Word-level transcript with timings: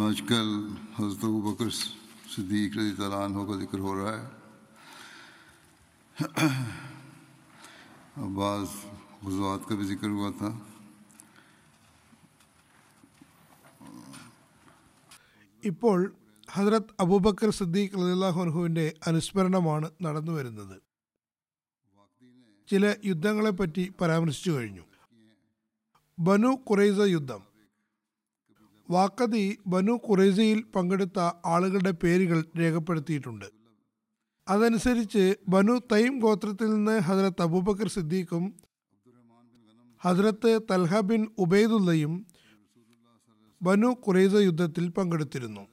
आजकल 0.00 0.48
हजरत 0.98 1.24
अबू 1.24 1.40
बकर 1.42 1.70
सिद्दीक 2.28 2.76
रजी 2.76 2.92
तलान 2.94 3.34
का 3.44 3.54
जिक्र 3.58 3.78
हो 3.78 3.92
रहा 3.94 4.12
है 4.16 4.22
अब्बास 8.18 8.68
गुजवात 9.24 9.66
का 9.68 9.74
भी 9.74 9.84
जिक्र 9.84 10.08
हुआ 10.10 10.30
था 10.32 10.52
ഇപ്പോൾ 15.62 15.98
ഹസ്രത്ത് 16.48 16.94
അബൂബക്കർ 17.00 17.50
സിദ്ദീഖ് 17.50 17.98
റളിയല്ലാഹുവിൻ്റെ 17.98 18.86
അനുസ്മരണമാണ് 19.06 19.88
നടന്നു 20.02 20.32
വരുന്നത് 20.32 20.74
ചില 22.68 22.86
യുദ്ധങ്ങളെപ്പറ്റി 23.04 23.84
പരാമർശിച്ചു 24.00 24.50
കഴിഞ്ഞു 24.50 24.84
ബനു 26.18 26.50
കുറൈസ 26.66 26.98
യുദ്ധം 27.06 27.42
വാക്കതി 28.89 29.57
ബനു 29.67 29.93
ഖുറൈസയിൽ 30.07 30.59
പങ്കെടുത്ത 30.75 31.19
ആളുകളുടെ 31.45 31.91
പേരുകൾ 31.91 32.45
രേഖപ്പെടുത്തിയിട്ടുണ്ട്. 32.59 33.47
അതനുസരിച്ച് 34.47 35.35
ബനു 35.49 35.75
തൈം 35.91 36.19
ഗോത്രത്തിൽ 36.19 36.69
നിന്ന് 36.73 36.99
ഹജ്രത്ത് 36.99 37.41
അബൂബക്കർ 37.41 37.87
സിദ്ദീഖും 37.87 38.43
ഹജ്രത്ത് 40.01 40.51
തൽഹ 40.71 40.99
ബിൻ 40.99 41.27
ഉബൈദുള്ളയും 41.39 42.13
ബനു 43.61 43.87
ഖുറൈസ 43.87 44.33
യുദ്ധത്തിൽ 44.33 44.89
പങ്കെടുത്തിരുന്നു. 44.89 45.67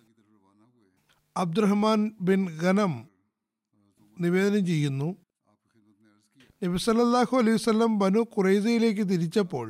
അബ്ദുറഹ്മാൻ 1.37 2.01
ബിൻ 2.21 2.41
ഖനം 2.63 2.93
നിവേദനം 4.21 4.67
ചെയ്യുന്നു 4.67 5.17
നബി 6.63 6.79
സല്ലാഹു 6.79 7.37
അലൈഹി 7.37 7.57
വസല്ലം 7.57 7.99
ബനു 7.99 8.21
ഖുറൈസയിലേക്ക് 8.37 9.05
തിരിച്ചപ്പോൾ 9.09 9.67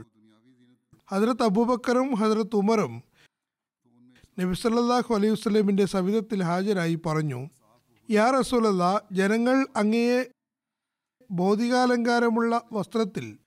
ഹജ്രത്ത് 1.13 1.43
അബൂബക്കറും 1.43 2.15
ഹജ്രത്ത് 2.15 2.57
ഉമറും 2.57 2.95
നബി 4.39 4.55
സല്ലാഹു 4.55 5.15
അലൈഹി 5.15 5.33
വസ്ലമിന്റെ 5.33 5.85
സവിധത്തിൽ 5.87 6.43
ഹാജരായി 6.43 6.95
പറഞ്ഞു 7.07 7.41
യാ 8.11 8.31
റസൂലല്ല 8.31 9.03
ജനങ്ങൾ 9.13 9.67
അങ്ങയെ 9.77 10.31
ഭൗതികാലങ്കാരമുള്ള 11.33 12.63
വസ്ത്രത്തിൽ 12.73 13.39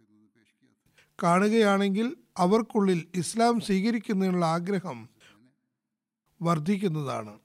കാണുകയാണെങ്കിൽ 1.23 2.15
അവർക്കുള്ളിൽ 2.37 3.07
ഇസ്ലാം 3.15 3.59
സ്വീകരിക്കുന്നതിനുള്ള 3.59 4.45
ആഗ്രഹം 4.45 5.09
വർദ്ധിക്കുന്നതാണ്. 6.41 7.39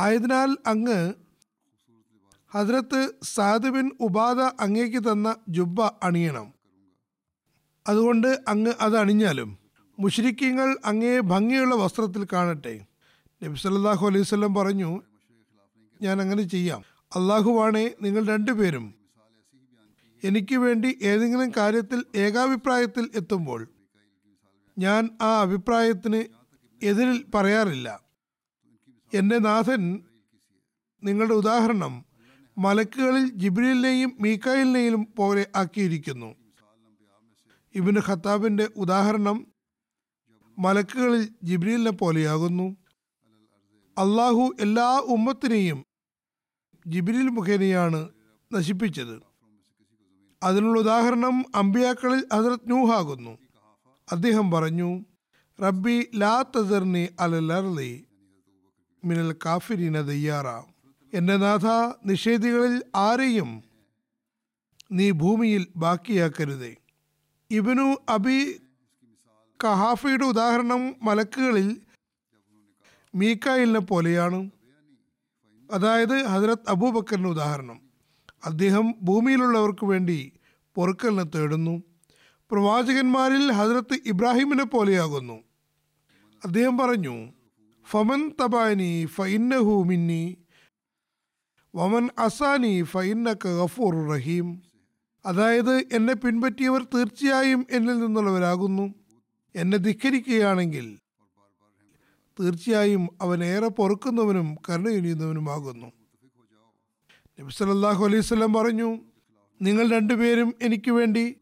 ആയതിനാൽ 0.00 0.56
അങ്ങ് 0.66 0.98
ഹജ്രത്ത് 2.52 3.00
സാദ് 3.22 3.68
ബിൻ 3.68 3.90
ഉബാദ 4.00 4.40
അങ്ങേക്ക് 4.40 5.00
തന്ന 5.12 5.36
ജുബ്ബ 5.48 5.80
അണിയണം. 6.02 6.54
അതുകൊണ്ട് 7.88 8.28
അങ്ങ് 8.48 8.74
അത് 8.80 8.96
അണിഞ്ഞാലും 8.96 9.63
മുഷ്രിക്കീങ്ങൾ 9.98 10.76
അങ്ങേ 10.84 11.20
ഭംഗിയുള്ള 11.20 11.74
വസ്ത്രത്തിൽ 11.74 12.26
കാണട്ടെ. 12.32 12.86
നബി 13.42 13.54
സല്ലാഹു 13.54 14.06
അലൈഹി 14.06 14.54
പറഞ്ഞു 14.54 15.02
ഞാൻ 16.02 16.20
അങ്ങനെ 16.20 16.42
ചെയ്യാം. 16.42 16.82
അള്ളാഹുവാണെ 17.16 17.94
നിങ്ങൾ 18.02 18.26
രണ്ടുപേരും 18.26 18.94
എനിക്ക് 20.24 20.56
വേണ്ടി 20.56 20.98
ഏതെങ്കിലും 21.02 21.52
കാര്യത്തിൽ 21.56 22.04
ഏകാഭിപ്രായത്തിൽ 22.16 23.10
എത്തുമ്പോൾ 23.14 23.68
ഞാൻ 24.78 25.10
ആ 25.22 25.40
അഭിപ്രായത്തിന് 25.40 26.24
എതിരിൽ 26.84 27.24
പറയാറില്ല. 27.34 28.00
എന്റെ 29.14 29.38
നാഥൻ 29.38 30.02
നിങ്ങളുടെ 31.04 31.34
ഉദാഹരണം 31.34 32.04
മലക്കുകളിൽ 32.58 33.28
ജിബ്രിലിനെയും 33.28 34.16
മീക്കായിലിനെയും 34.20 35.08
പോലെ 35.16 35.46
ആക്കിയിരിക്കുന്നു. 35.56 36.34
ഇബിന് 37.74 38.00
ഖത്താബിന്റെ 38.08 38.68
ഉദാഹരണം 38.76 39.53
മലക്കുകളിൽ 40.58 41.28
ജിബ്രീലിനെ 41.42 41.90
പോലെയാകുന്നു. 41.90 42.76
അള്ളാഹു 43.98 44.56
എല്ലാ 44.60 44.98
ഉമ്മത്തിനെയും 44.98 45.84
ജിബ്രീൽ 46.86 47.28
മുഖേനയാണ് 47.28 48.08
നശിപ്പിച്ചത്. 48.52 49.22
അതിനുള്ള 50.42 50.80
ഉദാഹരണം 50.80 51.44
അമ്പിയാക്കളിൽ 51.54 52.24
ഹസരത് 52.32 52.70
നൂഹാകുന്നു 52.70 53.38
അദ്ദേഹം 54.12 54.50
പറഞ്ഞു 54.50 55.04
റബ്ബി 55.62 56.06
ലാ 56.14 56.42
തസർനി 56.42 57.08
അലലർലി 57.20 58.06
മിനൽ 59.04 59.34
കാഫിരീന 59.44 60.00
തയ്യാറ 60.00 60.46
എന്റെ 61.16 61.36
നാഥ 61.36 61.66
നിഷേധികളിൽ 62.06 62.82
ആരെയും 62.96 63.64
നീ 64.92 65.10
ഭൂമിയിൽ 65.10 65.66
ബാക്കിയാക്കരുതേ. 65.76 66.76
ഇബനു 67.50 67.96
അബി 68.08 68.63
കഹാഫയുടെ 69.64 70.24
ഉദാഹരണം 70.24 70.94
മലക്കുകളിൽ 71.02 71.80
മീക്കായിലിനെ 73.14 73.78
പോലെയാണ്. 73.78 74.50
അതായത് 75.70 76.26
ഹജരത് 76.26 76.58
അബൂബക്കറിന്റെ 76.68 77.28
ഉദാഹരണം. 77.28 77.80
അദ്ദേഹം 78.44 78.94
ഭൂമിയിലുള്ളവർക്ക് 79.02 79.86
വേണ്ടി 79.86 80.32
പൊറുക്കലിനെ 80.74 81.22
തേടുന്നു. 81.22 81.82
പ്രവാചകന്മാരിൽ 82.50 83.52
ഹജരത്ത് 83.52 83.98
ഇബ്രാഹിമിനെ 84.06 84.64
പോലെയാകുന്നു. 84.64 85.34
അദ്ദേഹം 86.44 86.78
പറഞ്ഞു 86.78 87.32
ഫമൻ 87.90 88.32
തബാനി 88.42 89.06
ഫൈന്നഹു 89.06 89.84
മിന്നി 89.86 90.38
വമൻ 91.76 92.08
അസാനി 92.18 92.82
ഫൈന്നക 92.82 93.46
ഗഫൂർ 93.46 94.12
റഹീം. 94.12 94.62
അതായത് 95.26 95.76
എന്നെ 95.92 96.14
പിൻപറ്റിയവർ 96.14 96.84
തീർച്ചയായും 96.84 97.66
എന്നിൽ 97.70 97.98
നിന്നുള്ളവരാകുന്നു. 97.98 99.03
എന്നെ 99.54 99.78
ധിക്കരിക്കുകയാണെങ്കിൽ 99.78 100.86
തീർച്ചയായും 102.40 103.08
അവൻ 103.22 103.44
ഏറെ 103.44 103.68
പൊറുക്കുന്നവനും 103.68 104.56
കരുണയുനിയുന്നവനുമാകുന്നു 104.68 105.92
നബി 107.38 107.52
സല്ലല്ലാഹു 107.52 108.04
അലൈഹി 108.04 108.52
പറഞ്ഞു 108.56 108.88
നിങ്ങൾ 109.62 109.90
രണ്ടുപേരും 109.90 110.54
എനിക്ക് 110.62 110.90
വേണ്ടി 110.90 111.36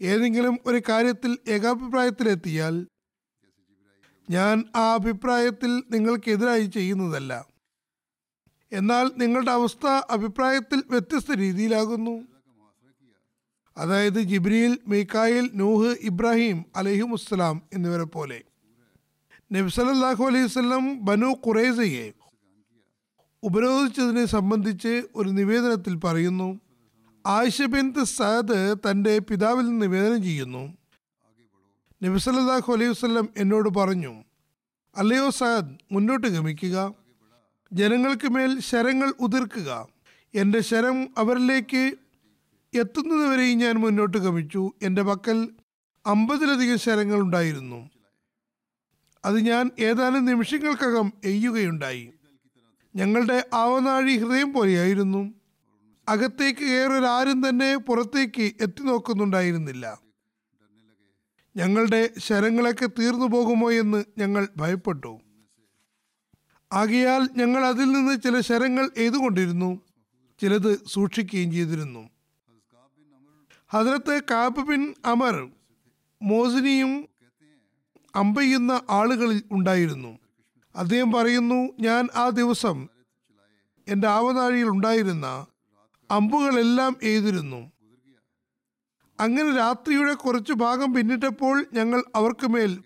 ഏതെങ്കിലും 0.00 0.58
ഒരു 0.66 0.82
കാര്യത്തിൽ 0.88 1.38
ഏകാഭിപ്രായത്തിലെത്തിയാൽ 1.48 2.86
ഞാൻ 4.30 4.64
ആ 4.76 4.94
അഭിപ്രായത്തിൽ 4.94 5.82
നിങ്ങൾക്കെതിരായി 5.90 6.66
ചെയ്യുന്നതല്ല. 6.66 7.46
എന്നാൽ 8.72 9.10
നിങ്ങളുടെ 9.16 9.50
അവസ്ഥ 9.50 9.86
അഭിപ്രായത്തിൽ 9.86 10.84
വ്യത്യസ്ത 10.90 11.32
രീതിയിലാകുന്നു. 11.32 12.35
അതായത് 13.76 14.20
ജിബ്രീൽ 14.30 14.72
മീക്കായിൽ 14.90 15.46
നൂഹ് 15.54 15.90
ഇബ്രാഹിം 16.10 16.58
അലഹിമുസ്സലാം 16.76 17.56
എന്നിവരെ 17.74 18.06
പോലെ. 18.14 18.38
നബി 19.50 19.70
സല്ലല്ലാഹു 19.76 20.22
അലൈഹി 20.24 20.46
വസല്ലം 20.46 20.84
ബനു 21.08 21.30
ഖുറൈസയെ 21.46 22.06
ഉപരോധിച്ചതിനെ 23.42 24.24
സംബന്ധിച്ച് 24.26 24.92
ഒരു 25.18 25.30
നിവേദനത്തിൽ 25.38 25.94
പറയുന്നു. 26.04 26.48
ആയിഷ 27.24 27.58
സാദ് 27.62 28.04
സഅദ് 28.18 28.58
തന്റെ 28.86 29.14
പിതാവിൽ 29.28 29.64
നിന്ന് 29.68 29.82
നിവേദനം 29.86 30.20
ചെയ്യുന്നു. 30.22 30.64
നബി 32.02 32.18
സല്ലല്ലാഹു 32.26 32.70
അലൈഹി 32.76 32.90
വസല്ലം 32.94 33.28
എന്നോട് 33.42 33.68
പറഞ്ഞു 33.78 34.14
അല്ലയോ 34.96 35.28
സഅദ് 35.40 35.72
മുന്നോട്ട് 35.94 36.26
ഗമിക്കുക. 36.34 36.76
ജനങ്ങൾക്ക് 37.72 38.28
മേൽ 38.34 38.52
ശരങ്ങൾ 38.60 39.08
ഉതിർക്കുക. 39.26 39.70
എന്റെ 40.34 40.60
ശരം 40.70 40.96
അവരിലേക്ക് 41.22 41.82
എത്തുന്നതുവരെയും 42.74 43.58
ഞാൻ 43.58 43.74
മുന്നോട്ട് 43.74 44.18
ഗമിച്ചു. 44.18 44.72
എന്റെ 44.82 45.02
പക്കൽ 45.02 45.48
അമ്പതിലധികം 46.06 46.78
ശരങ്ങൾ 46.78 47.20
ഉണ്ടായിരുന്നു. 47.20 47.90
അത് 49.24 49.40
ഞാൻ 49.40 49.70
ഏതാനും 49.78 50.24
നിമിഷങ്ങൾക്കകം 50.24 51.12
എയ്യുകയുണ്ടായി. 51.24 52.10
ഞങ്ങളുടെ 52.96 53.48
ആവനാഴി 53.54 54.16
ഹൃദയം 54.16 54.52
പോലെയായിരുന്നു. 54.52 55.34
അകത്തേക്ക് 56.08 56.60
കയറൊരാരും 56.60 57.48
തന്നെ 57.48 57.76
പുറത്തേക്ക് 57.76 58.42
എത്തി 58.60 58.82
നോക്കുന്നുണ്ടായിരുന്നില്ല 58.82 59.98
ഞങ്ങളുടെ 61.56 62.10
ശരങ്ങളൊക്കെ 62.18 62.86
തീർന്നു 62.86 63.26
പോകുമോ 63.26 63.72
എന്ന് 63.72 64.04
ഞങ്ങൾ 64.18 64.48
ഭയപ്പെട്ടു. 64.56 65.20
ആകയാൽ 66.72 67.28
ഞങ്ങൾ 67.36 67.64
അതിൽ 67.64 67.84
നിന്ന് 67.84 68.20
ചില 68.20 68.40
ശരങ്ങൾ 68.40 68.90
എഴുതുകൊണ്ടിരുന്നു 68.96 69.80
ചിലത് 70.40 70.86
സൂക്ഷിക്കുകയും 70.86 71.52
ചെയ്തിരുന്നു. 71.52 72.15
ഹദ്രത്ത് 73.76 74.22
കാബ് 74.30 74.66
ബിൻ 74.66 74.94
അമർ 75.04 75.50
മോസിനിയും 76.22 77.08
അമ്പയ്യുന്ന 78.14 78.82
ആളുകളിൽ 78.90 79.42
ഉണ്ടായിരുന്നു. 79.52 80.18
അദ്ദേഹം 80.76 81.12
പറയുന്നു 81.12 81.72
ഞാൻ 81.80 82.08
ആ 82.14 82.28
ദിവസം 82.28 82.88
എന്റെ 83.88 84.08
ആവനാഴിയിൽ 84.08 84.68
ഉണ്ടായിരുന്ന 84.68 85.46
അമ്പുകളെല്ലാം 86.10 86.96
എഴുതിരുന്നു 87.02 87.72
അങ്ങനെ 89.20 89.56
രാത്രിയുടെ 89.56 90.14
കുറച്ചു 90.14 90.52
ഭാഗം 90.52 90.94
പിന്നിട്ടപ്പോൾ 90.94 91.66
ഞങ്ങൾ 91.72 92.04
അവർക്ക് 92.14 92.46
മേൽ 92.46 92.82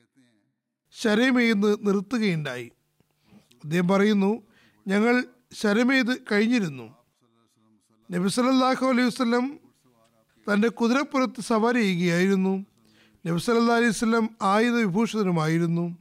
ശരമെയ്ത് 0.90 1.86
നിർത്തുകയുണ്ടായി. 1.86 2.72
അദ്ദേഹം 3.64 3.88
പറയുന്നു 3.88 4.42
ഞങ്ങൾ 4.88 5.24
ശരമെയ്ത് 5.52 6.18
കഴിഞ്ഞിരുന്നു. 6.32 6.96
നബി 8.10 8.28
സല്ലല്ലാഹു 8.28 8.86
അലൈഹി 8.86 9.08
തന്റെ 10.46 10.68
കുതിരപ്പുറത്ത് 10.68 11.40
സവാരി 11.40 11.80
ചെയ്യുകയായിരുന്നു. 11.80 12.66
നബി 13.26 13.38
സല്ലല്ലാഹു 13.38 13.78
അലൈഹി 13.78 13.90
വസല്ലം 13.90 14.30
ആയുധ 14.42 14.74
വിഭൂഷിതനുമായിരുന്നു 14.74 15.96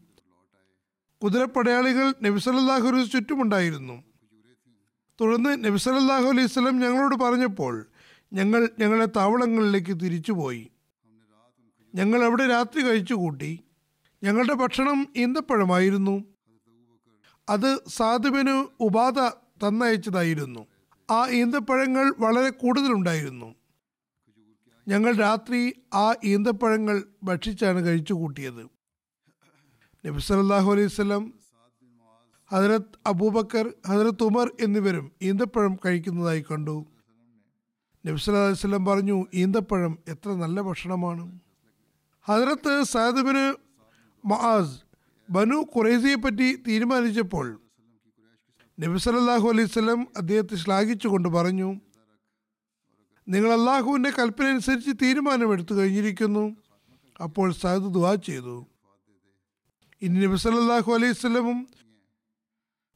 കുതിരപ്പടയാളികൾ 1.24 2.14
നബി 2.24 2.40
സല്ലല്ലാഹു 2.40 2.80
അലൈഹി 2.80 2.92
വസല്ലം 2.92 3.10
ചുറ്റുമുണ്ടായിരുന്നു. 3.10 4.04
തുടർന്ന് 5.22 5.64
നബി 5.64 5.78
സല്ലല്ലാഹു 5.78 6.24
അലൈഹി 6.24 6.48
സ്വലം 6.48 6.80
ഞങ്ങളോട് 6.80 7.16
പറഞ്ഞപ്പോൾ 7.16 7.86
ഞങ്ങൾ 8.34 8.70
ഞങ്ങളുടെ 8.80 9.06
താവളങ്ങളിലേക്ക് 9.06 10.00
തിരിച്ചുപോയി. 10.00 10.70
ഞങ്ങൾ 11.96 12.24
അവിടെ 12.24 12.48
രാത്രി 12.48 12.82
കഴിച്ചു 12.82 13.14
കൂട്ടി 13.14 13.60
ഞങ്ങളുടെ 14.24 14.54
ഭക്ഷണം 14.54 15.08
ഈന്തപ്പഴമായിരുന്നു. 15.16 16.24
അത് 17.50 17.80
സാധുവിന് 17.88 18.68
ഉപാധ 18.80 19.20
തന്നയച്ചതായിരുന്നു. 19.64 20.68
ആ 21.12 21.28
ഈന്തപ്പഴങ്ങൾ 21.30 22.14
വളരെ 22.20 22.50
കൂടുതലുണ്ടായിരുന്നു. 22.50 23.59
ഞങ്ങൾ 24.90 25.14
രാത്രി 25.16 25.60
ആ 25.94 26.06
ഈന്തപ്പഴങ്ങൾ 26.24 26.98
ഭക്ഷിച്ചാണ് 27.24 27.80
കഴിച്ചു 27.88 28.14
കൂട്ടിയത് 28.14 28.64
നബി 30.04 30.22
സല്ലല്ലാഹു 30.28 30.70
അലൈഹി 30.72 30.90
വസല്ലം 30.92 31.24
ഹജരത് 32.52 32.96
അബൂബക്കർ 33.08 33.66
ഹജരത് 33.88 34.24
ഉമർ 34.24 34.48
എന്നിവരും 34.60 35.12
ഈന്തപ്പഴം 35.22 35.74
കഴിക്കുന്നതായി 35.86 36.42
കണ്ടു. 36.42 36.76
നബി 38.06 38.18
സല്ലല്ലാഹു 38.18 38.50
അലൈഹി 38.50 38.62
സ്വലം 38.62 38.86
പറഞ്ഞു 38.86 39.18
ഈന്തപ്പഴം 39.34 39.94
എത്ര 40.08 40.30
നല്ല 40.34 40.62
ഭക്ഷണമാണ്. 40.62 41.26
ഹജരത്ത് 42.26 42.74
സാദബിന് 42.94 43.46
മഹാസ് 44.24 44.76
ബനു 45.30 45.58
ഖുറൈസിയെ 45.76 46.16
പറ്റി 46.16 46.48
തീരുമാനിച്ചപ്പോൾ 46.68 47.48
നബി 48.78 49.00
സല്ലല്ലാഹു 49.06 49.48
അലൈഹി 49.54 49.70
വസല്ലം 49.72 50.02
അദ്ദേഹത്തെ 50.18 50.56
ശ്ലാഘിച്ചുകൊണ്ട് 50.56 51.30
പറഞ്ഞു 51.38 51.70
നിങ്ങൾ 53.30 53.54
അള്ളാഹുവിന്റെ 53.54 54.10
കൽപ്പന 54.10 54.46
അനുസരിച്ച് 54.46 54.92
തീരുമാനമെടുത്തു 55.02 55.76
കഴിഞ്ഞിരിക്കുന്നു. 55.76 56.56
അപ്പോൾ 57.24 57.52
സഹദ് 57.52 57.94
ദുവാ 57.94 58.16
ചെയ്തു. 58.16 58.66
ഇനി 60.02 60.26
നബി 60.26 60.36
സല്ലല്ലാഹു 60.36 60.94
അലൈഹി 60.94 61.14
സ്വലമും 61.14 61.68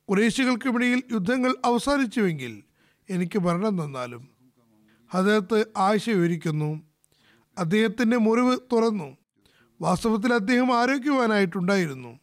കുറേശികൾക്കുമിടയിൽ 0.10 1.04
യുദ്ധങ്ങൾ 1.12 1.56
അവസാനിച്ചുവെങ്കിൽ 1.66 2.64
എനിക്ക് 3.10 3.40
മരണം 3.40 3.86
തന്നാലും. 3.86 4.28
അദ്ദേഹത്ത് 5.14 5.66
ആശ 5.78 6.10
വിവരിക്കുന്നു. 6.10 6.82
അദ്ദേഹത്തിന്റെ 7.58 8.18
മുറിവ് 8.18 8.58
തുറന്നു. 8.74 9.18
വാസ്തവത്തിൽ 9.82 10.34
അദ്ദേഹം 10.34 10.80
ആരോഗ്യവാനായിട്ടുണ്ടായിരുന്നു. 10.80 12.20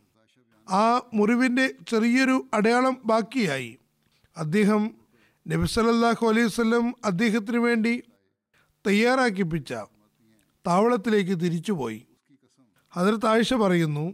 ആ 0.70 1.02
മുറിവിന്റെ 1.14 1.74
ചെറിയൊരു 1.88 2.46
അടയാളം 2.54 2.96
ബാക്കിയായി. 3.04 3.78
അദ്ദേഹം 4.36 4.99
നബി 5.50 5.66
സല്ലല്ലാഹു 5.74 6.24
അലൈഹി 6.30 6.46
വസല്ലം 6.46 6.84
അദ്ദേഹത്തിന് 7.04 7.60
വേണ്ടി 7.66 7.92
തയ്യാറാക്കിപ്പിച്ച 8.86 9.72
താവളത്തിലേക്ക് 10.66 11.34
തിരിച്ചുപോയി. 11.40 12.00
ഹജരത്ത് 12.94 13.26
ആയിഷ 13.26 13.54
പറയുന്നു 13.54 14.04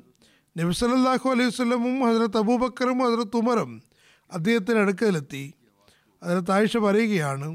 നബി 0.57 0.73
സല്ലല്ലാഹു 0.81 1.27
അലൈഹി 1.29 1.51
വസല്ലമും 1.53 1.97
ഹജരത്ത് 2.07 2.39
അബൂബക്കറും 2.43 2.99
ഹജരത്ത് 3.07 3.37
ഉമറും 3.37 3.83
അദ്ദേഹത്തിന് 4.33 4.79
അടുക്കലെത്തി. 4.79 5.45
ഹജരത്ത് 6.23 6.53
ആയിഷ 6.57 6.77
പറയുകയാണ് 6.77 7.49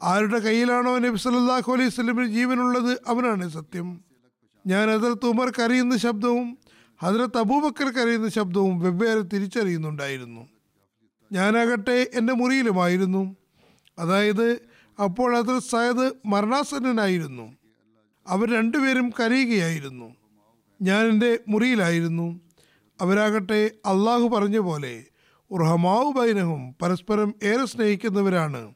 ആരുടെ 0.00 0.38
കയ്യിലാണോ 0.38 0.98
നബി 0.98 1.18
സല്ലല്ലാഹു 1.26 1.72
അലൈഹി 1.72 1.92
വല്ലമിന് 1.98 2.28
ജീവനുള്ളത് 2.36 2.92
അവനാണ് 3.06 3.48
സത്യം. 3.58 3.88
ഞാൻ 4.64 4.86
ഹജരത്ത് 4.94 5.26
ഉമർ 5.26 5.50
കരയുന്ന 5.58 5.96
ശബ്ദവും 5.96 6.48
ഹജരത്ത് 7.00 7.38
അബൂബക്കർ 7.38 7.88
കരയുന്ന 7.90 8.28
ശബ്ദവും 8.28 8.74
വെവ്വേറെ 8.80 9.22
തിരിച്ചറിയുന്നുണ്ടായിരുന്നു. 9.34 10.42
ഞാനാകട്ടെ 11.32 12.10
എന്റെ 12.14 12.32
മുറിയിലുമായിരുന്നു. 12.32 13.36
അതായത് 13.98 14.58
അപ്പോൾ 15.04 15.36
അത് 15.36 15.58
സയദ് 15.58 16.12
മരണാസന്നനായിരുന്നു. 16.26 17.56
അവർ 18.26 18.54
രണ്ടുപേരും 18.54 19.10
കരയുകയായിരുന്നു. 19.10 20.14
ഞാൻ 20.82 21.06
എന്റെ 21.06 21.38
മുറിയിലായിരുന്നു. 21.48 22.40
അവരാകട്ടെ 23.00 23.70
അള്ളാഹു 23.86 24.28
പറഞ്ഞ 24.28 24.58
പോലെ 24.58 25.04
ഉർഹമാവു 25.50 26.12
ബൈനഹും 26.12 26.76
പരസ്പരം 26.82 27.34
ഏറെ 27.42 27.64
സ്നേഹിക്കുന്നവരാണ് 27.64 28.74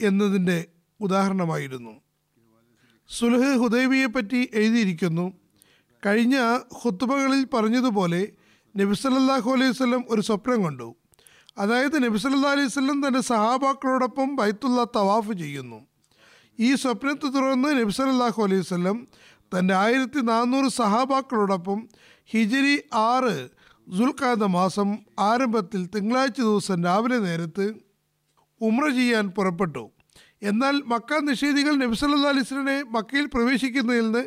എന്നതിന്റെ 0.00 0.64
ഉദാഹരണമായിരുന്നു. 1.00 2.00
സുലഹ് 3.08 3.58
ഹുദൈബിയെപ്പറ്റി 3.58 4.50
എഴുതിയിരിക്കുന്നു. 4.54 5.32
കഴിഞ്ഞ 6.06 6.58
ഹുത്തുബകളിൽ 6.82 7.46
പറഞ്ഞതുപോലെ 7.54 8.28
നബി 8.76 8.94
സല്ലല്ലാഹു 8.94 9.50
അലൈഹി 9.50 9.70
വസല്ലം 9.70 10.04
ഒരു 10.08 10.20
സ്വപ്നം 10.20 10.64
കണ്ടു. 10.64 10.94
അതായത് 11.58 12.04
നബിസല്ലാ 12.04 12.50
അലൈഹി 12.50 12.66
വസല്ലം 12.66 13.06
തന്റെ 13.06 13.20
സഹാബാക്കളോടൊപ്പം 13.20 14.36
ബൈത്തുള്ള 14.36 14.86
തവാഫ് 14.96 15.32
ചെയ്യുന്നു. 15.32 15.86
ഈ 16.58 16.74
സ്വപ്നത്തെ 16.74 17.28
തുടർന്ന് 17.28 17.68
നബി 17.80 17.90
സല്ലല്ലാഹു 17.90 18.42
അലൈഹി 18.42 18.60
വസല്ലം 18.60 19.08
തന്റെ 19.54 19.74
ആയിരത്തി 19.74 20.20
നാനൂറ് 20.20 20.70
സഹാബാക്കളോടൊപ്പം 20.70 21.88
ഹിജരി 22.30 22.82
ആറ് 22.94 23.48
ദുൽഖാദ 23.88 24.42
മാസം 24.44 24.98
ആരംഭത്തിൽ 25.18 25.86
തിങ്കളാഴ്ച 25.94 26.40
ദിവസം 26.40 26.84
രാവിലെ 26.84 27.18
നേരത്ത് 27.18 27.74
ഉമ്ര 28.60 28.88
ചെയ്യാൻ 28.88 29.30
പുറപ്പെട്ടു. 29.30 29.90
എന്നാൽ 30.42 30.82
മക്ക 30.86 31.20
നിഷേധികൾ 31.20 31.76
നബിസല്ലാ 31.76 32.28
അലിസ്ലിനെ 32.28 32.82
മക്കയിൽ 32.82 33.26
പ്രവേശിക്കുന്നതിൽ 33.34 34.04
നിന്ന് 34.04 34.24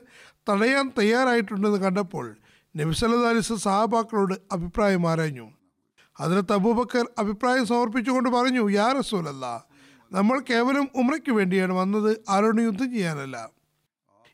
തടയാൻ 0.49 0.91
തയ്യാറായിട്ടുണ്ടെന്ന് 0.97 1.77
കണ്ടപ്പോൾ 1.77 2.35
നബിസല്ലാ 2.77 3.29
അലിസ് 3.29 3.53
സഹാബാക്കളോട് 3.53 4.33
അഭിപ്രായം 4.51 5.09
ആരാഞ്ഞു. 5.11 5.47
ഹജരത്ത് 6.21 6.53
അബൂബക്കർ 6.53 7.09
അഭിപ്രായം 7.17 7.65
സമർപ്പിച്ചുകൊണ്ട് 7.65 8.29
പറഞ്ഞു 8.29 8.69
യാ 8.69 8.91
റസൂലല്ല 8.91 9.65
നമ്മൾ 10.11 10.41
കേവലം 10.49 10.87
ഉമ്രയ്ക്ക് 10.95 11.31
വേണ്ടിയാണ് 11.31 11.73
വന്നത് 11.73 12.23
ആരോടും 12.29 12.63
യുദ്ധം 12.63 12.91
ചെയ്യാനല്ല. 12.91 13.49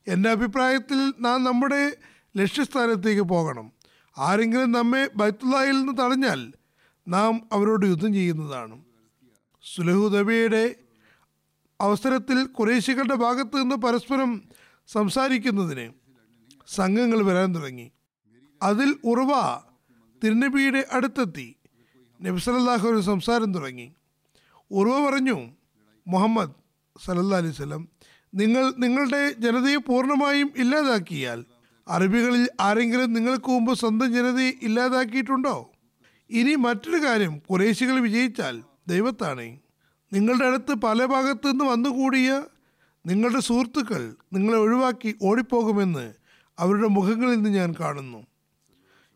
എന്റെ 0.08 0.30
അഭിപ്രായത്തിൽ 0.30 1.14
നാം 1.20 1.44
നമ്മുടെ 1.44 1.98
ലക്ഷ്യസ്ഥാനത്തേക്ക് 2.38 3.22
പോകണം. 3.22 3.72
ആരെങ്കിലും 4.18 4.72
നമ്മെ 4.72 5.10
ബൈത്തുല്ലായിൽ 5.16 5.78
നിന്ന് 5.78 5.94
തടഞ്ഞാൽ 5.94 6.54
നാം 7.08 7.50
അവരോട് 7.52 7.86
യുദ്ധം 7.86 8.14
ചെയ്യുന്നതാണ്. 8.14 8.84
സുലഹുദബിയുടെ 9.76 10.76
അവസരത്തിൽ 11.82 12.46
കുറേശികളുടെ 12.46 13.16
ഭാഗത്ത് 13.16 13.62
നിന്ന് 13.62 13.76
പരസ്പരം 13.76 14.42
സംസാരിക്കുന്നതിന് 14.88 15.94
സംഘങ്ങൾ 16.68 17.24
വരാൻ 17.24 17.56
തുടങ്ങി. 17.56 17.92
അതിൽ 18.64 18.96
ഉറവ 19.04 19.62
തിരുനബിയുടെ 20.24 20.86
അടുത്തെത്തി. 20.92 21.57
നബി 22.22 22.40
അലൈഹി 22.50 22.86
വസല്ലം 22.86 23.04
സംസാരം 23.04 23.54
തുടങ്ങി. 23.54 23.94
ഉറവ 24.72 25.10
പറഞ്ഞു 25.10 25.38
മുഹമ്മദ് 26.08 26.56
സലല്ലാ 27.06 27.38
അലൈഹി 27.38 27.54
സ്വലം 27.54 27.88
നിങ്ങൾ 28.36 28.74
നിങ്ങളുടെ 28.78 29.32
ജനതയെ 29.40 29.76
പൂർണമായും 29.76 30.54
ഇല്ലാതാക്കിയാൽ 30.58 31.46
അറബികളിൽ 31.88 32.50
ആരെങ്കിലും 32.60 33.14
നിങ്ങൾക്ക് 33.14 33.50
മുമ്പ് 33.50 33.74
സ്വന്തം 33.74 34.14
ജനതയെ 34.14 34.54
ഇല്ലാതാക്കിയിട്ടുണ്ടോ? 34.62 35.72
ഇനി 36.30 36.56
മറ്റൊരു 36.56 37.06
കാര്യം 37.06 37.40
കുറേശികൾ 37.50 38.00
വിജയിച്ചാൽ 38.00 38.64
ദൈവത്താണ്. 38.88 39.58
നിങ്ങളുടെ 40.14 40.46
അടുത്ത് 40.46 40.74
പല 40.74 41.06
ഭാഗത്തു 41.06 41.48
നിന്ന് 41.48 41.66
വന്നുകൂടിയ 41.66 42.44
നിങ്ങളുടെ 43.06 43.40
സുഹൃത്തുക്കൾ 43.40 44.16
നിങ്ങളെ 44.34 44.58
ഒഴിവാക്കി 44.58 45.16
ഓടിപ്പോകുമെന്ന് 45.24 46.14
അവരുടെ 46.60 46.88
മുഖങ്ങളിൽ 46.88 47.36
നിന്ന് 47.36 47.50
ഞാൻ 47.50 47.76
കാണുന്നു. 47.80 48.27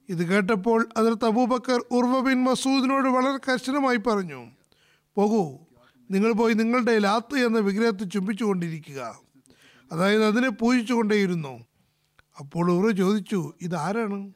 ഇത് 0.10 0.28
കേട്ടപ്പോൾ 0.28 0.90
അതിർത്ത് 0.98 1.26
അബൂബക്കർ 1.26 1.86
ഉർവ 1.92 2.20
ബിൻ 2.20 2.44
മസൂദിനോട് 2.44 3.08
വളരെ 3.08 3.52
കർശനമായി 3.52 3.98
പറഞ്ഞു 3.98 4.52
പോകൂ 5.16 5.60
നിങ്ങൾ 6.12 6.32
പോയി 6.32 6.54
നിങ്ങളുടെ 6.54 7.00
ലാത്ത് 7.00 7.36
എന്ന 7.36 7.60
വിഗ്രഹത്തെ 7.60 8.06
ചുംബിച്ചുകൊണ്ടിരിക്കുക 8.06 9.20
അതായത് 9.92 10.26
അതിനെ 10.26 10.50
പൂജിച്ചുകൊണ്ടേയിരുന്നു 10.50 11.66
അപ്പോൾ 12.40 12.72
ഉറ 12.72 12.92
ചോദിച്ചു 12.92 13.54
ഇതാരാണ് 13.62 14.34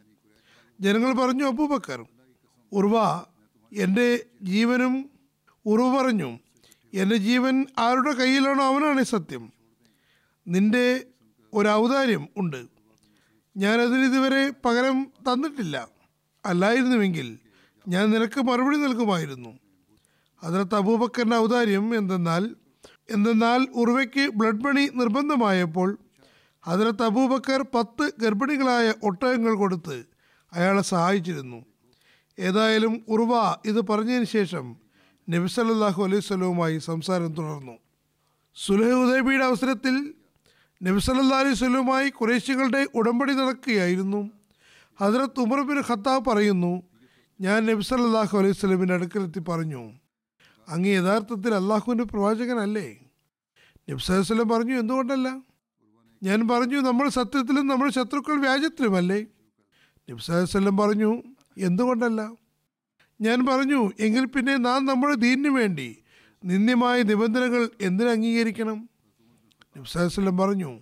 ജനങ്ങൾ 0.82 1.14
പറഞ്ഞു 1.14 1.46
അബൂബക്കർ. 1.46 2.06
ഉർവ 2.72 3.24
എന്റെ 3.74 4.26
ജീവനും 4.42 5.10
ഉറവ് 5.66 5.98
പറഞ്ഞു 5.98 6.40
എന്റെ 6.94 7.16
ജീവൻ 7.16 7.66
ആരുടെ 7.78 8.12
കയ്യിലാണോ 8.12 8.64
അവനാണ് 8.64 9.04
സത്യം. 9.04 9.54
നിന്റെ 10.48 11.04
ഒരു 11.54 11.68
ഔദാര്യം 11.68 12.28
ഉണ്ട്. 12.38 12.75
ഞാനതിന് 13.58 14.06
ഇതുവരെ 14.06 14.54
പകരം 14.66 15.04
തന്നിട്ടില്ല. 15.04 15.88
അല്ലായിരുന്നുവെങ്കിൽ 16.46 17.38
ഞാൻ 17.88 18.10
നിനക്ക് 18.10 18.42
മറുപടി 18.42 18.78
നൽകുമായിരുന്നു. 18.78 19.60
അതിനകത്ത് 20.44 20.76
അബൂബക്കറിന്റെ 20.76 21.36
ഔദാര്യം 21.36 21.98
എന്തെന്നാൽ 21.98 22.56
എന്തെന്നാൽ 23.10 23.68
ഉർവയ്ക്ക് 23.74 24.30
ബ്ലഡ് 24.36 24.64
മണി 24.64 24.90
നിർബന്ധമായപ്പോൾ 24.96 25.98
അതിനകത്ത് 26.68 27.04
അബൂബക്കർ 27.04 27.66
പത്ത് 27.76 28.12
ഗർഭിണികളായ 28.20 28.94
ഒട്ടകങ്ങൾ 29.04 29.56
കൊടുത്ത് 29.56 30.06
അയാളെ 30.54 30.82
സഹായിച്ചിരുന്നു. 30.82 31.66
ഏതായാലും 32.40 33.06
ഉർവ 33.08 33.56
ഇത് 33.66 33.88
പറഞ്ഞതിന് 33.88 34.24
ശേഷം 34.24 34.76
നബി 35.30 35.48
സല്ലല്ലാഹു 35.48 36.04
അലൈഹി 36.04 36.22
സ്വലവുമായി 36.22 36.78
സംസാരം 36.78 37.34
തുടർന്നു. 37.34 37.78
സുലഹ് 38.56 38.94
ഉദയബിയുടെ 38.94 39.46
അവസരത്തിൽ 39.46 40.15
നബി 40.82 41.00
സല്ലല്ലാഹു 41.06 41.42
അലൈഹി 41.44 41.58
സ്വലവുമായി 41.60 42.10
കുറേശികളുടെ 42.10 42.82
ഉടമ്പടി 43.00 43.34
നടക്കുകയായിരുന്നു. 43.34 44.22
ഹജറത്ത് 45.00 45.40
ഉമർ 45.46 45.60
ബിൻ 45.70 45.78
ഖത്താബ് 45.90 46.24
പറയുന്നു 46.30 46.74
ഞാൻ 47.40 47.60
നബി 47.70 47.84
സല്ലല്ലാഹു 47.90 48.36
അലൈഹി 48.40 48.58
സ്വലമിന്റെ 48.60 48.94
അടുക്കലെത്തി 48.98 49.42
പറഞ്ഞു 49.50 49.84
അങ്ങ് 50.68 50.92
യഥാർത്ഥത്തിൽ 51.00 51.52
അള്ളാഹുവിന്റെ 51.62 52.06
പ്രവാചകനല്ലേ? 52.12 52.88
നബി 53.90 54.02
സല്ലല്ലാഹു 54.08 54.50
പറഞ്ഞു 54.54 54.76
എന്തുകൊണ്ടല്ല? 54.82 55.28
ഞാൻ 56.22 56.40
പറഞ്ഞു 56.48 56.78
നമ്മൾ 56.90 57.06
സത്യത്തിലും 57.10 57.66
നമ്മുടെ 57.72 57.92
ശത്രുക്കൾ 57.98 58.36
വ്യാജത്തിലുമല്ലേ? 58.46 59.20
നബി 60.10 60.22
സല്ലല്ലാഹു 60.28 60.78
പറഞ്ഞു 60.84 61.12
എന്തുകൊണ്ടല്ല? 61.68 62.22
ഞാൻ 63.20 63.40
പറഞ്ഞു 63.50 63.82
എങ്കിൽ 64.06 64.26
പിന്നെ 64.36 64.56
നാം 64.68 64.80
നമ്മുടെ 64.86 65.16
ദീനിനു 65.26 65.52
വേണ്ടി 65.60 65.90
നിന്ദ്യമായ 66.44 66.98
നിബന്ധനകൾ 67.12 67.62
എന്തിനു 67.88 68.10
അംഗീകരിക്കണം 68.16 68.80
നബ്സാസ്ലം 69.78 70.38
പറഞ്ഞു 70.38 70.80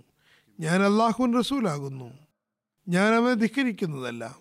ഞാൻ 0.60 0.82
അള്ളാഹുൻ 0.82 1.38
റസൂലാകുന്നു. 1.40 2.14
ഞാൻ 2.88 3.14
അവനെ 3.14 3.34
ധിക്കരിക്കുന്നതല്ല. 3.34 4.36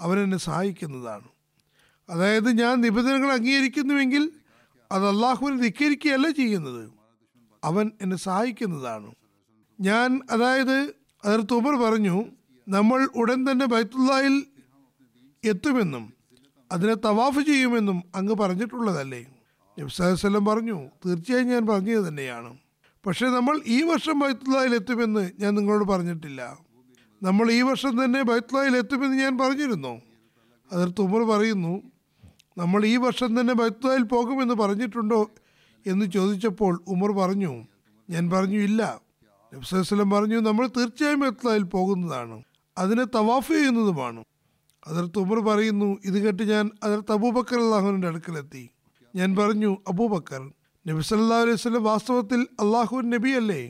അവനെന്നെ 0.00 0.36
സഹായിക്കുന്നതാണ്. 0.36 1.28
അതായത് 2.10 2.58
ഞാൻ 2.58 2.80
നിബന്ധനകൾ 2.80 3.32
അംഗീകരിക്കുന്നുവെങ്കിൽ 3.32 4.32
അത് 4.92 5.08
അള്ളാഹുവിനെ 5.08 5.62
ധിക്കരിക്കുകയല്ല 5.62 6.30
ചെയ്യുന്നത്. 6.30 6.92
അവൻ 7.64 7.90
എന്നെ 8.02 8.16
സഹായിക്കുന്നതാണ്. 8.16 9.14
ഞാൻ 9.80 10.20
അതായത് 10.30 10.94
അതിർത്ത് 11.24 11.54
ഉമർ 11.54 11.76
പറഞ്ഞു 11.76 12.24
നമ്മൾ 12.68 13.08
ഉടൻ 13.14 13.50
തന്നെ 13.50 13.66
ബൈത്തുല്ലായിൽ 13.66 14.46
എത്തുമെന്നും 15.44 16.12
അതിനെ 16.72 16.94
തവാഫ് 16.94 17.40
ചെയ്യുമെന്നും 17.40 18.02
അങ്ങ് 18.14 18.34
പറഞ്ഞിട്ടുള്ളതല്ലേ? 18.34 19.26
നബ്സാഹുസ്ലം 19.78 20.44
പറഞ്ഞു 20.44 20.86
തീർച്ചയായും 21.06 21.48
ഞാൻ 21.48 21.66
പറഞ്ഞത് 21.66 22.08
തന്നെയാണ്. 22.08 22.58
പക്ഷേ 23.06 23.26
നമ്മൾ 23.26 23.60
ഈ 23.66 23.82
വർഷം 23.82 24.18
ബൈത്തുല്ലായിൽ 24.18 24.74
എത്തുമെന്ന് 24.74 25.30
ഞാൻ 25.40 25.54
നിങ്ങളോട് 25.54 25.84
പറഞ്ഞിട്ടില്ല. 25.84 26.58
നമ്മൾ 27.22 27.50
ഈ 27.50 27.62
വർഷം 27.62 28.04
തന്നെ 28.04 28.22
ബൈത്തുല്ലായിൽ 28.22 28.76
എത്തുമെന്ന് 28.76 29.16
ഞാൻ 29.16 29.38
പറഞ്ഞിരുന്നു. 29.38 30.00
അതിർത്ത് 30.72 30.96
തുമർ 30.98 31.22
പറയുന്നു 31.22 31.82
നമ്മൾ 32.58 32.84
ഈ 32.84 32.96
വർഷം 32.96 33.40
തന്നെ 33.40 33.54
ബൈത്തുലായിൽ 33.54 34.02
പോകുമെന്ന് 34.02 34.54
പറഞ്ഞിട്ടുണ്ടോ? 34.54 35.30
എന്ന് 35.86 36.06
ചോദിച്ചപ്പോൾ 36.06 36.82
ഉമർ 36.88 37.12
പറഞ്ഞു 37.12 37.66
ഞാൻ 38.10 38.30
പറഞ്ഞു 38.30 38.58
ഇല്ല. 38.58 39.00
നബ്സലം 39.54 40.10
പറഞ്ഞു 40.10 40.40
നമ്മൾ 40.40 40.66
തീർച്ചയായും 40.66 41.20
ബൈത്തുലായിൽ 41.20 41.62
പോകുന്നതാണ്. 41.62 42.42
അതിനെ 42.78 43.04
തവാഫ് 43.04 43.48
ചെയ്യുന്നതുമാണ്. 43.48 44.24
അതിർത്ത് 44.86 45.18
ഉമർ 45.18 45.40
പറയുന്നു 45.40 45.98
ഇത് 46.04 46.18
കേട്ട് 46.18 46.42
ഞാൻ 46.42 46.70
അതിർത്ത് 46.82 47.12
അബൂബക്കർ 47.12 47.60
അള്ളാഹുവിന്റെ 47.60 48.08
അടുക്കലെത്തി. 48.08 48.70
ഞാൻ 49.16 49.36
പറഞ്ഞു 49.36 49.76
അബൂബക്കർ 49.88 50.52
നബി 50.86 51.02
സല്ലാ 51.08 51.36
അലൈഹി 51.44 51.58
സ്വലം 51.64 51.84
വാസ്തവത്തിൽ 51.92 52.40
അള്ളാഹു 52.62 52.96
നബി 53.14 53.32
അല്ലേ 53.40 53.62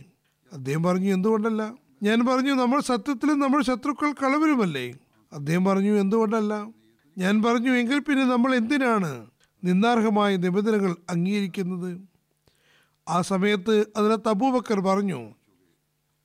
അദ്ദേഹം 0.52 0.82
പറഞ്ഞു 0.86 1.08
എന്തുകൊണ്ടല്ല? 1.16 1.62
ഞാൻ 2.06 2.18
പറഞ്ഞു 2.28 2.52
നമ്മൾ 2.60 2.78
സത്യത്തിലും 2.90 3.36
നമ്മൾ 3.44 3.60
ശത്രുക്കൾ 3.68 4.10
കളവരുമല്ലേ 4.20 4.86
അദ്ദേഹം 5.32 5.64
പറഞ്ഞു 5.68 5.92
എന്തുകൊണ്ടല്ല? 6.02 6.54
ഞാൻ 7.16 7.34
പറഞ്ഞു 7.46 7.72
എങ്കിൽ 7.80 7.98
പിന്നെ 8.06 8.24
നമ്മൾ 8.32 8.50
എന്തിനാണ് 8.60 9.10
നിന്ദാർഹമായ 9.62 10.30
നിബന്ധനകൾ 10.44 10.92
അംഗീകരിക്കുന്നത്? 11.14 11.90
ആ 13.06 13.16
സമയത്ത് 13.30 13.74
അതിനകത്ത് 13.96 14.30
അബൂബക്കർ 14.34 14.80
പറഞ്ഞു 14.88 15.20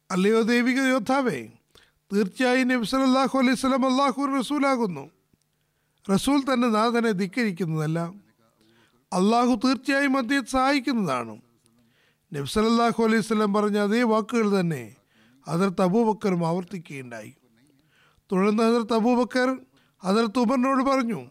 അല്ലയോ 0.10 0.40
ദൈവിക 0.52 0.80
യോദ്ധാവേ 0.94 1.40
തീർച്ചയായും 2.12 2.68
നബി 2.72 2.88
സല്ലല്ലാഹു 2.92 3.36
അലൈഹി 3.42 3.60
സ്വലം 3.64 3.86
അള്ളാഹു 3.92 4.28
റസൂലാകുന്നു. 4.40 5.04
റസൂൽ 6.06 6.40
തന്നെ 6.50 6.68
നാഥനെ 6.78 7.12
ധിക്കരിക്കുന്നതല്ല. 7.22 8.00
അള്ളാഹു 9.12 9.54
തീർച്ചയായും 9.66 10.18
അദ്ദേഹത്തെ 10.18 10.52
സഹായിക്കുന്നതാണ്. 10.52 11.42
നബി 12.34 12.48
സല്ലല്ലാഹു 12.54 13.04
അലൈഹി 13.04 13.22
സ്വലം 13.22 13.54
പറഞ്ഞ 13.54 13.78
അതേ 13.78 14.02
വാക്കുകൾ 14.04 14.60
തന്നെ 14.60 14.96
ഹജറത്ത് 15.48 15.82
അബൂബക്കറും 15.82 16.48
ആവർത്തിക്കുകയുണ്ടായി. 16.48 17.32
തുടർന്ന് 18.32 18.64
ഹജറത്ത് 18.64 18.94
അബൂബക്കർ 18.94 19.50
ഹജറത്ത് 20.04 20.40
ഉമറിനോട് 20.40 20.84
പറഞ്ഞു 20.90 21.22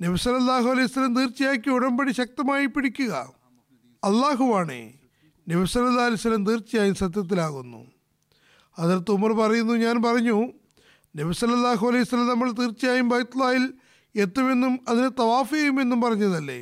നബി 0.00 0.16
സല്ലല്ലാഹു 0.24 0.68
അലൈഹി 0.74 0.88
സ്വലം 0.92 1.14
തീർച്ചയായും 1.14 1.74
ഉടമ്പടി 1.74 2.12
ശക്തമായി 2.20 2.66
പിടിക്കുക. 2.66 3.12
അള്ളാഹുവാണേ 4.02 4.82
നബി 5.46 5.64
സല്ലല്ലാഹു 5.64 6.08
അലൈഹി 6.10 6.22
സ്വലം 6.22 6.44
തീർച്ചയായും 6.44 6.94
സത്യത്തിലാകുന്നു. 6.94 7.82
അതിർത്ത് 8.78 9.10
ഉമർ 9.10 9.32
പറയുന്നു 9.32 9.74
ഞാൻ 9.86 9.96
പറഞ്ഞു 10.02 10.38
നബി 11.14 11.32
സല്ലല്ലാഹു 11.40 11.84
അലൈഹി 11.88 12.06
സ്വലം 12.10 12.28
നമ്മൾ 12.28 12.48
തീർച്ചയായും 12.60 13.08
ബൈത്തുലായിൽ 13.08 13.64
എത്തുമെന്നും 14.14 14.72
അതിനെ 14.88 15.08
തവാഫ് 15.08 15.54
ചെയ്യുമെന്നും 15.54 16.00
പറഞ്ഞതല്ലേ? 16.00 16.58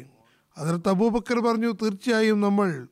അതിർത്ത് 0.58 0.88
അബൂബക്കർ 0.88 1.40
പറഞ്ഞു 1.40 1.72
തീർച്ചയായും 1.82 2.40
നമ്മൾ 2.40 2.86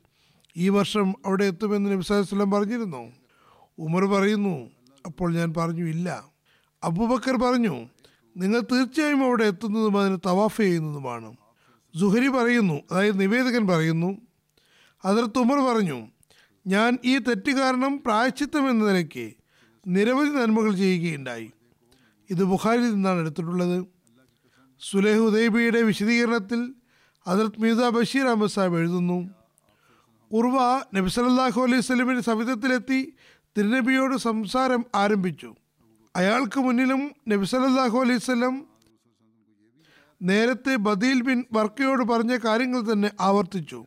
ഈ 0.57 0.69
വർഷം 0.69 1.15
അവിടെ 1.27 1.45
എത്തുമെന്ന് 1.45 1.93
നബി 1.93 2.03
സല്ലല്ലാഹു 2.03 2.51
പറഞ്ഞിരുന്നു. 2.51 3.13
ഉമർ 3.79 4.05
പറയുന്നു 4.05 4.71
അപ്പോൾ 5.07 5.35
ഞാൻ 5.35 5.55
പറഞ്ഞു 5.57 5.85
ഇല്ല. 5.85 6.25
അബൂബക്കർ 6.85 7.37
പറഞ്ഞു 7.37 7.89
നിങ്ങൾ 8.37 8.61
തീർച്ചയായും 8.61 9.25
അവിടെ 9.25 9.45
എത്തുന്നതും 9.45 10.01
അതിന് 10.01 10.19
തവാഫ് 10.27 10.57
ചെയ്യുന്നതുമാണ്. 10.57 11.37
ജുഹരി 11.95 12.29
പറയുന്നു 12.29 12.75
അതായത് 12.91 13.21
നിവേദകൻ 13.21 13.67
പറയുന്നു 13.67 14.19
അതിർത്ത് 15.05 15.39
ഉമർ 15.39 15.59
പറഞ്ഞു 15.59 16.09
ഞാൻ 16.67 16.99
ഈ 17.05 17.19
തെറ്റ് 17.19 17.53
കാരണം 17.53 18.03
പ്രായച്ചിത്തം 18.07 18.71
എന്ന 18.71 18.87
നിലയ്ക്ക് 18.87 19.33
നിരവധി 19.87 20.29
നന്മകൾ 20.29 20.75
ചെയ്യുകയുണ്ടായി. 20.75 21.51
ഇത് 22.31 22.45
ബുഖാരിൽ 22.45 22.95
നിന്നാണ് 22.95 23.21
എടുത്തിട്ടുള്ളത്. 23.21 23.87
സുലേഹ് 24.81 25.19
ഉദൈബിയുടെ 25.19 25.83
വിശദീകരണത്തിൽ 25.83 26.75
ഹജറത് 27.27 27.61
മീസ 27.63 27.81
ബഷീർ 27.97 28.27
അഹമ്മദ് 28.27 28.51
സാഹിബ് 28.51 28.79
എഴുതുന്നു. 28.79 29.19
ഉർവ 30.33 30.57
നബി 30.95 31.09
സല്ലല്ലാഹു 31.09 31.61
അലൈഹി 31.63 31.81
സ്വലമിന്റെ 31.81 32.23
സവിധത്തിലെത്തി 32.23 33.13
തിരുനബിയോട് 33.57 34.17
സംസാരം 34.17 34.85
ആരംഭിച്ചു. 34.95 35.55
അയാൾക്ക് 36.17 36.61
മുന്നിലും 36.61 37.11
നബി 37.29 37.45
സല്ലല്ലാഹു 37.45 37.99
അലൈഹി 37.99 38.19
സ്വലം 38.19 38.67
നേരത്തെ 40.23 40.77
ബദീൽ 40.77 41.23
ബിൻ 41.23 41.45
വർക്കയോട് 41.53 42.03
പറഞ്ഞ 42.03 42.37
കാര്യങ്ങൾ 42.37 42.93
തന്നെ 42.93 43.11
ആവർത്തിച്ചു. 43.21 43.85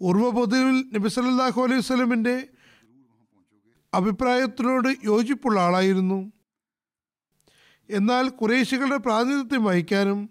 ഉർവ 0.00 0.30
പൊതുവിൽ 0.30 0.84
നബി 0.94 1.08
സല്ലല്ലാഹു 1.08 1.62
അലൈഹി 1.62 1.80
സ്വലമിന്റെ 1.80 2.48
അഭിപ്രായത്തിനോട് 3.94 4.88
യോജിപ്പുള്ള 5.04 5.60
ആളായിരുന്നു. 5.60 6.32
എന്നാൽ 7.90 8.28
കുറേശികളുടെ 8.28 8.96
പ്രാതിനിധ്യം 8.96 9.64
വഹിക്കാനും 9.64 10.30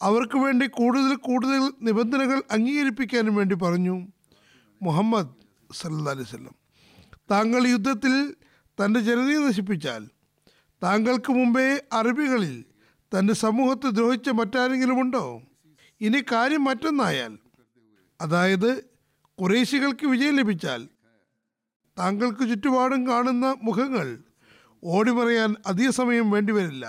അവർക്ക് 0.00 0.38
വേണ്ടി 0.38 0.66
കൂടുതൽ 0.66 1.14
കൂടുതൽ 1.14 1.72
നിബന്ധനകൾ 1.82 2.42
അംഗീകരിപ്പിക്കാനും 2.50 3.34
വേണ്ടി 3.34 3.54
പറഞ്ഞു. 3.54 4.06
മുഹമ്മദ് 4.82 5.32
സല്ലാ 5.74 6.10
അലൈഹി 6.10 6.28
സ്വലം 6.30 6.54
താങ്കൾ 7.30 7.68
യുദ്ധത്തിൽ 7.68 8.34
തന്റെ 8.78 9.00
ജനതയെ 9.00 9.38
നശിപ്പിച്ചാൽ 9.38 10.02
താങ്കൾക്ക് 10.82 11.32
മുമ്പേ 11.32 11.80
അറബികളിൽ 11.92 12.64
തന്റെ 13.12 13.34
സമൂഹത്തെ 13.34 13.90
ദ്രോഹിച്ച 13.90 14.28
മറ്റാരെങ്കിലും 14.28 15.00
ഉണ്ടോ? 15.00 15.42
ഇനി 16.00 16.24
കാര്യം 16.32 16.64
മറ്റൊന്നായാൽ 16.64 17.38
അതായത് 18.20 18.84
കുറേശികൾക്ക് 19.40 20.06
വിജയം 20.06 20.36
ലഭിച്ചാൽ 20.36 20.88
താങ്കൾക്ക് 21.98 22.48
ചുറ്റുപാടും 22.48 23.08
കാണുന്ന 23.08 23.56
മുഖങ്ങൾ 23.62 24.18
ഓടിമറയാൻ 24.84 25.54
അധിക 25.66 25.90
സമയം 25.90 26.30
വേണ്ടിവരില്ല 26.30 26.86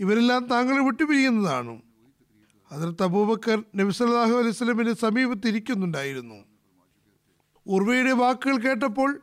ഇവരെല്ലാം 0.00 0.44
താങ്കളെ 0.46 0.80
വിട്ടുപിരിയുന്നതാണ്. 0.84 1.74
അതിർത്ത് 2.72 3.02
അബൂബക്കർ 3.02 3.64
നബി 3.76 3.90
സല്ലല്ലാഹു 3.90 4.32
അലൈഹി 4.32 4.50
സ്വലമിന് 4.50 4.92
സമീപത്തിരിക്കുന്നുണ്ടായിരുന്നു. 4.92 6.44
ഉർവയുടെ 7.66 8.12
വാക്കുകൾ 8.12 8.56
കേട്ടപ്പോൾ 8.56 9.20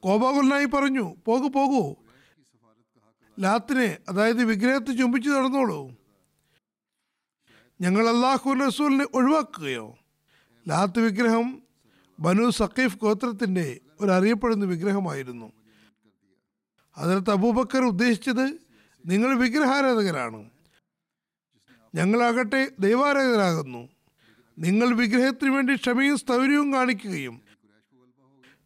കോപാകുലനായി 0.00 0.64
പറഞ്ഞു 0.64 1.14
പോകൂ 1.26 1.48
പോകൂ. 1.48 1.94
ലാത്തിനെ 3.40 3.98
അതായത് 4.08 4.44
വിഗ്രഹത്തെ 4.44 4.96
ചുംബിച്ചു 4.96 5.30
നടന്നോളൂ. 5.30 5.90
ഞങ്ങൾ 7.80 8.08
അള്ളാഹു 8.08 8.50
റസൂലിനെ 8.50 9.06
ഒഴിവാക്കുകയോ. 9.14 9.98
ലാത്ത് 10.68 10.98
വിഗ്രഹം 10.98 11.62
ബനു 12.20 12.50
സക്കീഫ് 12.50 12.98
ഗോത്രത്തിന്റെ 12.98 13.80
ഒരു 14.00 14.10
അറിയപ്പെടുന്ന 14.10 14.64
വിഗ്രഹമായിരുന്നു. 14.64 15.52
അതിനകത്ത് 16.96 17.30
അബൂബക്കർ 17.30 17.84
ഉദ്ദേശിച്ചത് 17.84 18.58
നിങ്ങൾ 19.06 19.38
വിഗ്രഹാരാധകരാണ്. 19.38 20.53
ഞങ്ങളാകട്ടെ 21.94 22.70
ദൈവാരാധകരാകുന്നു. 22.80 23.88
നിങ്ങൾ 24.58 24.94
വിഗ്രഹത്തിന് 24.94 25.50
വേണ്ടി 25.50 25.74
ക്ഷമയും 25.74 26.16
സ്ഥൗര്യവും 26.16 26.72
കാണിക്കുകയും 26.72 27.40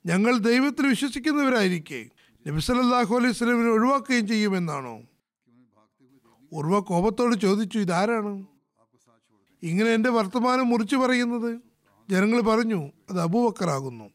ഞങ്ങൾ 0.07 0.39
ദൈവത്തിൽ 0.39 0.87
വിശ്വസിക്കുന്നവരായിരിക്കെ. 0.87 2.07
നബിസലല്ലാഹു 2.47 3.17
അലൈഹി 3.17 3.33
സ്വലമിനെ 3.33 3.71
ഒഴിവാക്കുകയും 3.71 4.29
ചെയ്യുമെന്നാണോ? 4.29 5.03
ഉർവ 6.53 6.79
കോപത്തോട് 6.79 7.37
ചോദിച്ചു 7.37 7.79
ഇതാരാണ്? 7.79 8.47
ഇങ്ങനെ 9.63 9.91
എന്റെ 9.91 10.11
വർത്തമാനം 10.11 10.69
മുറിച്ചു 10.69 10.97
പറയുന്നത് 10.97 11.61
ജനങ്ങൾ 12.11 12.41
പറഞ്ഞു 12.41 12.93
അത് 13.11 13.21
അബൂബക്കറാകുന്നു 13.21 14.11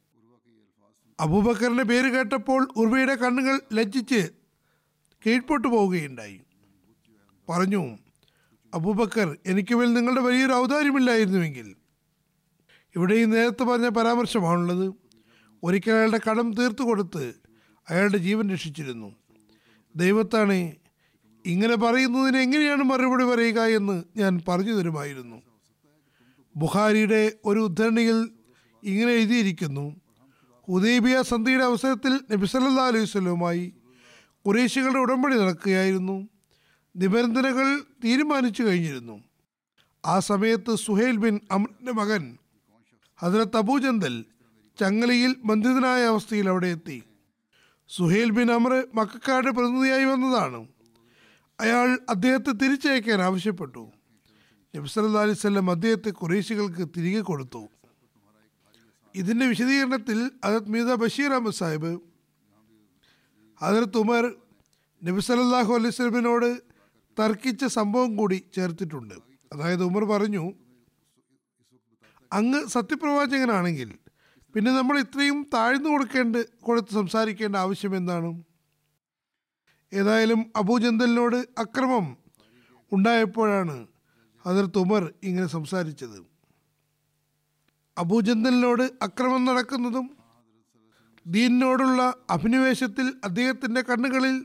അബൂബക്കറിന്റെ 1.19 1.83
പേര് 1.83 2.09
കേട്ടപ്പോൾ 2.11 2.67
ഉർവയുടെ 2.75 3.15
കണ്ണുകൾ 3.15 3.59
ലജ്ജിച്ച് 3.73 4.29
കീഴ്പോട്ട് 5.25 5.67
പോവുകയുണ്ടായി. 5.67 6.41
പറഞ്ഞു 7.49 7.97
അബൂബക്കർ 8.73 9.37
എനിക്ക് 9.45 9.75
മേൽ 9.75 9.93
നിങ്ങളുടെ 9.93 10.21
വലിയൊരു 10.21 10.53
ഔദാര്യമില്ലായിരുന്നുവെങ്കിൽ. 10.53 11.75
ഇവിടെ 12.95 13.13
ഈ 13.13 13.23
നേരത്തെ 13.23 13.63
പറഞ്ഞ 13.63 13.89
പരാമർശമാണുള്ളത്. 13.89 14.93
ഒരിക്കൽ 15.63 15.91
അയാളുടെ 15.91 16.19
കടം 16.29 16.53
തീർത്തു 16.53 16.83
കൊടുത്ത് 16.83 17.33
അയാളുടെ 17.89 18.17
ജീവൻ 18.17 18.49
രക്ഷിച്ചിരുന്നു. 18.49 19.15
ദൈവത്താണ് 19.95 20.71
ഇങ്ങനെ 21.45 21.75
പറയുന്നതിന് 21.75 22.37
എങ്ങനെയാണ് 22.37 22.83
മറുപടി 22.83 23.23
പറയുക 23.23 23.59
എന്ന് 23.61 24.03
ഞാൻ 24.17 24.41
പറഞ്ഞു 24.47 24.73
തരുമായിരുന്നു. 24.73 25.41
ബുഹാരിയുടെ 26.55 27.31
ഒരു 27.45 27.59
ഉദ്ധരണിയിൽ 27.59 28.29
ഇങ്ങനെ 28.83 29.11
എഴുതിയിരിക്കുന്നു. 29.11 29.95
ഹുദൈബിയ 30.67 31.21
സന്ധിയുടെ 31.21 31.63
അവസരത്തിൽ 31.63 32.19
നബിസല്ലാ 32.31 32.87
അലൈഹി 32.87 33.05
സ്വലവുമായി 33.05 33.73
കുറേശികളുടെ 34.45 34.99
ഉടമ്പടി 34.99 35.35
നടക്കുകയായിരുന്നു. 35.37 36.32
നിബന്ധനകൾ 36.95 37.79
തീരുമാനിച്ചു 38.03 38.63
കഴിഞ്ഞിരുന്നു. 38.63 39.23
ആ 40.05 40.19
സമയത്ത് 40.19 40.75
സുഹൈൽ 40.75 41.15
ബിൻ 41.15 41.39
അമറിന്റെ 41.51 41.91
മകൻ 41.91 42.37
ഹജറത്ത് 43.19 43.57
അബൂജന്തൽ 43.57 44.25
ചങ്ങലയിൽ 44.79 45.35
ബന്ധിതനായ 45.45 46.03
അവസ്ഥയിൽ 46.05 46.49
അവിടെ 46.49 46.67
എത്തി. 46.67 47.03
സുഹൈൽ 47.89 48.29
ബിൻ 48.29 48.51
അമർ 48.51 48.87
മക്കാരുടെ 48.95 49.51
പ്രതിനിധിയായി 49.51 50.03
വന്നതാണ്. 50.03 50.67
അയാൾ 51.59 51.99
അദ്ദേഹത്തെ 52.09 52.51
തിരിച്ചയക്കാൻ 52.51 53.21
ആവശ്യപ്പെട്ടു. 53.21 53.91
നബ്സല്ലാ 54.75 55.21
അലിസ്വല്ലം 55.21 55.71
അദ്ദേഹത്തെ 55.71 56.09
കുറേശികൾക്ക് 56.09 56.87
തിരികെ 56.97 57.21
കൊടുത്തു. 57.21 57.67
ഇതിന്റെ 59.15 59.45
വിശദീകരണത്തിൽ 59.47 60.31
ഹജരത് 60.45 60.69
മീത 60.69 60.93
ബഷീർ 60.93 61.31
അഹമ്മദ് 61.31 61.53
സാഹിബ് 61.53 61.99
ഹജരത്ത് 63.61 63.97
ഉമർ 63.97 64.35
നബി 65.03 65.21
സല്ലല്ലാഹു 65.21 65.73
അലൈഹി 65.73 65.87
വസല്ലമിനോട് 65.87 66.72
തർക്കിച്ച 67.19 67.65
സംഭവം 67.65 68.15
കൂടി 68.15 68.37
ചേർത്തിട്ടുണ്ട്. 68.53 69.15
അതായത് 69.53 69.83
ഉമർ 69.83 70.03
പറഞ്ഞു 70.03 70.43
അങ്ങ് 72.33 72.67
സത്യപ്രവാചകനാണെങ്കിൽ 72.67 73.89
പിന്നെ 74.55 74.71
നമ്മൾ 74.71 74.99
ഇത്രയും 74.99 75.47
താഴ്ന്നു 75.53 75.89
കൊടുക്കേണ്ട 75.89 76.35
കൊടുത്ത് 76.61 76.91
സംസാരിക്കേണ്ട 76.93 77.55
ആവശ്യം 77.55 77.95
എന്താണ്? 77.95 78.43
ഏതായാലും 79.93 80.51
അബൂജന്തലിനോട് 80.55 81.35
അക്രമം 81.35 82.05
ഉണ്ടായപ്പോഴാണ് 82.91 83.87
അതിർത്ത് 84.45 84.77
ഉമർ 84.77 85.13
ഇങ്ങനെ 85.23 85.47
സംസാരിച്ചത്. 85.47 86.19
അബൂജന്തലിനോട് 87.97 88.83
അക്രമം 89.01 89.45
നടക്കുന്നതും 89.45 90.05
ദീനിനോടുള്ള 91.27 92.01
അഭിനിവേശത്തിൽ 92.29 93.07
അദ്ദേഹത്തിന്റെ 93.23 93.81
കണ്ണുകളിൽ 93.81 94.35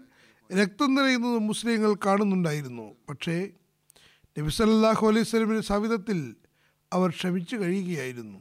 രക്തം 0.52 0.94
നിറയുന്നത് 0.94 1.38
മുസ്ലിങ്ങൾ 1.38 1.94
കാണുന്നുണ്ടായിരുന്നു. 2.06 2.94
പക്ഷേ 3.08 3.50
നബി 4.38 4.50
സല്ലല്ലാഹു 4.50 5.06
അലൈഹി 5.06 5.24
സ്വലമിന്റെ 5.24 5.62
സവിധത്തിൽ 5.62 6.36
അവർ 6.92 7.10
ക്ഷമിച്ചു 7.10 7.56
കഴിയുകയായിരുന്നു. 7.56 8.38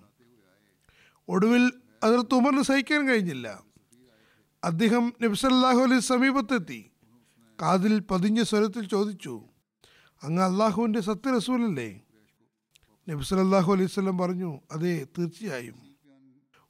ഒടുവിൽ 1.29 1.73
അതിർത്ത് 2.03 2.35
ഉമറിന് 2.35 2.61
സഹിക്കാൻ 2.61 3.07
കഴിഞ്ഞില്ല. 3.07 3.63
അദ്ദേഹം 4.63 5.13
നബി 5.21 5.35
സല്ലല്ലാഹു 5.35 5.79
അലൈഹി 5.79 5.99
സമീപത്തെത്തി. 5.99 6.91
കാതിൽ 7.61 7.99
പതിഞ്ഞ 7.99 8.43
സ്വരത്തിൽ 8.43 8.87
ചോദിച്ചു 8.87 9.43
അങ്ങ് 10.23 10.43
അള്ളാഹുവിന്റെ 10.43 10.99
സത്യരസൂലല്ലേ 10.99 12.01
നബി 13.09 13.23
സല്ലല്ലാഹു 13.23 13.73
അലൈഹി 13.73 13.87
സ്വലം 13.87 14.17
പറഞ്ഞു 14.17 14.61
അതെ 14.71 15.07
തീർച്ചയായും. 15.17 15.75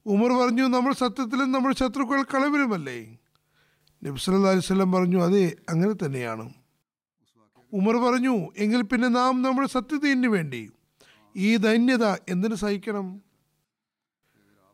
ഉമർ 0.06 0.32
പറഞ്ഞു 0.32 0.62
നമ്മൾ 0.62 0.92
സത്യത്തിലും 0.92 1.52
നമ്മൾ 1.52 1.72
ശത്രുക്കൾ 1.72 2.22
കളവിലുമല്ലേ? 2.22 3.17
നബി 4.04 4.18
സല്ലല്ലാഹു 4.18 4.48
അലൈഹി 4.48 4.66
സ്വലം 4.66 4.92
പറഞ്ഞു 4.92 5.24
അതെ 5.24 5.56
അങ്ങനെ 5.68 6.06
തന്നെയാണ്. 6.06 6.52
ഉമർ 7.72 7.96
പറഞ്ഞു 7.96 8.48
എങ്കിൽ 8.56 8.82
പിന്നെ 8.82 9.08
നാം 9.08 9.42
നമ്മുടെ 9.42 9.68
സത്യത്തിന് 9.68 10.26
വേണ്ടി 10.26 10.70
ഈ 11.36 11.56
ധന്യത 11.56 12.04
എന്തിനു 12.06 12.54
സഹിക്കണം? 12.54 13.22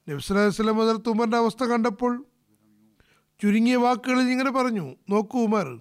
നബി 0.08 0.20
സല്ലല്ലാഹു 0.22 0.46
അലൈഹി 0.46 0.62
വസല്ലം 0.62 0.82
അതിർത്ത് 0.82 1.08
ഉമറിന്റെ 1.08 1.36
അവസ്ഥ 1.36 1.64
കണ്ടപ്പോൾ 1.64 2.24
ചുരുങ്ങിയ 3.40 3.76
വാക്കുകളിൽ 3.76 4.30
ഇങ്ങനെ 4.30 4.50
പറഞ്ഞു 4.50 4.96
നോക്കൂ 5.10 5.44
ഉമർ 5.44 5.80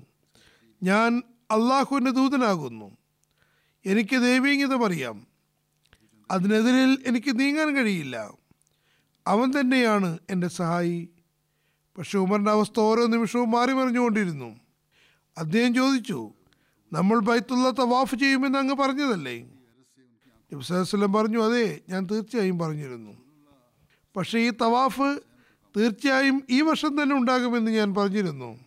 ഞാൻ 0.83 1.21
അള്ളാഹുവിന്റെ 1.51 2.11
ദൂതനാകുന്നു. 2.11 2.97
എനിക്ക് 3.85 4.21
ദൈവീകത 4.21 4.83
അറിയാം 4.83 5.27
അതിനെതിരിൽ 6.31 7.03
എനിക്ക് 7.05 7.39
നീങ്ങാൻ 7.39 7.75
കഴിയില്ല. 7.75 8.33
അവൻ 9.27 9.59
തന്നെയാണ് 9.59 10.17
എന്റെ 10.29 10.47
സഹായി. 10.47 11.09
പക്ഷെ 11.97 12.17
ഉമറിന്റെ 12.17 12.51
അവസ്ഥ 12.51 12.79
ഓരോ 12.79 13.05
നിമിഷവും 13.05 13.51
മാറി 13.51 13.73
മറിഞ്ഞുകൊണ്ടിരുന്നു. 13.73 14.59
അദ്ദേഹം 15.37 15.75
ചോദിച്ചു 15.75 16.33
നമ്മൾ 16.93 17.19
ബൈത്തുള്ള 17.19 17.69
തവാഫ് 17.69 18.15
ചെയ്യുമെന്ന് 18.15 18.59
അങ്ങ് 18.59 18.75
പറഞ്ഞതല്ലേ? 18.75 19.49
നബ്സലം 20.53 21.13
പറഞ്ഞു 21.13 21.43
അതെ 21.45 21.79
ഞാൻ 21.89 22.07
തീർച്ചയായും 22.11 22.59
പറഞ്ഞിരുന്നു. 22.59 23.11
പക്ഷേ 24.17 24.39
ഈ 24.39 24.49
തവാഫ് 24.49 25.19
തീർച്ചയായും 25.77 26.43
ഈ 26.49 26.61
വർഷം 26.61 27.03
തന്നെ 27.03 27.15
ഉണ്ടാകുമെന്ന് 27.15 27.71
ഞാൻ 27.71 27.95
പറഞ്ഞിരുന്നു. 27.95 28.59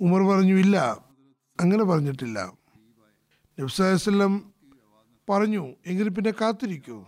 ഉമർ 0.00 0.22
പറഞ്ഞു 0.22 0.54
ഇല്ല 0.54 1.04
അങ്ങനെ 1.60 1.84
പറഞ്ഞിട്ടില്ല. 1.84 2.52
നബ്സലം 3.60 4.52
പറഞ്ഞു 5.28 5.74
എങ്കിൽ 5.86 6.08
പിന്നെ 6.08 6.30
കാത്തിരിക്കൂ. 6.30 7.04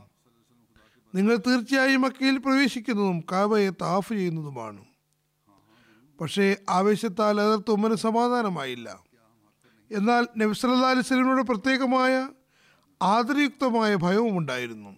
നിങ്ങൾ 1.14 1.36
തീർച്ചയായും 1.36 2.00
മക്കയിൽ 2.00 2.38
പ്രവേശിക്കുന്നതും 2.38 3.20
കാബയെ 3.32 3.70
താഫ് 3.70 4.08
ചെയ്യുന്നതുമാണ്. 4.08 4.91
പക്ഷേ 6.22 6.56
ആവേശത്താൽ 6.70 7.40
അതിർത്ത് 7.40 7.70
ഉമ്മന് 7.70 7.94
സമാധാനമായില്ല. 7.94 9.00
എന്നാൽ 9.92 10.28
നബ്സല്ലാ 10.36 10.90
അലിസ്ലിനോട് 10.90 11.42
പ്രത്യേകമായ 11.42 12.28
ആദരയുക്തമായ 13.02 13.96
ഭയവും 13.96 14.38
ഉണ്ടായിരുന്നു. 14.38 14.96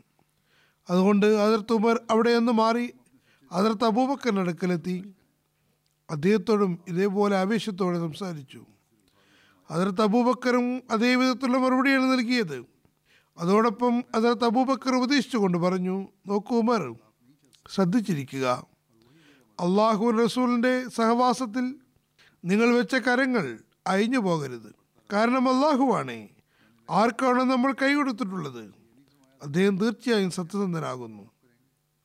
അതുകൊണ്ട് 0.91 1.27
അതിർത്ത് 1.27 1.73
ഉമർ 1.73 2.01
അവിടെ 2.11 2.39
നിന്ന് 2.39 2.53
മാറി 2.53 2.95
അതിർത്ത് 3.53 3.85
അബൂബക്കറിന്റെ 3.85 4.43
അടുക്കലെത്തി. 4.43 5.15
അദ്ദേഹത്തോടും 6.11 6.79
ഇതേപോലെ 6.89 7.37
ആവേശത്തോടെ 7.37 7.99
സംസാരിച്ചു. 7.99 8.67
അതിർത്ത് 9.71 10.03
അബൂബക്കറും 10.03 10.83
അതേ 10.91 11.15
വിധത്തിലുള്ള 11.15 11.59
മറുപടിയാണ് 11.59 12.13
നൽകിയത്. 12.13 12.65
അതോടൊപ്പം 13.39 14.05
അതിർത്ത് 14.15 14.45
അബൂബക്കർ 14.45 14.95
ഉപദേശിച്ചുകൊണ്ട് 14.95 15.59
പറഞ്ഞു 15.59 16.09
നോക്കൂ 16.27 16.59
ഉമർ 16.59 16.95
ശ്രദ്ധിച്ചിരിക്കുക. 17.73 18.74
അള്ളാഹു 19.61 20.11
റസൂലിന്റെ 20.11 20.89
സഹവാസത്തിൽ 20.89 21.75
നിങ്ങൾ 22.45 22.75
വെച്ച 22.75 22.95
കരങ്ങൾ 22.95 23.59
അയഞ്ഞു 23.87 24.19
പോകരുത്. 24.19 24.75
കാരണം 25.13 25.49
അള്ളാഹുവാണേ 25.49 26.29
ആർക്കാണ് 26.91 27.43
നമ്മൾ 27.43 27.73
കൈ 27.73 27.95
കൊടുത്തിട്ടുള്ളത്. 27.95 28.75
അദ്ദേഹം 29.43 29.79
തീർച്ചയായും 29.79 30.31
സത്യസന്ധനാകുന്നു. 30.31 31.31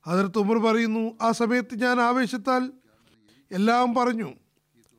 അതിർത്ത് 0.08 0.38
ഉമർ 0.38 0.58
പറയുന്നു 0.58 1.12
ആ 1.22 1.32
സമയത്ത് 1.32 1.82
ഞാൻ 1.82 2.00
ആവേശത്താൽ 2.00 2.72
എല്ലാം 3.52 3.94
പറഞ്ഞു. 3.94 4.34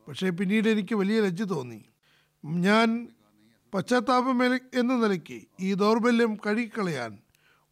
പക്ഷേ 0.08 0.30
പിന്നീട് 0.30 0.68
എനിക്ക് 0.68 0.94
വലിയ 0.94 1.20
ലജ്ജ 1.20 1.42
തോന്നി. 1.42 1.84
ഞാൻ 2.44 3.08
പശ്ചാത്താപം 3.74 4.44
എല- 4.44 4.80
എന്ന 4.80 4.94
നിലയ്ക്ക് 4.94 5.40
ഈ 5.60 5.74
ദൗർബല്യം 5.74 6.34
കഴുകിക്കളയാൻ 6.34 7.18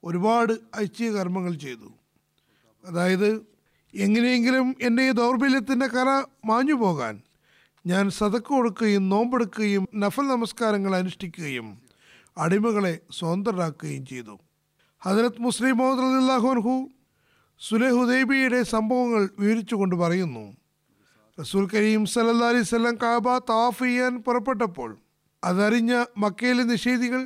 ഒരുപാട് 0.05 0.53
ഐച്ഛിക 0.77 1.11
കർമ്മങ്ങൾ 1.11 1.55
ചെയ്തു. 1.55 1.93
അതായത് 2.87 3.58
എങ്ങനെയെങ്കിലും 3.99 4.67
എന്റെ 4.81 5.03
ഈ 5.09 5.13
ദൗർബല്യത്തിന്റെ 5.13 5.87
കറ 5.87 6.11
മാഞ്ഞു 6.45 6.75
പോകാൻ 6.75 7.15
ഞാൻ 7.85 8.05
സതക്ക് 8.11 8.51
കൊടുക്കുകയും 8.53 9.09
നോമ്പെടുക്കുകയും 9.09 9.85
നഫൽ 10.03 10.27
നമസ്കാരങ്ങൾ 10.27 10.93
അനുഷ്ഠിക്കുകയും 10.97 11.67
അടിമകളെ 12.37 12.95
സ്വതന്ത്രരാക്കുകയും 13.17 14.03
ചെയ്തു. 14.07 14.35
ഹജരത് 15.03 15.43
മുസ്ലിം 15.43 15.77
മോഹൻ 15.77 16.15
അള്ളാഹുൻഹു 16.21 16.75
സുലഹുദൈബിയുടെ 17.61 18.61
സംഭവങ്ങൾ 18.75 19.23
വിവരിച്ചുകൊണ്ട് 19.41 19.97
പറയുന്നു. 19.97 20.45
റസൂൽ 21.39 21.65
കരീം 21.73 22.03
സല്ല 22.07 22.31
അലൈഹി 22.51 22.65
വസല്ലം 22.67 22.95
കാബ 23.03 23.27
തവാഫ് 23.51 23.83
ചെയ്യാൻ 23.83 24.15
പുറപ്പെട്ടപ്പോൾ 24.27 24.91
അതറിഞ്ഞ 25.43 25.93
മക്കയിലെ 26.19 26.65
നിഷേധികൾ 26.65 27.21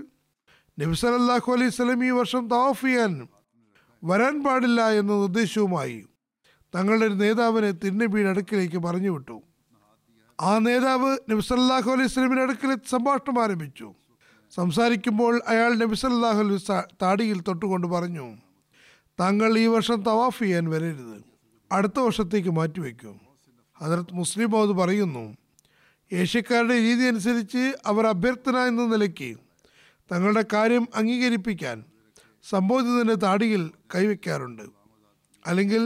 നബി 0.78 0.96
സല്ലല്ലാഹു 1.02 1.48
അലൈഹി 1.52 1.72
സ്വലം 1.76 2.00
ഈ 2.04 2.10
വർഷം 2.20 2.42
തവാഫ് 2.48 2.84
ചെയ്യാൻ 2.86 3.12
വരാൻ 4.02 4.36
പാടില്ല 4.44 4.80
എന്ന 5.00 5.12
നിർദ്ദേശവുമായി 5.20 5.98
തങ്ങളുടെ 6.74 7.06
ഒരു 7.06 7.14
നേതാവിനെ 7.14 7.70
തിരുനബിയുടെ 7.70 8.28
അടുക്കിലേക്ക് 8.28 8.78
പറഞ്ഞു 8.78 9.10
വിട്ടു 9.10 9.42
ആ 10.40 10.58
നേതാവ് 10.58 11.18
നബി 11.30 11.40
സല്ലല്ലാഹു 11.40 11.90
അലൈഹി 11.90 12.08
സ്വലമിന്റെ 12.08 12.42
അടുക്കൽ 12.42 12.76
സംഭാഷണം 12.88 13.42
ആരംഭിച്ചു. 13.42 13.94
സംസാരിക്കുമ്പോൾ 14.50 15.42
അയാൾ 15.48 15.74
നബി 15.74 15.94
സല്ലല്ലാഹു 15.94 16.38
അലൈഹി 16.38 16.80
താടിയിൽ 17.02 17.40
തൊട്ടുകൊണ്ട് 17.40 17.86
പറഞ്ഞു 17.86 18.36
താങ്കൾ 19.20 19.58
ഈ 19.58 19.66
വർഷം 19.66 20.02
തവാഫ് 20.02 20.38
ചെയ്യാൻ 20.38 20.70
വരരുത്. 20.70 21.22
അടുത്ത 21.72 22.00
വർഷത്തേക്ക് 22.00 22.48
മാറ്റിവെക്കും. 22.48 23.20
ഹജറത്ത് 23.80 24.14
മുസ്ലിം 24.14 24.50
മോദ് 24.50 24.70
പറയുന്നു 24.70 25.36
ഏഷ്യക്കാരുടെ 26.12 26.74
രീതി 26.74 27.04
അനുസരിച്ച് 27.04 27.62
അവർ 27.86 28.06
അഭ്യർത്ഥന 28.06 28.56
എന്ന 28.56 28.82
നിലയ്ക്ക് 28.86 29.36
തങ്ങളുടെ 30.12 30.44
കാര്യം 30.52 30.88
അംഗീകരിപ്പിക്കാൻ 30.94 31.84
സംബോധിതന്റെ 32.50 33.14
താടിയിൽ 33.14 33.70
കൈവയ്ക്കാറുണ്ട് 33.94 34.62
അല്ലെങ്കിൽ 35.46 35.82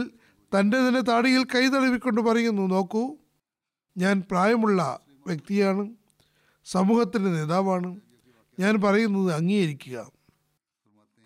തന്റെ 0.53 0.87
തന്നെ 0.87 1.01
താടിയിൽ 1.01 1.43
കൈ 1.43 1.67
തടവിക്കൊണ്ട് 1.67 2.21
പറയുന്നു 2.21 2.67
നോക്കൂ 2.67 3.15
ഞാൻ 3.97 4.23
പ്രായമുള്ള 4.31 4.99
വ്യക്തിയാണ് 5.27 5.89
സമൂഹത്തിന്റെ 6.65 7.31
നേതാവാണ്. 7.31 7.99
ഞാൻ 8.59 8.81
പറയുന്നത് 8.81 9.35
അംഗീകരിക്കുക. 9.35 10.11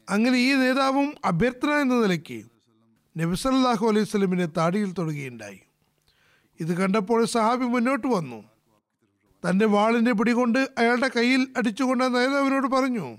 അങ്ങനെ 0.09 0.37
ഈ 0.37 0.53
നേതാവും 0.53 1.13
അഭ്യർത്ഥന 1.25 1.69
എന്ന 1.69 1.93
നിലയ്ക്ക് 1.93 2.45
നബിസല്ലാഹു 3.17 3.87
അലൈഹി 3.87 4.05
സ്വലമിനെ 4.05 4.45
താടിയിൽ 4.45 4.91
തൊടുകയുണ്ടായി. 4.91 5.59
ഇത് 6.59 6.77
കണ്ടപ്പോൾ 6.77 7.25
സഹാബി 7.25 7.65
മുന്നോട്ട് 7.65 8.07
വന്നു. 8.07 8.43
തന്റെ 9.49 9.65
വാളിന്റെ 9.65 10.11
പിടികൊണ്ട് 10.11 10.59
അയാളുടെ 10.77 11.11
കയ്യിൽ 11.15 11.47
അടിച്ചുകൊണ്ട് 11.57 12.03
നേതാവിനോട് 12.03 12.67
പറഞ്ഞു 12.67 13.17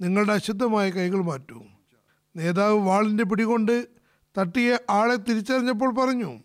നിങ്ങളുടെ 0.00 0.32
അശുദ്ധമായ 0.32 0.90
കൈകൾ 0.90 1.22
മാറ്റൂ. 1.22 1.64
നേതാവ് 2.36 2.78
വാളിന്റെ 2.78 3.24
പിടികൊണ്ട് 3.24 4.01
തട്ടിയ 4.38 4.78
ആളെ 4.90 5.16
തിരിച്ചറിഞ്ഞപ്പോൾ 5.16 5.94
പറഞ്ഞു 5.94 6.40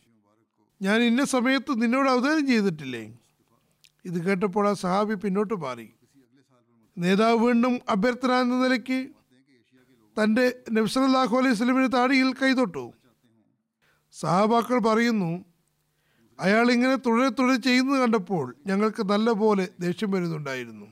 ഞാൻ 0.82 1.02
ഇന്ന 1.02 1.26
സമയത്ത് 1.26 1.82
നിന്നോട് 1.82 2.10
അവതാരം 2.10 2.48
ചെയ്തിട്ടില്ലേ? 2.48 3.20
ഇത് 4.06 4.26
കേട്ടപ്പോൾ 4.26 4.70
ആ 4.70 4.74
സഹാബി 4.74 5.14
പിന്നോട്ട് 5.14 5.54
മാറി. 5.54 5.94
നേതാവ് 6.98 7.38
വീണ്ടും 7.38 7.82
അഭ്യർത്ഥന 7.90 8.32
എന്ന 8.32 8.64
നിലയ്ക്ക് 8.64 9.08
തന്റെ 10.22 10.56
നബ്സലാഹു 10.72 11.38
അലൈഹി 11.38 11.56
സ്വലമിന് 11.56 11.90
താടിയിൽ 11.94 12.34
കൈതൊട്ടു 12.34 12.94
സഹാബാക്കൾ 14.12 14.80
പറയുന്നു 14.80 15.46
അയാൾ 16.40 16.72
ഇങ്ങനെ 16.72 16.96
തുടരെ 16.96 17.30
തുടരെ 17.30 17.58
ചെയ്യുന്നത് 17.58 18.02
കണ്ടപ്പോൾ 18.02 18.56
ഞങ്ങൾക്ക് 18.68 19.04
നല്ലപോലെ 19.04 19.70
ദേഷ്യം 19.80 20.12
വരുന്നുണ്ടായിരുന്നു. 20.12 20.86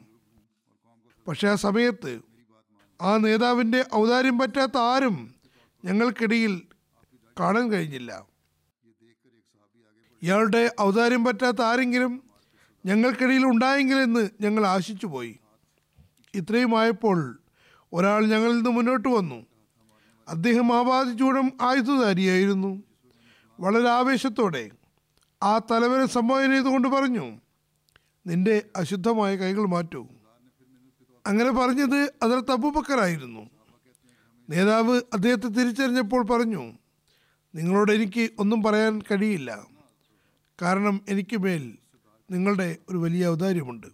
പക്ഷെ 1.27 1.47
ആ 1.47 1.55
സമയത്ത് 1.55 2.21
ആ 3.01 3.17
നേതാവിന്റെ 3.17 3.85
ഔദാര്യം 3.95 4.37
പറ്റാത്ത 4.37 4.77
ആരും 4.77 5.35
ഞങ്ങൾക്കിടയിൽ 5.85 6.61
കാണാൻ 7.39 7.71
കഴിഞ്ഞില്ല. 7.71 8.25
ഇയാളുടെ 10.23 10.75
ഔദാര്യം 10.81 11.25
പറ്റാത്ത 11.25 11.61
ആരെങ്കിലും 11.61 12.23
ഞങ്ങൾക്കിടയിൽ 12.85 13.45
ഉണ്ടായെങ്കിലെന്ന് 13.45 14.29
ഞങ്ങൾ 14.41 14.65
ആശിച്ചു 14.67 15.07
പോയി. 15.07 15.39
ഇത്രയുമായപ്പോൾ 16.35 17.39
ഒരാൾ 17.93 18.25
ഞങ്ങളിൽ 18.25 18.55
നിന്ന് 18.55 18.69
മുന്നോട്ട് 18.69 19.07
വന്നു. 19.07 19.45
അദ്ദേഹം 20.27 20.73
ആപാതിച്ചൂടം 20.73 21.51
ആയുധധാരിയായിരുന്നു. 21.61 22.83
വളരെ 23.59 23.89
ആവേശത്തോടെ 23.89 24.71
ആ 25.43 25.57
തലവനെ 25.57 26.05
സംബോധന 26.05 26.51
ചെയ്തുകൊണ്ട് 26.51 26.87
പറഞ്ഞു 26.87 27.39
നിന്റെ 28.27 28.63
അശുദ്ധമായ 28.75 29.35
കൈകൾ 29.35 29.65
മാറ്റൂ. 29.65 30.07
അങ്ങനെ 31.27 31.51
പറഞ്ഞത് 31.51 32.13
അതിർത്ത് 32.23 32.51
അബൂബക്കറായിരുന്നു. 32.51 33.49
നേതാവ് 34.49 35.01
അദ്ദേഹത്തെ 35.13 35.47
തിരിച്ചറിഞ്ഞപ്പോൾ 35.47 36.25
പറഞ്ഞു 36.25 36.73
നിങ്ങളോട് 37.55 37.91
എനിക്ക് 37.91 38.29
ഒന്നും 38.39 38.63
പറയാൻ 38.63 39.01
കഴിയില്ല. 39.01 39.67
കാരണം 40.61 41.01
എനിക്ക് 41.09 41.37
മേൽ 41.37 41.77
നിങ്ങളുടെ 42.31 42.77
ഒരു 42.89 42.97
വലിയ 42.97 43.27
ഔദാര്യമുണ്ട്. 43.27 43.87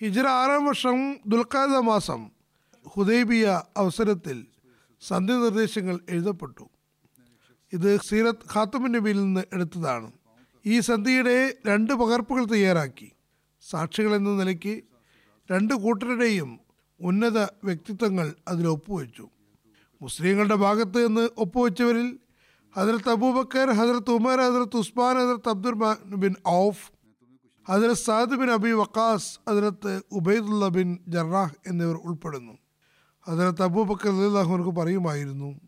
ഹിജറ 0.00 0.26
ആറാം 0.26 0.66
വർഷം 0.66 1.16
ദുൽഖാദ 1.26 1.68
മാസം 1.68 2.30
ഹുദൈബിയ 2.88 3.62
അവസരത്തിൽ 3.76 4.46
സന്ധി 5.00 5.32
നിർദ്ദേശങ്ങൾ 5.32 6.00
എഴുതപ്പെട്ടു. 6.08 6.68
ഇത് 7.72 8.00
സീറത്ത് 8.00 8.54
ഖാത്തമിൻ 8.54 8.92
നബിയിൽ 8.92 9.22
നിന്ന് 9.22 9.44
എടുത്തതാണ്. 9.52 10.12
ഈ 10.66 10.80
സന്ധിയുടെ 10.80 11.54
രണ്ട് 11.66 11.92
പകർപ്പുകൾ 11.92 12.44
തയ്യാറാക്കി. 12.44 13.12
സാക്ഷികൾ 13.70 14.14
എന്ന 14.14 14.30
നിലയ്ക്ക് 14.30 14.82
രണ്ട് 15.52 15.74
കൂട്ടരുടെയും 15.74 16.60
ഉന്നത 17.00 17.38
വ്യക്തിത്വങ്ങൾ 17.38 18.34
അതിൽ 18.48 18.66
ഒപ്പുവെച്ചു. 18.66 19.28
മുസ്ലിങ്ങളുടെ 20.02 20.54
ഭാഗത്ത് 20.54 21.08
നിന്ന് 21.08 21.28
ഒപ്പുവെച്ചവരിൽ 21.36 22.18
ഹജറത്ത് 22.78 23.10
അബൂബക്കർ 23.10 23.70
ഹജറത്ത് 23.70 24.10
ഉമർ 24.10 24.38
ഹജറത്ത് 24.40 24.76
ഉസ്മാൻ 24.76 25.16
ഹജറത്ത് 25.16 25.48
അബ്ദുൽ 25.48 25.76
ബിൻ 26.24 26.34
ഔഫ് 26.46 26.84
ഹജറത്ത് 27.68 28.00
സാദ് 28.00 28.34
ബിൻ 28.34 28.50
അബി 28.50 28.72
വക്കാസ് 28.72 29.38
ഹജറത്ത് 29.48 30.00
ഉബൈദുല്ല 30.12 30.68
ബിൻ 30.68 30.98
ജറാഹ് 31.08 31.54
എന്നിവർ 31.66 31.96
ഉൾപ്പെടുന്നു. 31.96 32.58
ഹജറത്ത് 33.28 33.62
അബൂബക്കർ 33.62 34.08
അള്ളാഹുനക്ക് 34.08 34.70
പറയുമായിരുന്നു 34.70 35.60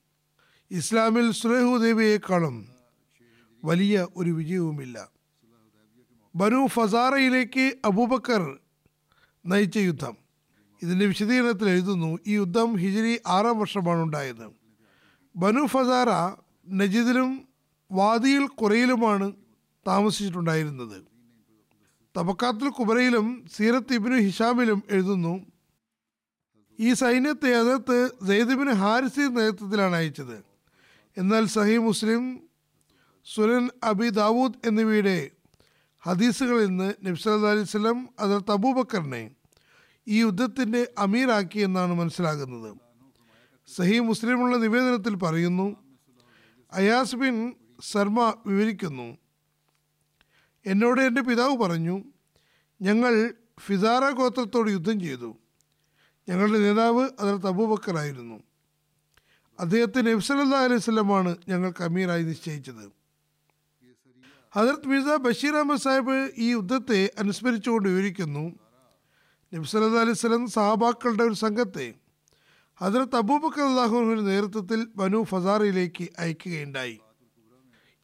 ഇസ്ലാമിൽ 0.71 1.31
സുലഹു 1.31 1.77
ദേവിയേക്കാളും 1.77 2.68
വലിയ 3.64 4.07
ഒരു 4.16 4.31
വിജയവുമില്ല. 4.31 5.11
ബനു 6.37 6.66
ഫസാറയിലേക്ക് 6.66 7.73
അബൂബക്കർ 7.85 8.59
നയിച്ച 9.47 9.77
യുദ്ധം. 9.77 10.16
ഇതിന്റെ 10.83 11.07
വിശദീകരണത്തിൽ 11.07 11.68
എഴുതുന്നു 11.68 12.18
ഈ 12.27 12.35
യുദ്ധം 12.35 12.77
ഹിജരി 12.77 13.21
ആറാം 13.27 13.59
വർഷമാണ് 13.59 13.99
ഉണ്ടായത്. 13.99 14.47
ബനു 15.37 15.66
ഫസാറ 15.66 16.11
നജിദിലും 16.68 17.48
വാദിയിൽ 17.92 18.46
കുറയിലുമാണ് 18.46 19.33
താമസിച്ചിട്ടുണ്ടായിരുന്നത്. 19.87 21.07
തബക്കാത്തുൽ 22.18 22.68
കുബറയിലും 22.68 23.46
സീറത്ത് 23.57 23.92
ഇബിനു 23.92 24.14
ഹിഷാമിലും 24.14 24.83
എഴുതുന്നു 24.90 25.46
ഈ 26.81 26.92
സൈന്യത്തെ 26.92 27.57
അതിർത്ത് 27.57 28.11
സെയ്ദിബിന് 28.26 28.70
ഹാരിസി 28.70 29.20
നേതൃത്വത്തിലാണ് 29.20 29.96
അയച്ചത്. 29.96 30.44
എന്നാൽ 31.16 31.46
സഹി 31.46 31.76
മുസ്ലിം 31.76 32.48
സുനൻ 33.35 33.68
അബി 33.85 34.09
ദാവൂദ് 34.09 34.68
എന്നിവയുടെ 34.68 35.31
ഹദീസുകളിൽ 36.00 36.66
നിന്ന് 36.66 36.94
നബ്സല്ലാ 37.02 37.50
അലൈഹി 37.50 37.64
സ്വലം 37.64 38.09
അതിർത്ത് 38.18 38.52
അബൂബക്കറിനെ 38.52 39.31
ഈ 40.09 40.20
യുദ്ധത്തിന്റെ 40.20 40.92
അമീറാക്കി 40.98 41.59
എന്നാണ് 41.59 41.94
മനസ്സിലാകുന്നത്. 41.94 42.76
സഹി 43.76 43.98
മുസ്ലിമുള്ള 43.98 44.57
നിവേദനത്തിൽ 44.57 45.14
പറയുന്നു 45.14 45.88
അയാസ് 46.72 47.16
ബിൻ 47.16 47.54
ശർമ്മ 47.81 48.37
വിവരിക്കുന്നു. 48.46 49.18
എന്നോട് 50.66 51.00
എന്റെ 51.00 51.22
പിതാവ് 51.22 51.57
പറഞ്ഞു 51.57 52.04
ഞങ്ങൾ 52.83 53.35
ഫിസാറ 53.61 54.11
ഗോത്രത്തോട് 54.11 54.70
യുദ്ധം 54.70 55.00
ചെയ്തു. 55.00 55.37
ഞങ്ങളുടെ 56.28 56.59
നേതാവ് 56.59 57.09
അതിർത്ത് 57.20 57.46
അബൂബക്കറായിരുന്നു. 57.46 58.42
അദ്ദേഹത്തിന് 59.61 60.07
നബ്സല്ലാ 60.07 60.59
അലൈഹി 60.59 60.81
സ്വലമാണ് 60.81 61.37
ഞങ്ങൾക്ക് 61.48 61.85
കമീറായി 61.85 62.22
നിശ്ചയിച്ചത്. 62.22 62.92
ഹജറത് 64.52 64.87
മിർസ 64.87 65.04
ബഷീർ 65.04 65.54
അഹമ്മദ് 65.54 65.81
സാഹിബ് 65.81 66.31
ഈ 66.37 66.50
യുദ്ധത്തെ 66.50 67.11
അനുസ്മരിച്ചുകൊണ്ട് 67.18 67.88
വിവരിക്കുന്നു 67.88 68.59
നബ്സല്ലാ 69.54 70.00
അലൈഹി 70.00 70.16
സ്വലം 70.16 70.46
സഹാബാക്കളുടെ 70.46 71.22
ഒരു 71.22 71.35
സംഘത്തെ 71.35 71.94
ഹജറത്ത് 72.81 73.17
അബൂബക്കർ 73.17 73.62
അള്ളാഹുവിന്റെ 73.62 74.23
നേതൃത്വത്തിൽ 74.23 74.88
ബനു 74.97 75.23
ഫസാറയിലേക്ക് 75.23 76.09
അയക്കുകയുണ്ടായി. 76.19 76.99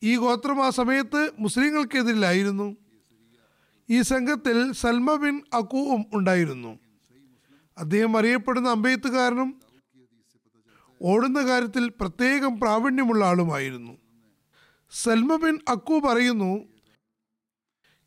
ഈ 0.03 0.17
ഗോത്രം 0.17 0.65
ആ 0.65 0.71
സമയത്ത് 0.71 1.33
മുസ്ലിങ്ങൾക്കെതിരിലായിരുന്നു. 1.39 2.77
ഈ 3.91 4.03
സംഘത്തിൽ 4.03 4.73
സൽമ 4.73 5.15
ബിൻ 5.15 5.41
അക്കൂവും 5.53 6.05
ഉണ്ടായിരുന്നു. 6.15 6.79
അദ്ദേഹം 7.79 8.19
അറിയപ്പെടുന്ന 8.19 8.69
അമ്പെയ്ത്തുകാരനും 8.69 9.61
ഓടുന്ന 11.03 11.41
കാര്യത്തിൽ 11.47 11.89
പ്രത്യേകം 11.89 12.61
പ്രാവീണ്യമുള്ള 12.61 13.25
ആളുമായിരുന്നു. 13.25 13.99
സൽമ 14.91 15.37
ബിൻ 15.37 15.59
അക്കൂ 15.69 16.01
പറയുന്നു 16.01 16.69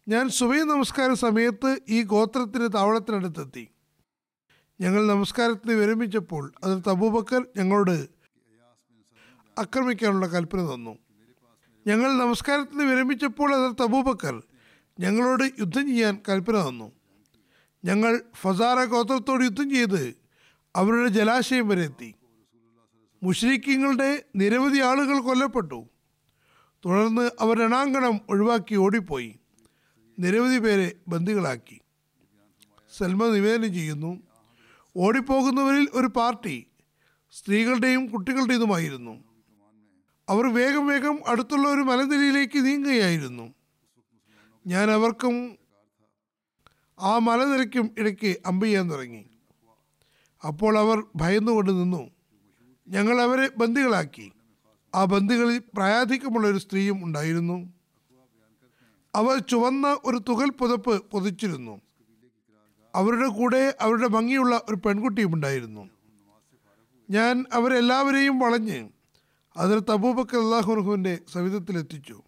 ഞാൻ 0.07 0.29
സുബൈ 0.29 0.59
നമസ്കാര 0.59 1.13
സമയത്ത് 1.13 1.79
ഈ 1.89 2.03
ഗോത്രത്തിന് 2.03 2.69
താവളത്തിനടുത്തെത്തി. 2.73 3.67
ഞങ്ങൾ 4.81 5.07
നമസ്കാരത്തിന് 5.07 5.73
വിരമിച്ചപ്പോൾ 5.73 6.53
അതിൽ 6.63 6.83
തബൂബക്കർ 6.87 7.45
ഞങ്ങളോട് 7.57 8.07
ആക്രമിക്കാനുള്ള 9.59 10.27
കൽപ്പന 10.27 10.75
തന്നു. 10.75 10.97
ഞങ്ങൾ 11.87 12.13
നമസ്കാരത്തിന് 12.13 12.83
വിരമിച്ചപ്പോൾ 12.83 13.55
അതിൽ 13.55 13.83
തബൂബക്കർ 13.83 14.43
ഞങ്ങളോട് 14.99 15.43
യുദ്ധം 15.43 15.87
ചെയ്യാൻ 15.87 16.21
കൽപ്പന 16.29 16.69
തന്നു. 16.69 16.91
ഞങ്ങൾ 17.85 18.21
ഫസാറ 18.35 18.83
ഗോത്രത്തോട് 18.83 19.43
യുദ്ധം 19.43 19.69
ചെയ്ത് 19.69 20.15
അവരുടെ 20.75 21.07
ജലാശയം 21.07 21.67
വരെ 21.67 21.83
എത്തി. 21.83 22.15
മുഷ്രീഖ്യങ്ങളുടെ 23.23 24.23
നിരവധി 24.35 24.79
ആളുകൾ 24.79 25.19
കൊല്ലപ്പെട്ടു. 25.19 25.87
തുടർന്ന് 26.85 27.31
അവർ 27.39 27.59
രണാങ്കണം 27.59 28.19
ഒഴിവാക്കി 28.29 28.75
ഓടിപ്പോയി. 28.75 29.39
നിരവധി 30.19 30.59
പേരെ 30.59 30.95
ബന്ദികളാക്കി. 31.07 31.81
സൽമ 32.97 33.27
നിവേദനം 33.27 33.73
ചെയ്യുന്നു. 33.73 34.26
ഓടിപ്പോകുന്നവരിൽ 34.97 35.89
ഒരു 35.93 36.07
പാർട്ടി 36.07 36.67
സ്ത്രീകളുടെയും 37.31 38.07
കുട്ടികളുടേതുമായിരുന്നു 38.07 39.23
അവർ 40.29 40.53
വേഗം 40.53 40.87
വേഗം 40.87 41.19
അടുത്തുള്ള 41.27 41.69
ഒരു 41.69 41.81
മലനിരയിലേക്ക് 41.81 42.65
നീങ്ങുകയായിരുന്നു. 42.65 43.53
ഞാൻ 44.67 44.91
അവർക്കും 44.91 45.57
ആ 46.99 47.17
മലനിരയ്ക്കും 47.17 47.95
ഇടയ്ക്ക് 47.97 48.37
അമ്പ് 48.45 48.65
ചെയ്യാൻ 48.65 48.91
തുടങ്ങി. 48.91 49.25
അപ്പോൾ 50.47 50.77
അവർ 50.77 51.03
ഭയന്നുകൊണ്ട് 51.15 51.71
നിന്നു. 51.71 52.09
ഞങ്ങൾ 52.87 53.21
അവരെ 53.21 53.49
ബന്ദികളാക്കി. 53.57 54.31
ആ 54.95 55.05
ബന്ദികളിൽ 55.05 55.61
പ്രായാധിക്യമുള്ള 55.73 56.47
ഒരു 56.47 56.57
സ്ത്രീയും 56.57 57.05
ഉണ്ടായിരുന്നു. 57.05 57.73
അവർ 59.15 59.37
ചുവന്ന 59.37 59.97
ഒരു 60.05 60.17
തുകൽ 60.17 60.49
പുതപ്പ് 60.49 61.03
പൊതിച്ചിരുന്നു. 61.03 61.81
അവരുടെ 62.95 63.27
കൂടെ 63.27 63.75
അവരുടെ 63.81 64.07
ഭംഗിയുള്ള 64.07 64.61
ഒരു 64.69 64.75
പെൺകുട്ടിയും 64.75 65.33
ഉണ്ടായിരുന്നു. 65.33 65.89
ഞാൻ 67.09 67.45
അവരെല്ലാവരെയും 67.53 68.39
വളഞ്ഞ് 68.39 68.89
അതിൽ 69.57 69.79
തബൂബക്കർ 69.79 70.39
അള്ളാഹുനുഹുവിന്റെ 70.39 71.17
സവിധത്തിലെത്തിച്ചു. 71.33 72.21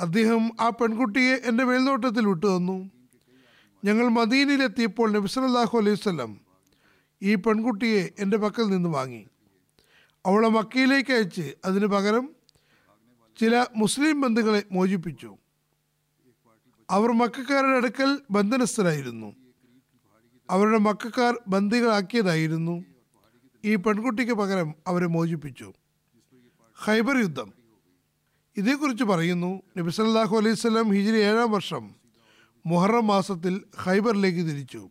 അദ്ദേഹം 0.00 0.50
ആ 0.60 0.68
പെൺകുട്ടിയെ 0.68 1.34
എന്റെ 1.36 1.64
മേൽനോട്ടത്തിൽ 1.64 2.26
വിട്ടുതന്നു. 2.26 2.90
ഞങ്ങൾ 3.84 4.08
മദീനയിലെത്തിയപ്പോൾ 4.08 5.12
നബി 5.12 5.26
സല്ലല്ലാഹു 5.26 5.78
അലൈഹി 5.78 5.94
സ്വലം 5.94 6.40
ഈ 7.22 7.34
പെൺകുട്ടിയെ 7.34 8.12
എന്റെ 8.18 8.36
പക്കൽ 8.36 8.62
നിന്ന് 8.62 8.88
വാങ്ങി. 8.88 9.26
അവളെ 10.26 10.48
മക്കയിലേക്ക് 10.48 11.12
അയച്ച് 11.12 11.54
അതിന് 11.64 11.86
പകരം 11.86 12.30
ചില 13.40 13.66
മുസ്ലിം 13.76 14.20
ബന്ധുക്കളെ 14.20 14.62
മോചിപ്പിച്ചു. 14.72 15.36
അവർ 16.92 17.12
മക്കാരുടെ 17.12 17.76
അടുക്കൽ 17.76 18.18
ബന്ധനസ്ഥരായിരുന്നു. 18.30 19.36
അവരുടെ 20.50 20.78
മക്കാർ 20.78 21.38
ബന്ദികളാക്കിയതായിരുന്നു. 21.48 22.84
ഈ 23.64 23.76
പെൺകുട്ടിക്ക് 23.76 24.32
പകരം 24.32 24.74
അവരെ 24.86 25.06
മോചിപ്പിച്ചു. 25.06 25.72
ഹൈബർ 26.76 27.16
യുദ്ധം. 27.16 27.52
ഇതേക്കുറിച്ച് 28.56 29.04
പറയുന്നു 29.04 29.62
നബി 29.78 29.90
സല്ലല്ലാഹു 29.90 30.36
അലൈഹി 30.36 30.54
സ്വലം 30.54 30.92
ഹിജിരി 30.92 31.16
ഏഴാം 31.16 31.50
വർഷം 31.50 31.94
മുഹറം 32.66 33.06
മാസത്തിൽ 33.06 33.62
ഹൈബറിലേക്ക് 33.78 34.38
തിരിച്ചു. 34.38 34.90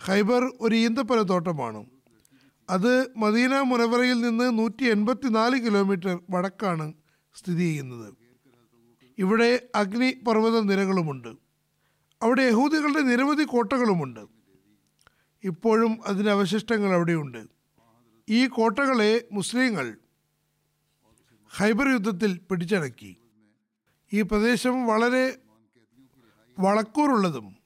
ഹൈബർ 0.00 0.50
ഒരു 0.60 0.74
ഈന്തപ്പന 0.74 1.22
തോട്ടമാണ് 1.22 1.86
അത് 2.70 3.10
മദീന 3.16 3.60
മുനവറയിൽ 3.60 4.20
നിന്ന് 4.20 4.58
നൂറ്റി 4.58 4.84
എൺപത്തി 4.84 5.28
നാല് 5.28 5.66
കിലോമീറ്റർ 5.66 6.20
വടക്കാണ് 6.30 6.92
സ്ഥിതി 7.34 7.64
ചെയ്യുന്നത്. 7.64 8.21
ഇവിടെ 9.18 9.68
അഗ്നി 9.74 10.12
പർവത 10.12 10.60
നിരകളുമുണ്ട് 10.60 11.28
അവിടെ 12.22 12.42
യഹൂദികളുടെ 12.42 13.00
നിരവധി 13.00 13.44
കോട്ടകളുമുണ്ട്. 13.44 14.20
ഇപ്പോഴും 15.44 15.98
അതിന്റെ 16.06 16.30
അവശിഷ്ടങ്ങൾ 16.30 16.92
അവിടെയുണ്ട്. 16.92 17.46
ഈ 18.28 18.46
കോട്ടകളെ 18.46 19.28
മുസ്ലിങ്ങൾ 19.32 19.96
ഹൈബർ 21.56 21.88
യുദ്ധത്തിൽ 21.88 22.38
പിടിച്ചടക്കി. 22.38 23.16
ഈ 24.12 24.22
പ്രദേശം 24.22 24.86
വളരെ 24.86 25.38
വളക്കൂറുള്ളതും 26.58 27.56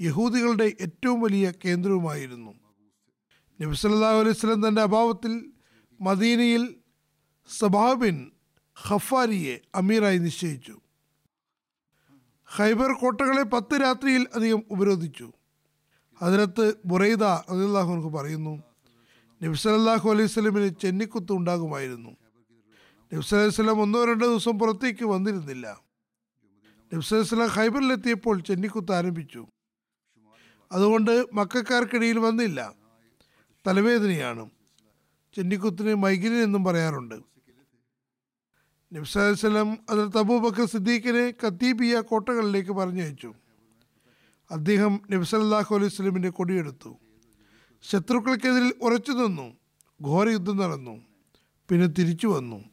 യഹൂദികളുടെ 0.00 0.72
ഏറ്റവും 0.80 1.20
വലിയ 1.20 1.52
കേന്ദ്രവുമായിരുന്നു. 1.64 2.50
അലൈഹി 3.60 4.30
വസല്ലം 4.30 4.68
തന്റെ 4.68 4.82
അഭാവത്തിൽ 4.82 5.50
മദീനയിൽ 6.00 6.74
സബാബിൻ 7.58 8.30
ഖഫാരിയെ 8.88 9.60
അമീറായി 9.74 10.18
നിശ്ചയിച്ചു. 10.18 10.80
ഖൈബർ 12.58 12.92
കോട്ടകളെ 12.92 13.42
പത്ത് 13.42 13.82
രാത്രിയിൽ 13.82 14.26
അധികം 14.34 14.62
ഉപരോധിച്ചു. 14.70 15.32
അതിനകത്ത് 16.22 16.74
ബുറൈദ 16.84 17.24
റളിയല്ലാഹു 17.24 18.10
പറയുന്നു 18.10 18.62
നബ്സലല്ലാഹു 19.42 20.10
അലൈഹി 20.10 20.26
സ്വലമിന് 20.26 20.68
ചെന്നിക്കുത്ത് 20.80 21.32
ഉണ്ടാകുമായിരുന്നു. 21.32 22.10
നബി 22.10 23.20
സല്ലല്ലാഹു 23.20 23.34
അലൈഹി 23.34 23.54
സ്വലം 23.54 23.80
ഒന്നോ 23.80 24.04
രണ്ടോ 24.04 24.26
ദിവസം 24.26 24.58
പുറത്തേക്ക് 24.58 25.04
വന്നിരുന്നില്ല. 25.04 25.80
നബി 26.92 27.00
സല്ലല്ലാഹു 27.00 27.34
അലൈഹി 27.34 27.48
വസല്ലം 27.48 27.48
ഖൈബറിലെത്തിയപ്പോൾ 27.54 28.40
ചെന്നിക്കുത്ത് 28.40 28.92
ആരംഭിച്ചു. 28.92 29.46
അതുകൊണ്ട് 30.72 31.26
മക്കാർക്കിടയിൽ 31.32 32.18
വന്നില്ല. 32.18 32.72
തലവേദനയാണ്. 33.66 34.50
ചെന്നിക്കുത്തിന് 35.34 35.94
മൈഗ്രീൻ 35.94 36.42
എന്നും 36.42 36.64
പറയാറുണ്ട്. 36.64 37.35
നബി 38.96 39.06
അതിർത്ത് 39.90 40.18
അബൂബക്കർ 40.18 40.66
സിദ്ദീഖിനെ 40.66 41.30
കത്തീബിയ 41.30 42.00
കോട്ടകളിലേക്ക് 42.00 42.70
പറഞ്ഞയച്ചു. 42.70 43.34
അദ്ദേഹം 44.50 45.00
നബി 45.10 45.24
സല്ലല്ലാഹു 45.24 45.74
അലൈഹി 45.74 45.88
സ്വലമിന്റെ 45.88 46.28
കൊടിയെടുത്തു. 46.28 46.96
ശത്രുക്കൾക്കെതിരിൽ 47.82 48.74
ഉറച്ചു 48.82 49.12
നിന്നു. 49.12 49.56
ഘോര 50.06 50.28
യുദ്ധം 50.28 50.56
നടന്നു. 50.56 51.02
പിന്നെ 51.70 51.86
തിരിച്ചു 51.86 52.26
വന്നു. 52.26 52.64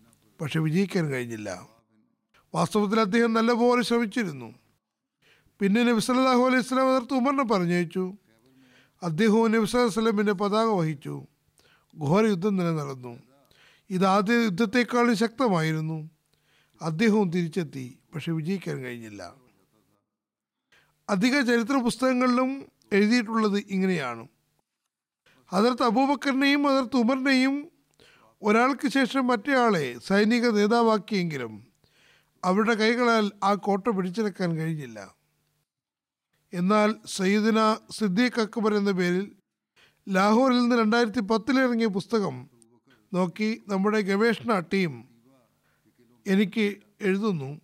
പക്ഷെ 0.41 0.59
വിജയിക്കാൻ 0.59 1.09
കഴിഞ്ഞില്ല. 1.09 1.67
വാസ്തവത്തിൽ 2.55 2.99
അദ്ദേഹം 2.99 3.33
നല്ലപോലെ 3.33 3.81
ശ്രമിച്ചിരുന്നു. 3.81 4.53
പിന്നെ 5.59 5.83
നബി 5.83 5.99
സല്ലല്ലാഹു 5.99 6.41
അലൈഹി 6.41 6.59
വസല്ലം 6.59 6.89
അതിർത്ത് 6.89 7.13
ഉമറിനെ 7.13 7.43
പറഞ്ഞയച്ചു. 7.43 8.13
അദ്ദേഹവും 9.03 9.51
നബി 9.51 9.65
സല്ലല്ലാഹു 9.65 9.99
അലൈഹി 9.99 9.99
വസല്ലമിന്റെ 9.99 10.33
പതാക 10.33 10.65
വഹിച്ചു. 10.65 11.27
ഘോര 11.99 12.25
യുദ്ധം 12.25 12.49
തന്നെ 12.49 12.71
നടന്നു 12.71 13.19
ഇത് 13.89 14.05
ആദ്യ 14.05 14.33
യുദ്ധത്തെക്കാളും 14.33 15.15
ശക്തമായിരുന്നു. 15.15 16.12
അദ്ദേഹവും 16.81 17.31
തിരിച്ചെത്തി 17.31 17.99
പക്ഷെ 18.15 18.31
വിജയിക്കാൻ 18.31 18.77
കഴിഞ്ഞില്ല. 18.77 19.35
അധിക 21.09 21.41
ചരിത്ര 21.41 21.77
പുസ്തകങ്ങളിലും 21.77 22.65
എഴുതിയിട്ടുള്ളത് 22.93 23.65
ഇങ്ങനെയാണ്. 23.69 24.27
അതിർത്ത് 25.53 25.83
അബൂബക്കറിനെയും 25.83 26.67
അതിർത്ത് 26.67 26.97
ഉമറിനെയും 26.97 27.71
ഒരാൾക്ക് 28.41 28.87
ശേഷം 28.87 29.27
മറ്റേയാളെ 29.27 29.99
സൈനിക 29.99 30.49
നേതാവാക്കിയെങ്കിലും 30.49 31.67
അവരുടെ 32.43 32.73
കൈകളാൽ 32.73 33.31
ആ 33.43 33.53
കോട്ട 33.53 33.87
പിടിച്ചെടുക്കാൻ 33.87 34.57
കഴിഞ്ഞില്ല. 34.57 35.15
എന്നാൽ 36.53 36.95
സയ്യിദിന 37.05 37.77
സിദ്ദീഖ് 37.91 38.41
അക്ബർ 38.41 38.73
എന്ന 38.73 38.91
പേരിൽ 38.91 39.35
ലാഹോറിൽ 40.09 40.61
നിന്ന് 40.61 40.75
രണ്ടായിരത്തി 40.75 41.19
പത്തിലിറങ്ങിയ 41.19 41.87
പുസ്തകം 41.87 42.49
നോക്കി 43.13 43.63
നമ്മുടെ 43.67 44.01
ഗവേഷണ 44.01 44.59
ടീം 44.59 45.12
എനിക്ക് 46.27 46.77
എഴുതുന്നു. 47.01 47.61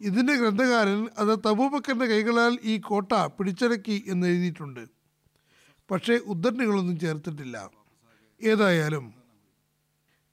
ഇതിന്റെ 0.00 0.34
ഗ്രന്ഥകാരൻ 0.34 1.08
അത് 1.18 1.38
തബൂബക്കറിന്റെ 1.38 2.06
കൈകളാൽ 2.06 2.58
ഈ 2.62 2.78
കോട്ട 2.78 3.12
പിടിച്ചടക്കി 3.12 4.04
എന്ന് 4.06 4.26
എഴുതിയിട്ടുണ്ട്. 4.26 4.86
പക്ഷേ 5.90 6.14
ഉദ്ധരണികളൊന്നും 6.14 6.98
ചേർത്തിട്ടില്ല. 6.98 7.70
ഏതായാലും 8.42 9.14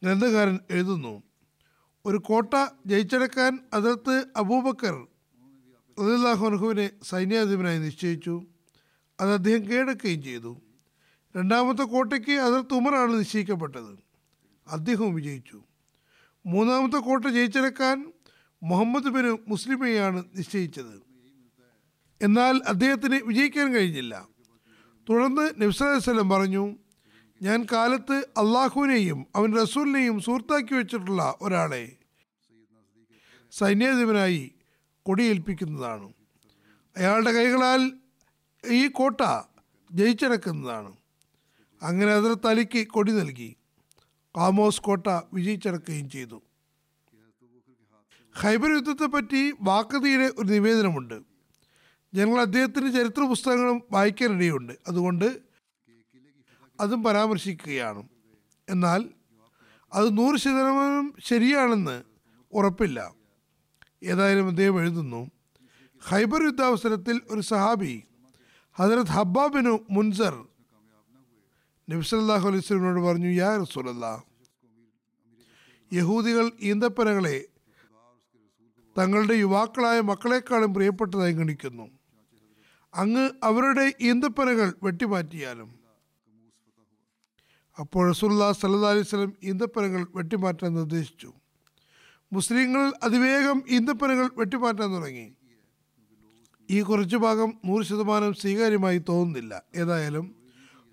ഗ്രന്ഥകാരൻ 0.03 0.59
എഴുതുന്നു. 0.69 1.23
ഒരു 2.05 2.17
കോട്ട 2.17 2.53
ജയിച്ചടക്കാൻ 2.85 3.59
അതിർത്ത് 3.73 4.25
അബൂബക്കർ 4.35 5.07
റദില്ലാഹുനുഹുവിനെ 5.99 6.89
സൈന്യാധിപനായി 7.03 7.79
നിശ്ചയിച്ചു. 7.79 8.43
അത് 9.19 9.33
അദ്ദേഹം 9.33 9.71
കീഴടക്കുകയും 9.71 10.23
ചെയ്തു. 10.23 10.61
രണ്ടാമത്തെ 11.37 11.83
കോട്ടയ്ക്ക് 11.83 12.31
അതിർത്ത് 12.31 12.73
ഉമറാണ് 12.73 13.19
നിശ്ചയിക്കപ്പെട്ടത്. 13.19 13.97
അദ്ദേഹവും 14.67 15.15
വിജയിച്ചു. 15.15 15.63
മൂന്നാമത്തെ 16.45 16.97
കോട്ട 16.97 17.25
ജയിച്ചെടുക്കാൻ 17.25 18.13
മുഹമ്മദ് 18.63 19.09
ബിന് 19.09 19.37
മുസ്ലിമയാണ് 19.47 20.23
നിശ്ചയിച്ചത്. 20.35 21.01
എന്നാൽ 22.21 22.61
അദ്ദേഹത്തിന് 22.67 23.15
വിജയിക്കാൻ 23.15 23.73
കഴിഞ്ഞില്ല. 23.73 24.27
തുടർന്ന് 25.09 25.61
നബ്സലം 25.61 26.29
പറഞ്ഞു 26.29 26.75
ഞാൻ 27.41 27.65
കാലത്ത് 27.71 28.13
അള്ളാഹുവിനെയും 28.13 29.25
അവൻ 29.35 29.61
റസൂലിനെയും 29.61 30.19
സുഹൃത്താക്കി 30.19 30.73
വെച്ചിട്ടുള്ള 30.73 31.35
ഒരാളെ 31.41 31.91
സൈന്യാധിപനായി 33.51 34.51
കൊടിയേൽപ്പിക്കുന്നതാണ്. 35.03 36.13
അയാളുടെ 36.97 37.31
കൈകളാൽ 37.31 37.91
ഈ 38.69 38.87
കോട്ട 38.87 39.21
ജയിച്ചടക്കുന്നതാണ്. 39.91 40.95
അങ്ങനെ 41.81 42.11
അതിൽ 42.11 42.33
തലിക്ക് 42.33 42.87
കൊടി 42.87 43.11
നൽകി. 43.11 43.55
കാമോസ് 44.37 44.81
കോട്ട 44.81 45.07
വിജയിച്ചടക്കുകയും 45.33 46.09
ചെയ്തു. 46.09 46.43
ഖൈബർ 48.41 48.71
യുദ്ധത്തെപ്പറ്റി 48.71 49.53
വാക്കതിയുടെ 49.61 50.23
ഒരു 50.23 50.47
നിവേദനമുണ്ട്. 50.47 51.21
ഞങ്ങൾ 52.13 52.41
അദ്ദേഹത്തിന്റെ 52.41 52.91
ചരിത്ര 52.91 53.23
പുസ്തകങ്ങളും 53.23 53.83
വായിക്കാനിടയുണ്ട്. 53.91 54.73
അതുകൊണ്ട് 54.87 55.39
അതും 56.79 57.03
പരാമർശിക്കുകയാണ്. 57.03 58.03
എന്നാൽ 58.69 59.09
അത് 59.93 60.17
നൂറ് 60.17 60.37
ശതമാനം 60.37 61.13
ശരിയാണെന്ന് 61.25 62.03
ഉറപ്പില്ല. 62.53 63.13
ഏതായാലും 64.03 64.47
അദ്ദേഹം 64.47 64.79
എഴുതുന്നു 64.79 65.31
ഖൈബർ 66.09 66.43
യുദ്ധാവസരത്തിൽ 66.43 67.21
ഒരു 67.29 67.41
സഹാബി 67.41 68.03
ഹജറത് 68.73 69.07
ഹബ്ബാബിനു 69.07 69.79
മുൻസർ 69.89 70.47
നബ്സല്ലാഹു 71.89 72.47
അലൈഹി 72.47 72.63
സ്വലമിനോട് 72.65 72.99
പറഞ്ഞു 72.99 73.27
യാ 73.27 73.57
റസൂലല്ലാ 73.57 74.21
യഹൂദികൾ 75.93 76.51
ഈന്തപ്പനകളെ 76.61 77.45
തങ്ങളുടെ 78.97 79.33
യുവാക്കളായ 79.33 80.01
മക്കളെക്കാളും 80.01 80.73
പ്രിയപ്പെട്ടതായി 80.73 81.33
ഗണിക്കുന്നു. 81.33 81.89
അങ്ങ് 82.93 83.31
അവരുടെ 83.43 83.93
ഈന്തപ്പനകൾ 84.01 84.73
വെട്ടിമാറ്റിയാലും. 84.83 85.79
അപ്പോൾ 87.79 88.11
റസൂല്ലാ 88.11 88.51
സല്ലാ 88.51 88.89
അലൈഹി 88.89 89.03
സ്വലം 89.03 89.33
ഈന്തപ്പനകൾ 89.43 90.07
വെട്ടിമാറ്റാൻ 90.15 90.73
നിർദ്ദേശിച്ചു. 90.73 91.33
മുസ്ലിങ്ങൾ 92.33 92.93
അതിവേഗം 93.03 93.63
ഈന്തപ്പനകൾ 93.69 94.29
വെട്ടിമാറ്റാൻ 94.37 94.95
തുടങ്ങി. 94.95 95.35
ഈ 96.69 96.81
കുറച്ചു 96.81 97.17
ഭാഗം 97.17 97.53
നൂറ് 97.65 97.85
ശതമാനം 97.85 98.33
സ്വീകാര്യമായി 98.33 98.97
തോന്നുന്നില്ല. 99.09 99.63
ഏതായാലും 99.75 100.44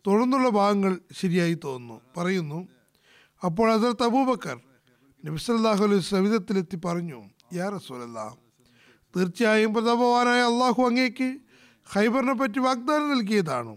തുടർന്നുള്ള 0.06 0.48
ഭാഗങ്ങൾ 0.48 1.00
ശരിയായി 1.12 1.58
തോന്നുന്നു. 1.64 2.00
പറയുന്നു 2.16 2.68
അപ്പോൾ 3.44 3.72
അതിർത്ത് 3.72 4.02
അബൂബക്കർ 4.02 4.60
നബിസല്ലാഹു 5.26 5.84
അലൈഹി 5.84 6.00
സവിധത്തിലെത്തി 6.00 6.78
പറഞ്ഞു 6.84 7.22
യാ 7.52 7.68
റസൂലല്ലാ 7.68 8.36
തീർച്ചയായും 9.16 9.74
പ്രതാപവാനായ 9.74 10.40
അള്ളാഹു 10.40 10.82
അങ്ങേക്ക് 10.82 11.38
ഖൈബറിനെ 11.94 12.34
പറ്റി 12.34 12.58
വാഗ്ദാനം 12.58 13.10
നൽകിയതാണ്. 13.10 13.76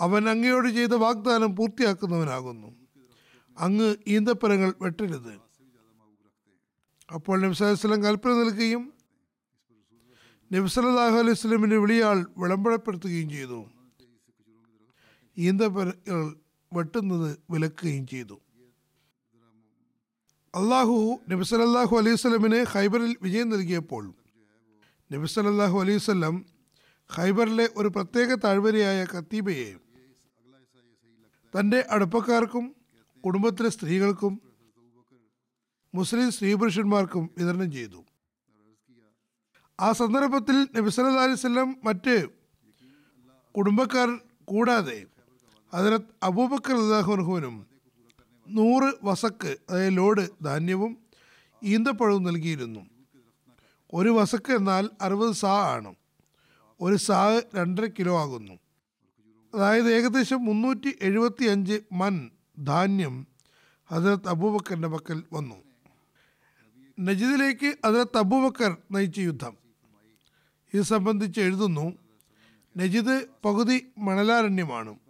അവൻ 0.00 0.28
അങ്ങയോട് 0.28 0.68
ചെയ്ത 0.68 0.94
വാഗ്ദാനം 0.94 1.56
പൂർത്തിയാക്കുന്നവനാകുന്നു. 1.56 2.74
അങ്ങ് 3.58 3.96
ഈന്തപ്പനങ്ങൾ 4.06 4.74
വെട്ടരുത്. 4.82 5.40
അപ്പോൾ 7.14 7.40
നബ്സലം 7.40 8.04
കൽപ്പന 8.04 8.32
നൽകുകയും 8.32 8.92
നബ്സലാഹു 10.52 11.16
അലൈഹി 11.16 11.34
സ്വലമിന്റെ 11.34 11.76
വിളിയാൾ 11.76 12.26
വിളംബരപ്പെടുത്തുകയും 12.38 13.30
ചെയ്തു. 13.30 13.64
ഈന്തപ്പനകൾ 15.36 16.20
വെട്ടുന്നത് 16.72 17.38
വിലക്കുകയും 17.50 18.06
ചെയ്തു. 18.06 18.36
അള്ളാഹു 20.54 20.96
നബി 21.30 21.44
സലല്ലാഹു 21.44 21.94
അലൈഹി 21.96 22.16
സ്വലമിന് 22.16 22.58
ഖൈബറിൽ 22.72 23.16
വിജയം 23.22 23.48
നൽകിയപ്പോൾ 23.48 24.04
നബി 25.12 25.26
സലല്ലാഹു 25.26 25.76
അലൈഹി 25.80 25.98
സ്വലം 25.98 26.36
ഖൈബറിലെ 27.10 27.66
ഒരു 27.76 27.88
പ്രത്യേക 27.88 28.34
താഴ്വരയായ 28.44 29.00
കത്തീബയെ 29.04 29.70
തന്റെ 31.54 31.80
അടുപ്പക്കാർക്കും 31.90 32.64
കുടുംബത്തിലെ 33.24 33.68
സ്ത്രീകൾക്കും 33.68 34.34
മുസ്ലിം 35.94 36.30
സ്ത്രീ 36.32 36.54
പുരുഷന്മാർക്കും 36.54 37.24
വിതരണം 37.38 37.72
ചെയ്തു. 37.72 38.00
ആ 39.80 39.92
സന്ദർഭത്തിൽ 39.92 40.56
നബി 40.76 40.90
അലൈവല്ലം 41.00 41.76
മറ്റ് 41.84 42.16
കുടുംബക്കാർ 43.54 44.08
കൂടാതെ 44.44 44.98
ഹജറത്ത് 45.74 46.04
അബൂബക്കർ 46.22 46.74
അള്ളാഹുനുഹുവിനും 46.74 47.66
നൂറ് 48.48 48.94
വസക്ക് 49.02 49.56
അതായത് 49.70 49.96
ലോഡ് 49.96 50.28
ധാന്യവും 50.44 50.98
ഈന്തപ്പഴവും 51.62 52.22
നൽകിയിരുന്നു. 52.22 52.80
ഒരു 53.94 54.08
വസക്ക് 54.08 54.52
എന്നാൽ 54.52 54.90
അറുപത് 55.00 55.32
സാ 55.32 55.72
ആണ്. 55.72 55.94
ഒരു 56.80 56.96
സാ 56.96 57.40
രണ്ടര 57.56 57.86
കിലോ 57.98 58.20
ആകുന്നു. 58.20 58.52
അതായത് 59.54 59.94
ഏകദേശം 59.94 60.44
മുന്നൂറ്റി 60.44 60.98
എഴുപത്തി 61.02 61.44
അഞ്ച് 61.44 61.80
മൻ 61.92 62.30
ധാന്യം 62.58 63.26
ഹജറത്ത് 63.90 64.28
അബൂബക്കറിന്റെ 64.28 64.88
പക്കൽ 64.88 65.22
വന്നു. 65.32 65.54
നജിദിലേക്ക് 67.00 67.74
ഹജറത്ത് 67.86 68.18
അബൂബക്കർ 68.18 68.76
നയിച്ച 68.92 69.18
യുദ്ധം. 69.18 69.56
ഇത് 70.74 70.82
സംബന്ധിച്ച് 70.82 71.40
എഴുതുന്നു 71.40 71.92
നജിദ് 72.76 73.26
പകുതി 73.44 73.86
മണലാരണ്യമാണ്. 73.98 75.03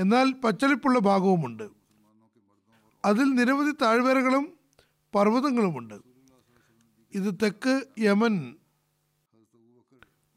എന്നാൽ 0.00 0.32
പച്ചളിപ്പുള്ള 0.32 0.98
ഭാഗവുമുണ്ട്. 0.98 1.68
അതിൽ 3.04 3.34
നിരവധി 3.34 3.70
താഴ്വരകളും 3.82 4.58
പർവതങ്ങളുമുണ്ട്. 5.14 5.94
ഇത് 7.14 7.34
തെക്ക് 7.42 7.86
യമൻ 7.98 8.54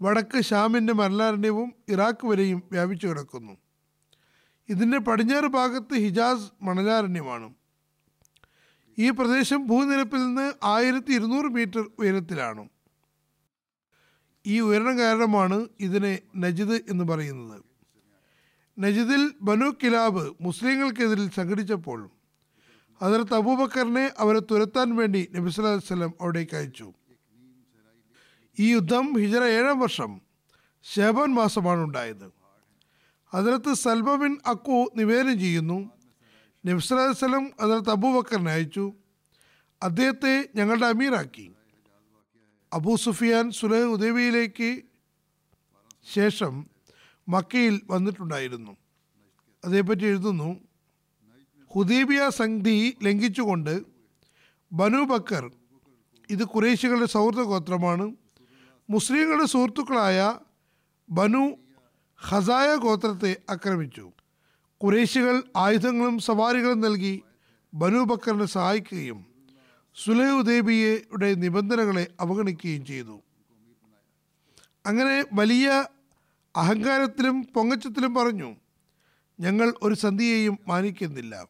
വടക്ക് 0.01 0.41
ഷാമിന്റെ 0.41 0.93
മരണാരണ്യവും 0.93 1.73
ഇറാഖ് 1.89 2.25
വരെയും 2.25 2.63
വ്യാപിച്ചു 2.71 3.07
കിടക്കുന്നു. 3.07 3.57
ഇതിന്റെ 4.69 4.97
പടിഞ്ഞാറ് 4.97 5.45
ഭാഗത്ത് 5.45 5.93
ഹിജാസ് 5.93 6.51
മണലാരണ്യമാണ്. 6.61 7.53
ഈ 8.97 9.09
പ്രദേശം 9.09 9.67
ഭൂനിരപ്പിൽ 9.67 10.17
നിന്ന് 10.17 10.53
ആയിരത്തി 10.63 11.13
ഇരുന്നൂറ് 11.13 11.45
മീറ്റർ 11.45 11.91
ഉയരത്തിലാണ്. 11.99 12.69
ഈ 14.45 14.59
ഉയരണം 14.59 14.99
കാരണമാണ് 14.99 15.67
ഇതിനെ 15.79 16.19
നജിദ് 16.37 16.81
എന്ന് 16.89 17.03
പറയുന്നത്. 17.03 17.72
നജിദിൽ 18.77 19.31
ബനു 19.41 19.69
കിലാബ് 19.69 20.33
മുസ്ലിങ്ങൾക്കെതിരിൽ 20.41 21.29
സംഘടിച്ചപ്പോൾ 21.29 22.09
അതിർത്ത് 23.01 23.33
അബൂബക്കറിനെ 23.33 24.11
അവരെ 24.19 24.39
തുരത്താൻ 24.39 24.95
വേണ്ടി 24.95 25.27
നബി 25.31 25.61
അലൈഹി 25.61 25.75
വസല്ലം 25.75 26.13
അവിടേക്ക് 26.21 26.55
അയച്ചു. 26.55 26.93
ഈ 28.59 28.71
യുദ്ധം 28.71 29.19
ഹിജറ 29.19 29.43
ഏഴാം 29.43 29.79
വർഷം 29.79 30.21
ഷേബാൻ 30.83 31.33
മാസമാണ് 31.33 31.79
ഉണ്ടായത്. 31.79 32.31
അതിർത്ത് 33.33 33.73
സൽമ 33.73 34.15
ബിൻ 34.15 34.37
അക്കു 34.45 34.91
നിവേദനം 34.95 35.39
ചെയ്യുന്നു. 35.39 35.91
നബി 36.65 36.79
സല്ലല്ലാഹു 36.79 37.25
അലൈഹി 37.25 37.51
അതിർത്ത് 37.61 37.89
അബൂബക്കറിനെ 37.89 38.51
അയച്ചു. 38.51 38.93
അദ്ദേഹത്തെ 39.83 40.49
ഞങ്ങളുടെ 40.55 40.85
അമീറാക്കി. 40.85 41.51
അബൂ 42.73 42.95
സുഫിയാൻ 42.95 43.51
സുലഹ് 43.51 43.83
ഉദയബിയിലേക്ക് 43.83 44.81
ശേഷം 46.13 46.72
മക്കയിൽ 47.27 47.81
വന്നിട്ടുണ്ടായിരുന്നു. 47.89 48.77
അതേപ്പറ്റി 49.65 50.05
എഴുതുന്നു. 50.05 50.59
ഹുദീബിയ 51.75 52.29
സന്ധി 52.29 52.97
ലംഘിച്ചുകൊണ്ട് 53.03 53.83
ബനു 54.71 54.97
ബക്കർ 54.97 55.51
ഇത് 56.29 56.43
കുറേശികളുടെ 56.43 57.05
സൗഹൃദ 57.05 57.39
ഗോത്രമാണ്. 57.39 58.15
മുസ്ലിങ്ങളുടെ 58.89 59.45
സുഹൃത്തുക്കളായ 59.45 60.39
ബനു 61.09 61.57
ഹസായ 62.17 62.75
ഗോത്രത്തെ 62.75 63.37
ആക്രമിച്ചു. 63.49 64.11
കുറേശികൾ 64.83 65.43
ആയുധങ്ങളും 65.57 66.19
സവാരികളും 66.19 66.81
നൽകി 66.81 67.23
ബനു 67.73 67.99
ബക്കറിനെ 67.99 68.45
സഹായിക്കുകയും 68.45 69.25
സുലൈഹ് 69.95 70.31
ഉദേബിയയുടെ 70.31 71.33
നിബന്ധനകളെ 71.33 72.07
അവഗണിക്കുകയും 72.19 72.85
ചെയ്തു. 72.85 73.21
അങ്ങനെ 74.85 75.25
വലിയ 75.33 75.85
അഹങ്കാരത്തിലും 76.55 77.43
പൊങ്ങച്ചത്തിലും 77.55 78.13
പറഞ്ഞു 78.13 78.49
ഞങ്ങൾ 79.39 79.73
ഒരു 79.83 79.95
സന്ധിയെയും 79.95 80.57
മാനിക്കുന്നില്ല. 80.67 81.47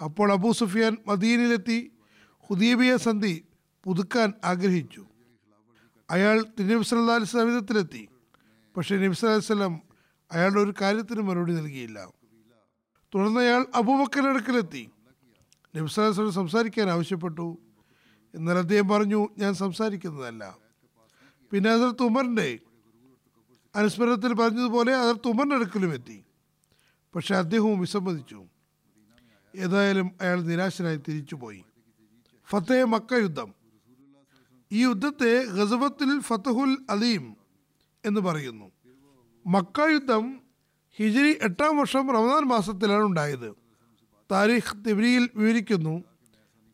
അപ്പോൾ 0.00 0.32
അബൂ 0.32 0.52
സുഫിയാൻ 0.52 0.96
മദീനിലെത്തി 1.08 1.92
ഹുദീബിയ 2.46 2.96
സന്ധി 2.96 3.44
പുതുക്കാൻ 3.84 4.32
ആഗ്രഹിച്ചു. 4.44 5.02
അയാൾ 6.10 6.36
തിരുനബി 6.58 6.84
സല്ലാ 6.84 7.14
അലൈഹി 7.14 7.30
സമീപത്തിലെത്തി 7.30 8.08
പക്ഷേ 8.76 8.94
നബി 8.96 9.14
സല്ലല്ലാഹു 9.14 9.40
അലൈഹി 9.40 9.52
വസല്ലം 9.52 9.74
അയാളുടെ 10.32 10.60
ഒരു 10.60 10.74
കാര്യത്തിന് 10.80 11.20
മറുപടി 11.20 11.52
നൽകിയില്ല. 11.52 11.98
തുടർന്ന് 13.14 13.40
അയാൾ 13.40 13.66
അബൂബക്കറിന്റെ 13.74 14.30
അടുക്കലെത്തി. 14.30 14.84
നബി 15.74 15.86
സല്ലല്ലാഹു 15.86 16.12
അലൈഹി 16.12 16.20
വസല്ലം 16.20 16.32
സംസാരിക്കാൻ 16.32 16.90
ആവശ്യപ്പെട്ടു. 16.90 17.58
എന്നാൽ 18.34 18.58
അദ്ദേഹം 18.58 18.88
പറഞ്ഞു 18.88 19.28
ഞാൻ 19.38 19.54
സംസാരിക്കുന്നതല്ല. 19.54 20.58
പിന്നെ 21.52 21.70
അതിർത്ത് 21.70 22.02
ഉമറിന്റെ 22.02 22.58
അനുസ്മരണത്തിൽ 23.76 24.34
പറഞ്ഞതുപോലെ 24.34 24.94
അതർ 24.96 25.20
ഉമറിന്റെ 25.26 25.56
അടുക്കലും 25.56 25.94
എത്തി. 25.94 26.24
പക്ഷെ 27.14 27.36
അദ്ദേഹവും 27.36 27.80
വിസമ്മതിച്ചു. 27.80 28.44
ഏതായാലും 29.56 30.10
അയാൾ 30.20 30.42
നിരാശനായി 30.42 30.96
തിരിച്ചുപോയി. 30.96 31.64
ഫത്തേ 32.48 32.84
മക്ക 32.84 33.14
യുദ്ധം. 33.14 33.54
ഈ 34.72 34.82
യുദ്ധത്തെ 34.82 35.44
ഗസബത്തിൽ 35.44 36.20
ഫത്തഹുൽ 36.20 36.78
അലീം 36.90 37.36
എന്ന് 38.04 38.20
പറയുന്നു. 38.20 38.72
മക്ക 39.46 39.80
യുദ്ധം 39.80 40.40
ഹിജിരി 40.96 41.38
എട്ടാം 41.42 41.78
വർഷം 41.78 42.08
റമദാൻ 42.08 42.42
മാസത്തിലാണ് 42.44 43.02
ഉണ്ടായത്. 43.02 43.54
താരിഖ് 44.32 44.84
തിബരിയിൽ 44.84 45.30
വിവരിക്കുന്നു. 45.36 46.04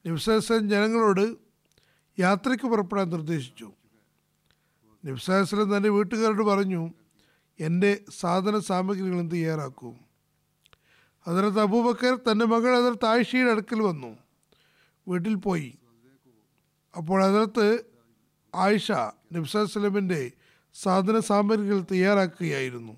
നബ്സൻ 0.06 0.68
ജനങ്ങളോട് 0.68 1.36
യാത്രയ്ക്ക് 2.20 2.64
പുറപ്പെടാൻ 2.64 3.10
നിർദ്ദേശിച്ചു. 3.10 3.72
നബ്സാസ്ലം 5.04 5.76
തന്റെ 5.76 5.88
വീട്ടുകാരോട് 5.88 6.42
പറഞ്ഞു 6.42 6.90
എന്റെ 7.60 8.00
സാധന 8.18 8.58
സാമഗ്രികൾ 8.58 9.16
എന്ത് 9.16 9.34
തയ്യാറാക്കൂ? 9.34 9.94
അതിനകത്ത് 11.26 11.60
അബൂബക്കർ 11.60 12.16
തന്റെ 12.16 12.44
മകൾ 12.44 12.76
അതിനകത്ത് 12.76 13.06
ആയിഷയുടെ 13.06 13.50
അടുക്കൽ 13.50 13.80
വന്നു. 13.82 14.16
വീട്ടിൽ 15.08 15.34
പോയി. 15.34 15.78
അപ്പോൾ 16.96 17.24
അതിനകത്ത് 17.24 17.84
ആയിഷ 18.54 18.92
നബ്സാസ്ലമിന്റെ 19.32 20.32
സാധന 20.74 21.18
സാമഗ്രികൾ 21.18 21.84
തയ്യാറാക്കുകയായിരുന്നു. 21.92 22.96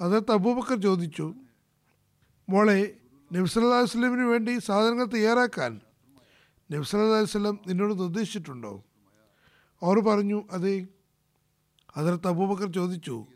അതിനകത്ത് 0.00 0.32
അബൂബക്കർ 0.32 0.82
ചോദിച്ചു 0.82 1.34
മോളെ 2.48 2.96
നബ്സല്ലാ 3.32 3.80
വസ്ലമിന് 3.80 4.22
വേണ്ടി 4.22 4.58
സാധനങ്ങൾ 4.58 5.04
തയ്യാറാക്കാൻ 5.04 5.80
നബ്സല്ലാ 6.72 7.20
വസ്ലം 7.20 7.58
നിന്നോട് 7.66 7.98
നിർദ്ദേശിച്ചിട്ടുണ്ടോ? 7.98 8.82
അവർ 9.82 10.00
പറഞ്ഞു 10.00 10.44
അതെ 10.50 10.86
അതിർത്ത് 11.96 12.26
അബൂബക്കർ 12.26 12.72
ചോദിച്ചു 12.72 13.26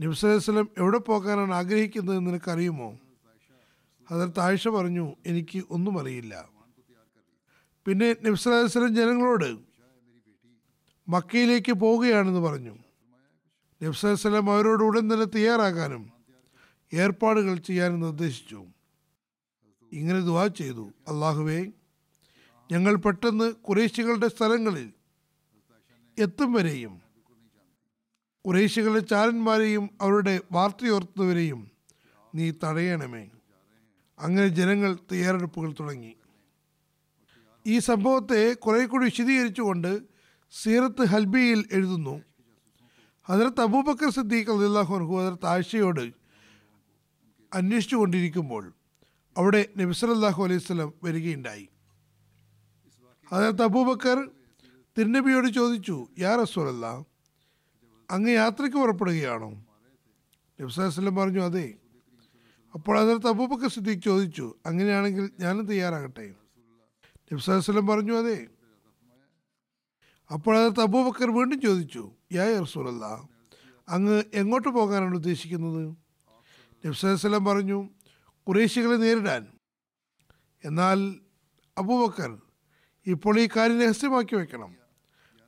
നിബ്സലം 0.00 0.68
എവിടെ 0.78 0.98
പോകാനാണ് 0.98 1.54
ആഗ്രഹിക്കുന്നത് 1.54 2.18
നിനക്കറിയുമോ? 2.18 2.98
അതിർത്ത് 4.10 4.40
ആയിഷ 4.40 4.68
പറഞ്ഞു 4.68 5.16
എനിക്ക് 5.26 5.64
ഒന്നും 5.70 6.00
അറിയില്ല. 6.00 6.48
പിന്നെ 7.86 8.16
നബ്സലം 8.22 8.94
ജനങ്ങളോട് 8.94 9.58
മക്കയിലേക്ക് 11.08 11.72
പോവുകയാണെന്ന് 11.72 12.40
പറഞ്ഞു. 12.40 12.78
നബ്സലം 13.82 14.50
അവരോട് 14.50 14.82
ഉടൻ 14.82 15.00
തന്നെ 15.00 15.26
തയ്യാറാകാനും 15.26 16.12
ഏർപ്പാടുകൾ 16.92 17.56
ചെയ്യാനും 17.56 18.00
നിർദ്ദേശിച്ചു. 18.00 18.64
ഇങ്ങനെ 19.92 20.20
ദുവാ 20.20 20.46
ചെയ്തു. 20.46 20.90
അള്ളാഹുവേ 21.08 21.72
ഞങ്ങൾ 22.72 22.94
പെട്ടെന്ന് 22.94 23.52
കുറേശികളുടെ 23.52 24.28
സ്ഥലങ്ങളിൽ 24.28 24.92
എത്തും 26.18 26.52
വരെയും 26.52 27.00
കുറേശികളുടെ 28.46 28.98
ചാരന്മാരെയും 28.98 29.90
അവരുടെ 30.00 30.40
വാർത്തയോർത്തുന്നവരെയും 30.52 31.70
നീ 32.34 32.52
തടയണമേ. 32.64 33.30
അങ്ങനെ 34.18 34.48
ജനങ്ങൾ 34.48 34.96
തയ്യാറെടുപ്പുകൾ 35.12 35.74
തുടങ്ങി. 35.80 36.16
ഈ 37.66 37.78
സംഭവത്തെ 37.78 38.54
കുറെ 38.54 38.86
കൂടി 38.86 39.04
വിശദീകരിച്ചുകൊണ്ട് 39.04 40.00
സീറത്ത് 40.62 41.04
ഹൽബിയിൽ 41.04 41.64
എഴുതുന്നു. 41.72 42.22
ഹജറത്ത് 43.24 43.60
അബൂബക്കർ 43.60 44.10
സിദ്ദീഖ് 44.10 44.50
അള്ളാഹു 44.50 44.96
അൻഹു 44.96 45.20
ഹജറത്ത് 45.20 45.46
ആയിഷയോട് 45.46 46.12
അന്വേഷിച്ചു 47.54 47.96
കൊണ്ടിരിക്കുമ്പോൾ 47.96 48.72
അവിടെ 49.36 49.68
നബിസലല്ലാഹു 49.76 50.44
അലൈഹി 50.44 50.58
സ്വലം 50.58 50.92
വരികയുണ്ടായി. 51.02 51.68
ഹജറത്ത് 53.32 53.62
അബൂബക്കർ 53.62 54.30
തിരുനബിയോട് 54.98 55.48
ചോദിച്ചു 55.48 56.08
യാ 56.18 56.36
റസൂലല്ല 56.36 57.06
അങ്ങ് 58.10 58.30
യാത്രയ്ക്ക് 58.30 58.76
പുറപ്പെടുകയാണോ? 58.76 59.64
നബി 60.60 60.72
സല്ലല്ലാഹു 60.72 61.20
പറഞ്ഞു 61.20 61.40
അതെ. 61.40 61.74
അപ്പോൾ 62.74 63.00
ഹജറത്ത് 63.00 63.26
അബൂബക്കർ 63.26 63.68
സിദ്ദീഖ് 63.68 64.02
ചോദിച്ചു 64.02 64.54
അങ്ങനെയാണെങ്കിൽ 64.66 65.30
ഞാനും 65.40 65.66
തയ്യാറാകട്ടെ? 65.66 66.34
നബി 67.32 67.40
സല്ലല്ലാഹു 67.40 67.86
പറഞ്ഞു 67.86 68.12
അതെ. 68.12 68.46
അപ്പോൾ 70.32 70.56
ഹജറത്ത് 70.56 70.80
അബൂബക്കർ 70.80 71.30
വീണ്ടും 71.30 71.60
ചോദിച്ചു 71.60 72.12
യാ 72.32 72.60
റസൂലല്ല 72.60 73.28
അങ്ങ് 73.88 74.24
എങ്ങോട്ട് 74.34 74.68
പോകാനാണ് 74.68 75.14
ഉദ്ദേശിക്കുന്നത്? 75.14 75.96
നബി 76.84 76.96
സല്ലല്ലാഹു 76.96 77.44
പറഞ്ഞു 77.44 77.88
കുറേശികളെ 78.48 78.96
നേരിടാൻ. 78.96 79.46
എന്നാൽ 80.64 81.20
അബൂബക്കർ 81.78 82.38
ഇപ്പോൾ 83.06 83.40
ഈ 83.40 83.48
കാര്യം 83.56 83.80
രഹസ്യമാക്കി 83.80 84.34
വെക്കണം. 84.34 84.85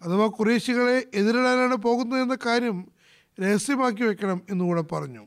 അഥവാ 0.03 0.27
കുറേശികളെ 0.27 1.07
എതിരിടാനാണ് 1.15 1.75
പോകുന്നതെന്ന 1.75 2.39
കാര്യം 2.47 2.93
രഹസ്യമാക്കി 3.41 4.03
വെക്കണം 4.03 4.43
എന്നുകൂടെ 4.51 4.83
പറഞ്ഞു. 4.83 5.27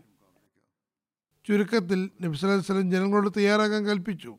ചുരുക്കത്തിൽ 1.47 2.09
നബി 2.21 2.37
സല്ലല്ലാഹു 2.37 2.61
അലൈഹി 2.61 2.71
വസല്ലം 2.71 2.91
ജനങ്ങളോട് 2.91 3.29
തയ്യാറാകാൻ 3.37 3.85
കൽപ്പിച്ചു. 3.85 4.37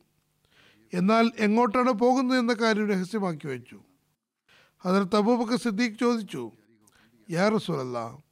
എന്നാൽ 0.93 1.31
എങ്ങോട്ടാണ് 1.39 1.91
പോകുന്നത് 1.91 2.39
എന്ന 2.39 2.53
കാര്യം 2.53 2.89
രഹസ്യമാക്കി 2.89 3.47
വെച്ചു. 3.47 3.83
അതിൽ 4.85 5.03
തബൂബക്ക് 5.03 5.63
സിദ്ദീഖ് 5.63 5.97
ചോദിച്ചു 5.99 6.51
യാ 7.29 7.49
റസൂലല്ല 7.49 8.23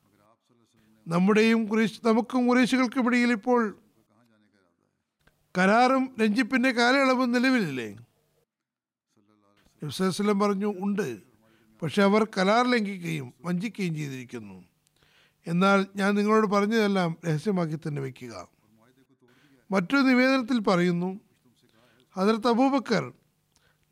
നമ്മുടെയും 1.07 1.65
കുറേശ് 1.65 2.07
നമുക്കും 2.07 2.47
കുറേശികൾക്കും 2.47 3.07
ഇടയിൽ 3.07 3.31
ഇപ്പോൾ 3.31 3.79
കരാറും 5.57 6.15
രഞ്ജിപ്പിന്റെ 6.21 6.71
കാലയളവും 6.71 7.31
നിലവിലില്ലേ? 7.31 7.89
നബ്സലം 9.83 10.39
പറഞ്ഞു 10.39 10.73
ഉണ്ട്. 10.79 11.30
പക്ഷെ 11.81 12.03
അവർ 12.03 12.27
കരാർ 12.37 12.67
ലംഘിക്കുകയും 12.67 13.33
വഞ്ചിക്കുകയും 13.45 13.95
ചെയ്തിരിക്കുന്നു. 13.95 14.63
എന്നാൽ 15.47 15.85
ഞാൻ 15.95 16.15
നിങ്ങളോട് 16.15 16.47
പറഞ്ഞതെല്ലാം 16.47 17.17
രഹസ്യമാക്കി 17.27 17.75
തന്നെ 17.75 18.01
വയ്ക്കുക. 18.01 18.47
മറ്റൊരു 19.71 20.01
നിവേദനത്തിൽ 20.01 20.59
പറയുന്നു 20.59 21.19
ഹജറത്ത് 22.17 22.47
അബൂബക്കർ 22.47 23.13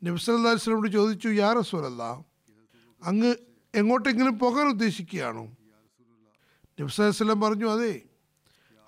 നബ്സല്ലാസ്ലമോട് 0.04 0.90
ചോദിച്ചു 0.90 1.28
യാ 1.28 1.52
റസൂലല്ല 1.52 2.02
അങ്ങ് 3.04 3.34
എങ്ങോട്ടെങ്കിലും 3.74 4.38
പോകാൻ 4.38 4.66
ഉദ്ദേശിക്കുകയാണോ? 4.66 5.56
നബ്സലം 6.80 7.40
പറഞ്ഞു 7.40 7.70
അതെ. 7.70 8.02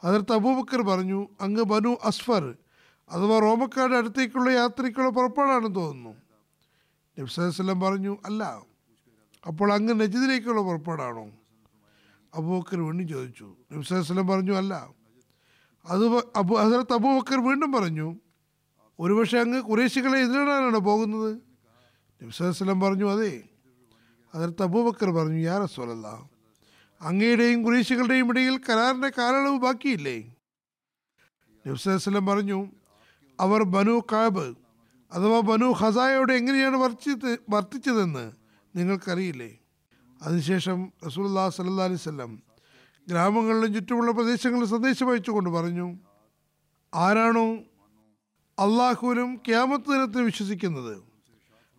ഹജറത്ത് 0.04 0.32
അബൂബക്കർ 0.32 0.82
പറഞ്ഞു 0.82 1.28
അങ്ങ് 1.40 1.62
ബനു 1.62 1.96
അസ്ഫർ 2.04 2.56
അഥവാ 3.10 3.38
റോമക്കാരുടെ 3.38 3.96
അടുത്തേക്കുള്ള 3.96 4.50
യാത്രയ്ക്കുള്ള 4.50 5.10
പുറപ്പാടാണെന്ന് 5.10 5.74
തോന്നുന്നു. 5.74 6.16
നബ്സലം 7.18 7.80
പറഞ്ഞു 7.80 8.18
അല്ല. 8.24 8.71
അപ്പോൾ 9.46 9.72
അങ്ങ് 9.72 10.00
നജിദിലേക്കുള്ള 10.00 10.62
പുറപ്പാടാണോ? 10.62 11.30
അബൂബക്കർ 12.34 12.80
വീണ്ടും 12.80 13.08
ചോദിച്ചു. 13.08 13.56
നബ്സലം 13.72 14.28
പറഞ്ഞു 14.28 14.52
അല്ല. 14.52 14.88
അത് 15.86 16.06
അബു 16.36 16.54
ഹസരത്ത് 16.54 16.92
അബൂബക്കർ 16.92 17.44
വീണ്ടും 17.44 17.72
പറഞ്ഞു 17.72 18.16
ഒരുപക്ഷെ 19.00 19.38
അങ്ങ് 19.38 19.60
കുറേശികളെ 19.60 20.18
എതിരിടാനാണ് 20.18 20.78
പോകുന്നത്? 20.78 21.38
നബ്സലം 22.22 22.80
പറഞ്ഞു 22.80 23.10
അതെ. 23.10 23.42
ഹസരത്ത് 24.34 24.62
അബൂബക്കർ 24.62 25.10
പറഞ്ഞു 25.10 25.38
യാ 25.38 25.58
റസോലല്ല 25.58 26.30
അങ്ങയുടെയും 27.00 27.62
കുറേശികളുടെയും 27.62 28.28
ഇടയിൽ 28.30 28.58
കരാറിന്റെ 28.58 29.12
കാലയളവ് 29.18 29.58
ബാക്കിയില്ലേ? 29.58 30.34
നബ്സലം 31.66 32.26
പറഞ്ഞു 32.26 32.66
അവർ 33.40 33.62
ബനു 33.62 34.02
കാബ് 34.12 34.54
അഥവാ 35.12 35.40
ബനു 35.40 35.72
ഹസായോട് 35.72 36.32
എങ്ങനെയാണ് 36.32 36.76
വർത്തിച്ചത് 36.76 37.38
വർത്തിച്ചതെന്ന്? 37.50 38.41
നിങ്ങൾക്കറിയില്ലേ? 38.76 39.58
അതിനുശേഷം 40.22 40.92
റസൂല്ലാ 41.06 41.48
സല്ലാ 41.48 41.84
അലൈഹി 41.84 42.00
സ്വല്ലം 42.00 42.42
ഗ്രാമങ്ങളിലും 43.08 43.74
ചുറ്റുമുള്ള 43.74 44.12
പ്രദേശങ്ങളിലും 44.12 44.68
സന്ദേശം 44.68 45.10
അയച്ചുകൊണ്ട് 45.10 45.50
പറഞ്ഞു 45.50 45.98
ആരാണോ 46.94 47.54
അള്ളാഹുവിനും 48.58 49.36
ക്യാമത്ത് 49.36 49.84
ദിനത്തിൽ 49.84 50.22
വിശ്വസിക്കുന്നത് 50.22 51.02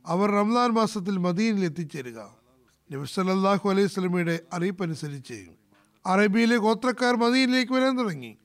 അവർ 0.06 0.32
റംസാൻ 0.32 0.70
മാസത്തിൽ 0.70 1.18
മദീനിൽ 1.18 1.66
എത്തിച്ചേരുക. 1.66 2.38
നബി 2.92 3.06
സല്ലല്ലാഹു 3.06 3.70
അലൈഹി 3.70 3.88
സ്വലമിയുടെ 3.88 4.40
അറിയിപ്പനുസരിച്ച് 4.54 5.48
അറേബ്യയിലെ 6.06 6.58
ഗോത്രക്കാർ 6.58 7.16
മദീനിലേക്ക് 7.16 7.74
വരാൻ 7.74 7.98
തുടങ്ങി. 7.98 8.38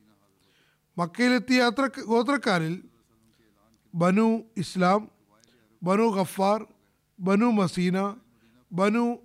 മക്കയിലെത്തിയ 0.99 1.59
യാത്ര 1.59 1.88
ഗോത്രക്കാരിൽ 2.07 2.84
ബനു 3.94 4.42
ഇസ്ലാം 4.57 5.09
ബനു 5.82 6.03
ഗഫാർ 6.03 6.66
ബനു 7.20 7.46
മസീന 7.46 8.16
ബനു 8.73 9.19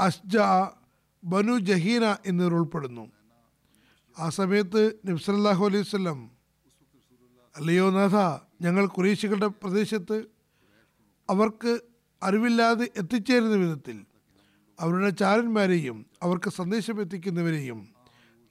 അസ്ജ 0.00 0.36
ബനു 1.24 1.58
ജഹീന 1.58 2.16
എന്നിവർ 2.26 2.54
ഉൾപ്പെടുന്നു. 2.54 3.12
ആ 4.18 4.28
സമയത്ത് 4.28 4.92
നബ്സല്ലാഹു 5.04 5.64
അലൈഹി 5.64 5.82
വസല്ലം 5.82 6.30
അല്ലയോ 7.56 7.90
നാഥ 7.90 8.40
ഞങ്ങൾ 8.64 8.86
കുറേശികളുടെ 8.86 9.46
പ്രദേശത്ത് 9.46 10.24
അവർക്ക് 11.30 11.80
അറിവില്ലാതെ 12.22 12.88
എത്തിച്ചേരുന്ന 12.96 13.56
വിധത്തിൽ 13.56 14.06
അവരുടെ 14.80 15.10
ചാരന്മാരെയും 15.10 16.06
അവർക്ക് 16.22 16.50
സന്ദേശം 16.50 17.00
എത്തിക്കുന്നവരെയും 17.00 17.88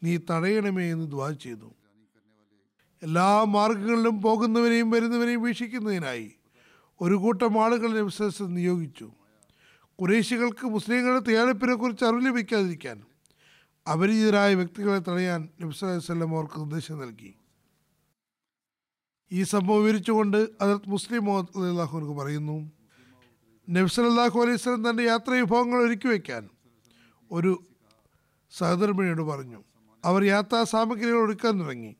നീ 0.04 0.18
തടയണമേ 0.18 0.92
എന്ന് 0.92 1.12
ദ്വാ 1.12 1.32
ചെയ്തു. 1.32 1.74
എല്ലാ 3.04 3.44
മാർഗങ്ങളിലും 3.44 4.22
പോകുന്നവരെയും 4.22 4.92
വരുന്നവരെയും 4.92 5.42
വീക്ഷിക്കുന്നതിനായി 5.42 6.32
ഒരു 7.02 7.16
കൂട്ടം 7.16 7.64
ആളുകളെ 7.64 8.02
നിയോഗിച്ചു. 8.44 9.12
കുറേശികൾക്ക് 10.02 10.66
മുസ്ലിങ്ങളുടെ 10.66 11.20
തയ്യാറെടുപ്പിനെക്കുറിച്ച് 11.20 12.06
അറിവ് 12.06 12.26
ലഭിക്കാതിരിക്കാൻ 12.26 13.06
അപരിചിതരായ 13.91 14.54
വ്യക്തികളെ 14.54 15.00
തടയാൻ 15.00 15.50
നബ്സലം 15.62 16.38
അവർക്ക് 16.38 16.60
നിർദ്ദേശം 16.60 17.00
നൽകി. 17.00 17.34
ഈ 19.32 19.43
സംഭവം 19.43 19.84
വിവരിച്ചുകൊണ്ട് 19.84 20.38
അതിർത്ത് 20.62 20.89
മുസ്ലിം 20.89 21.26
മുഹമ്മദ് 21.26 21.70
അള്ളാഹുനക്ക് 21.70 22.12
പറയുന്നു 22.12 22.72
നബ്സലാഹു 23.70 24.41
അലൈഹി 24.41 24.56
സ്വലം 24.56 24.89
തന്റെ 24.89 25.04
യാത്രാ 25.04 25.39
വിഭവങ്ങൾ 25.39 25.78
ഒരുക്കി 25.78 26.08
വയ്ക്കാൻ 26.08 26.50
ഒരു 27.32 27.64
സഹധർമ്മിണിയോട് 28.58 29.22
പറഞ്ഞു. 29.22 29.64
അവർ 30.06 30.24
യാത്രാ 30.24 30.64
സാമഗ്രികൾ 30.64 31.18
ഒരുക്കാൻ 31.18 31.60
തുടങ്ങി. 31.60 31.96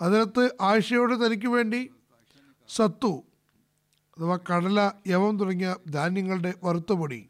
അതിനകത്ത് 0.00 0.50
ആഴ്ചയോട് 0.60 1.26
തനിക്ക് 1.26 1.46
വേണ്ടി 1.46 1.90
സത്തു 2.68 3.25
അഥവാ 4.18 4.36
കടല 4.36 4.92
യവം 5.06 5.38
തുടങ്ങിയ 5.38 5.76
ധാന്യങ്ങളുടെ 5.90 6.54
വറുത്ത 6.64 6.92
പൊടി 6.92 7.28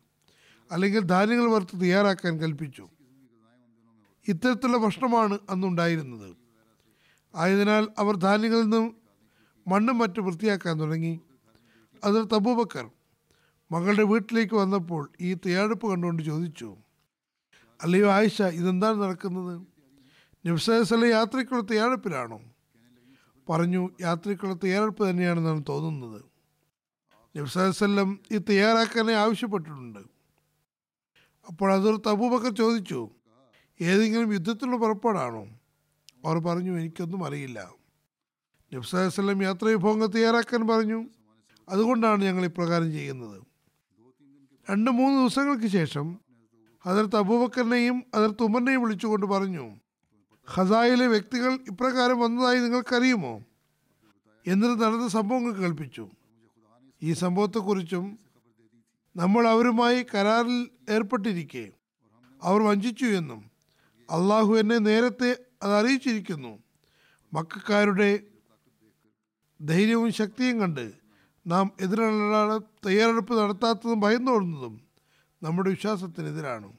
അല്ലെങ്കിൽ 0.73 1.01
ധാന്യങ്ങൾ 1.01 1.51
വറുത്ത് 1.51 1.81
തയ്യാറാക്കാൻ 1.81 2.41
കൽപ്പിച്ചു. 2.41 2.89
ഇത്തരത്തിലുള്ള 4.29 4.79
ഭക്ഷണമാണ് 4.79 5.39
അന്നുണ്ടായിരുന്നത്. 5.51 6.37
ആയതിനാൽ 7.35 7.89
അവർ 7.99 8.17
ധാന്യങ്ങളിൽ 8.17 8.63
നിന്നും 8.63 8.97
മണ്ണും 9.69 9.99
മറ്റും 9.99 10.25
വൃത്തിയാക്കാൻ 10.25 10.81
തുടങ്ങി. 10.81 11.21
അതിൽ 12.05 12.25
തബൂബക്കർ 12.25 12.91
മകളുടെ 13.73 14.03
വീട്ടിലേക്ക് 14.03 14.55
വന്നപ്പോൾ 14.55 15.13
ഈ 15.21 15.35
തയ്യാറെടുപ്പ് 15.35 15.91
കണ്ടുകൊണ്ട് 15.91 16.23
ചോദിച്ചു 16.23 16.77
അല്ലയോ 17.83 18.11
ആയിഷ 18.11 18.43
ഇതെന്താണ് 18.43 19.03
നടക്കുന്നത്? 19.03 19.67
നിബ്സല 20.47 21.05
യാത്രയ്ക്കുള്ള 21.05 21.63
തയ്യാറെടുപ്പിലാണോ? 21.63 22.41
പറഞ്ഞു 23.51 23.89
യാത്രയ്ക്കുള്ള 24.01 24.55
തയ്യാറെടുപ്പ് 24.55 25.11
തന്നെയാണെന്നാണ് 25.11 25.65
തോന്നുന്നത്. 25.69 26.36
നബ്സല്ലം 27.37 28.21
ഇത് 28.31 28.43
തയ്യാറാക്കാനെ 28.49 29.13
ആവശ്യപ്പെട്ടിട്ടുണ്ട്. 29.13 29.99
അപ്പോൾ 31.49 31.73
അതൊരു 31.73 32.03
തബൂബക്കർ 32.07 32.55
ചോദിച്ചു 32.55 33.11
ഏതെങ്കിലും 33.81 34.33
യുദ്ധത്തിനുള്ള 34.33 34.77
പുറപ്പാടാണോ? 34.77 35.49
അവർ 36.25 36.39
പറഞ്ഞു 36.39 36.79
എനിക്കൊന്നും 36.79 37.25
അറിയില്ല. 37.25 37.73
നബ്സാസ്ല്ലം 38.75 39.43
യാത്ര 39.43 39.65
വിഭവങ്ങൾ 39.65 40.07
തയ്യാറാക്കാൻ 40.07 40.67
പറഞ്ഞു. 40.67 41.05
അതുകൊണ്ടാണ് 41.69 42.25
ഞങ്ങൾ 42.25 42.45
ഇപ്രകാരം 42.45 42.93
ചെയ്യുന്നത്. 42.93 43.43
രണ്ട് 44.71 44.91
മൂന്ന് 44.91 45.21
ദിവസങ്ങൾക്ക് 45.21 45.67
ശേഷം 45.67 46.19
ഹജറത്ത് 46.87 47.13
തബൂബക്കറിനെയും 47.13 48.05
ഹജറത്ത് 48.17 48.43
ഉമറിനെയും 48.43 48.83
വിളിച്ചുകൊണ്ട് 48.83 49.27
പറഞ്ഞു 49.27 49.77
ഖസായിലെ 50.57 51.07
വ്യക്തികൾ 51.07 51.53
ഇപ്രകാരം 51.53 52.21
വന്നതായി 52.21 52.59
നിങ്ങൾക്കറിയുമോ? 52.59 53.43
എന്നിട്ട് 54.47 54.85
നടന്ന 54.85 55.09
സംഭവങ്ങൾ 55.09 55.53
കേൾപ്പിച്ചു. 55.53 56.11
ഈ 57.03 57.13
സംഭവത്തെക്കുറിച്ചും 57.13 58.19
നമ്മൾ 59.17 59.49
അവരുമായി 59.49 60.03
കരാറിൽ 60.03 60.69
ഏർപ്പെട്ടിരിക്കെ 60.91 61.73
അവർ 62.43 62.63
വഞ്ചിച്ചു 62.63 63.05
എന്നും 63.05 63.51
അള്ളാഹു 64.11 64.55
എന്നെ 64.55 64.79
നേരത്തെ 64.79 65.37
അത് 65.63 65.73
അറിയിച്ചിരിക്കുന്നു. 65.73 66.59
മക്കാരുടെ 67.33 68.21
ധൈര്യവും 69.61 70.13
ശക്തിയും 70.13 70.61
കണ്ട് 70.61 70.93
നാം 71.47 71.71
എതിരാള 71.81 72.59
തയ്യാറെടുപ്പ് 72.87 73.39
നടത്താത്തതും 73.39 74.01
ഭയന്നോടുന്നതും 74.01 74.81
നമ്മുടെ 75.43 75.71
വിശ്വാസത്തിനെതിരാണ്. 75.71 76.73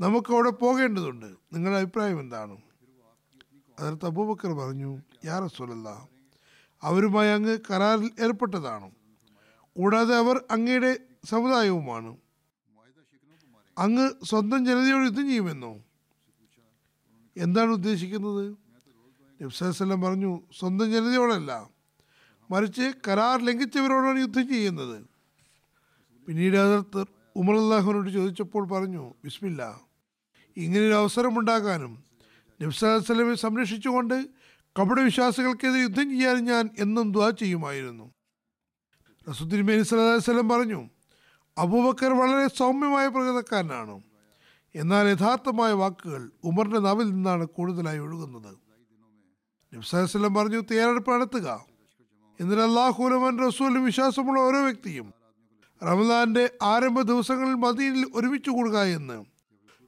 നമുക്ക് 0.00 0.32
അവിടെ 0.32 0.50
പോകേണ്ടതുണ്ട്. 0.50 1.26
നിങ്ങളുടെ 1.26 1.80
അഭിപ്രായം 1.80 2.20
എന്താണ്? 2.20 2.56
അതിർത്ത് 3.78 4.06
അബൂബക്കർ 4.06 4.52
പറഞ്ഞു 4.52 4.98
യാ 5.24 5.48
അവരുമായി 6.82 7.28
അങ്ങ് 7.28 7.58
കരാറിൽ 7.70 8.10
ഏർപ്പെട്ടതാണ്. 8.20 9.03
കൂടാതെ 9.76 10.16
അവർ 10.16 10.44
അങ്ങയുടെ 10.50 10.98
സമുദായവുമാണ്. 11.24 12.16
അങ്ങ് 13.78 14.24
സ്വന്തം 14.24 14.66
ജനതയോട് 14.66 15.04
യുദ്ധം 15.04 15.28
ചെയ്യുമെന്നോ? 15.28 15.84
എന്താണ് 17.36 17.70
ഉദ്ദേശിക്കുന്നത്? 17.70 18.56
നബ്സലം 19.42 20.02
പറഞ്ഞു 20.02 20.40
സ്വന്തം 20.58 20.92
ജനതയോടല്ല 20.92 21.70
മറിച്ച് 22.50 22.92
കരാർ 23.08 23.44
ലംഘിച്ചവരോടാണ് 23.44 24.18
യുദ്ധം 24.18 24.48
ചെയ്യുന്നത്. 24.48 25.04
പിന്നീട് 26.26 26.56
അതിർത്ത് 26.56 27.04
ഉമർ 27.36 27.54
അള്ളാഹുവിനോട് 27.54 28.10
ചോദിച്ചപ്പോൾ 28.10 28.68
പറഞ്ഞു 28.68 29.14
ബിസ്മില്ല 29.24 29.80
ഇങ്ങനൊരു 30.56 30.94
അവസരമുണ്ടാകാനും 30.94 32.04
നബ്സലമെ 32.62 33.34
സംരക്ഷിച്ചുകൊണ്ട് 33.34 34.24
കപട 34.80 35.00
വിശ്വാസികൾക്കെതിരെ 35.00 35.82
യുദ്ധം 35.82 36.10
ചെയ്യാൻ 36.10 36.44
ഞാൻ 36.44 36.70
എന്നും 36.78 37.12
ദ്വാ 37.12 37.30
ചെയ്യുമായിരുന്നു. 37.30 38.13
റസുദ്ദീൻ 39.28 39.84
സ്വലം 39.84 40.48
പറഞ്ഞു 40.48 40.90
അബൂബക്കർ 41.58 42.12
വളരെ 42.18 42.48
സൗമ്യമായ 42.56 43.08
പ്രകൃതക്കാരനാണ്. 43.08 44.02
എന്നാൽ 44.74 45.08
യഥാർത്ഥമായ 45.08 45.72
വാക്കുകൾ 45.72 46.30
ഉമറിന്റെ 46.44 46.78
നാവിൽ 46.78 47.04
നിന്നാണ് 47.04 47.44
കൂടുതലായി 47.46 47.98
ഒഴുകുന്നത്. 47.98 48.56
നബ്സാസ്ലം 49.74 50.34
പറഞ്ഞു 50.34 50.60
തയ്യാറെടുപ്പ് 50.60 51.10
നടത്തുക. 51.12 51.64
എന്നിട്ട് 52.40 52.62
അള്ളാഹുലമൻ 52.62 53.46
റസൂലും 53.46 53.84
വിശ്വാസമുള്ള 53.84 54.40
ഓരോ 54.40 54.64
വ്യക്തിയും 54.64 55.14
റമദാന്റെ 55.82 56.50
ആരംഭ 56.62 57.00
ദിവസങ്ങളിൽ 57.00 57.54
മദീനിൽ 57.54 58.10
ഒരുമിച്ച് 58.14 58.50
കൂടുക 58.50 58.78
എന്ന് 58.78 59.24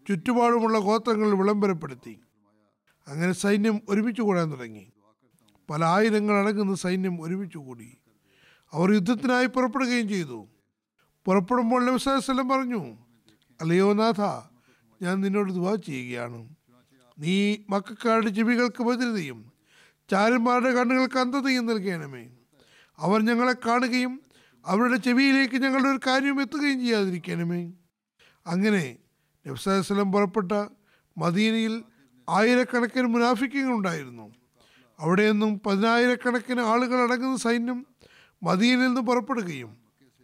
ചുറ്റുപാടുമുള്ള 0.09 0.79
ഗോത്രങ്ങൾ 0.79 1.39
വിളംബരപ്പെടുത്തി. 1.39 2.21
അങ്ങനെ 3.09 3.33
സൈന്യം 3.33 3.81
ഒരുമിച്ച് 3.89 4.23
കൂടാൻ 4.23 4.53
തുടങ്ങി. 4.53 4.93
പല 5.71 5.85
ആയിരങ്ങൾ 5.85 6.45
അടങ്ങുന്ന 6.45 6.75
സൈന്യം 6.75 7.23
ഒരുമിച്ച് 7.23 7.59
കൂടി. 7.59 7.99
അവർ 8.77 8.93
യുദ്ധത്തിനായി 8.93 9.47
പുറപ്പെടുകയും 9.47 10.09
ചെയ്തു. 10.09 10.49
പുറപ്പെടുമ്പോൾ 11.25 11.85
നബ്സാസ്ലം 11.85 12.49
പറഞ്ഞു 12.49 12.99
അല്ലയോ 13.61 13.93
നാഥ 13.93 14.21
ഞാൻ 15.05 15.21
നിന്നോട് 15.21 15.53
ദുവാ 15.53 15.75
ചെയ്യുകയാണ്. 15.75 16.49
നീ 17.19 17.57
മക്കാരുടെ 17.71 18.31
ചെവികൾക്ക് 18.31 18.83
ഭദ്രതയും 18.83 19.53
ചാരന്മാരുടെ 20.11 20.71
കണ്ണുകൾക്ക് 20.71 21.19
അന്ധതയും 21.19 21.67
നൽകണമേ. 21.67 22.29
അവർ 22.99 23.25
ഞങ്ങളെ 23.25 23.53
കാണുകയും 23.53 24.21
അവരുടെ 24.67 24.97
ചെവിയിലേക്ക് 24.97 25.55
ഞങ്ങളുടെ 25.55 25.89
ഒരു 25.89 26.01
കാര്യം 26.07 26.41
എത്തുകയും 26.41 26.81
ചെയ്യാതിരിക്കണമേ. 26.81 27.73
അങ്ങനെ 28.47 28.97
നബ്സാസ്ലം 29.47 30.13
പുറപ്പെട്ട 30.13 30.53
മദീനയിൽ 31.19 31.85
ആയിരക്കണക്കിന് 32.29 33.07
മുനാഫിക്കങ്ങൾ 33.07 33.73
ഉണ്ടായിരുന്നു. 33.73 34.35
അവിടെ 34.99 35.33
നിന്നും 35.33 35.61
പതിനായിരക്കണക്കിന് 35.67 36.61
ആളുകൾ 36.61 37.03
അടങ്ങുന്ന 37.03 37.37
സൈന്യം 37.37 37.87
മദീനയിൽ 38.47 38.87
നിന്ന് 38.87 39.01
പുറപ്പെടുകയും 39.01 39.77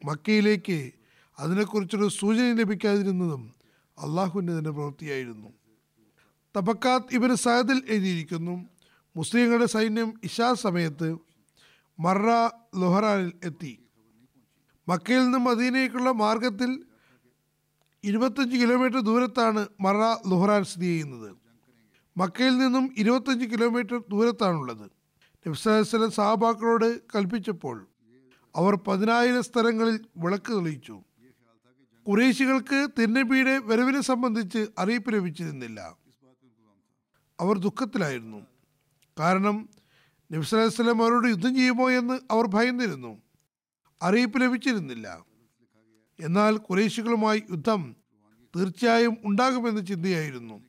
മക്കയിലേക്ക് 0.05 0.93
അതിനെക്കുറിച്ചൊരു 1.39 2.09
സൂചന 2.09 2.53
ലഭിക്കാതിരുന്നതും 2.53 3.53
അള്ളാഹുവിന്റെ 3.99 4.59
തന്നെ 4.59 4.71
പ്രവൃത്തിയായിരുന്നു. 4.71 5.49
തബക്കാത്ത് 6.57 7.15
ഇവന് 7.15 7.35
സഹദിൽ 7.35 7.83
എഴുതിയിരിക്കുന്നു 7.89 8.69
മുസ്ലിങ്ങളുടെ 9.17 9.67
സൈന്യം 9.67 10.15
ഇഷാ 10.25 10.55
സമയത്ത് 10.55 11.19
മറ 12.01 12.27
ലൊഹറാനിൽ 12.81 13.33
എത്തി. 13.45 13.79
മക്കയിൽ 14.89 15.25
നിന്ന് 15.25 15.39
മദീനയ്ക്കുള്ള 15.39 16.11
മാർഗത്തിൽ 16.11 16.83
ഇരുപത്തഞ്ച് 18.05 18.57
കിലോമീറ്റർ 18.57 19.01
ദൂരത്താണ് 19.01 19.67
മറ 19.81 19.97
ലുഹറാൻ 20.29 20.65
സ്ഥിതി 20.65 20.85
ചെയ്യുന്നത്. 20.85 21.37
മക്കയിൽ 22.17 22.59
നിന്നും 22.59 22.95
ഇരുപത്തഞ്ച് 22.97 23.47
കിലോമീറ്റർ 23.47 24.03
ദൂരത്താണുള്ളത്. 24.11 24.91
നബ്സലം 25.49 26.11
സഹബാക്കളോട് 26.11 27.01
കൽപ്പിച്ചപ്പോൾ 27.01 27.89
അവർ 28.57 28.75
പതിനായിരം 28.75 29.43
സ്ഥലങ്ങളിൽ 29.43 30.01
വിളക്ക് 30.17 30.53
തെളിയിച്ചു. 30.53 31.03
കുറേശികൾക്ക് 32.09 32.89
തിന്നബിയുടെ 32.99 33.59
വരവിനെ 33.59 34.01
സംബന്ധിച്ച് 34.01 34.67
അറിയിപ്പ് 34.79 35.13
ലഭിച്ചിരുന്നില്ല. 35.13 35.97
അവർ 37.41 37.59
ദുഃഖത്തിലായിരുന്നു. 37.59 38.47
കാരണം 39.19 39.69
നബ്സലം 40.33 41.03
അവരോട് 41.03 41.29
യുദ്ധം 41.29 41.55
ചെയ്യുമോ 41.55 41.91
എന്ന് 41.91 42.21
അവർ 42.31 42.47
ഭയന്നിരുന്നു. 42.47 43.23
അറിയിപ്പ് 44.03 44.41
ലഭിച്ചിരുന്നില്ല. 44.41 45.25
എന്നാൽ 46.21 46.57
കുറേശികളുമായി 46.57 47.43
യുദ്ധം 47.51 47.97
തീർച്ചയായും 48.57 49.17
ഉണ്ടാകുമെന്ന 49.25 49.81
ചിന്തയായിരുന്നു. 49.81 50.61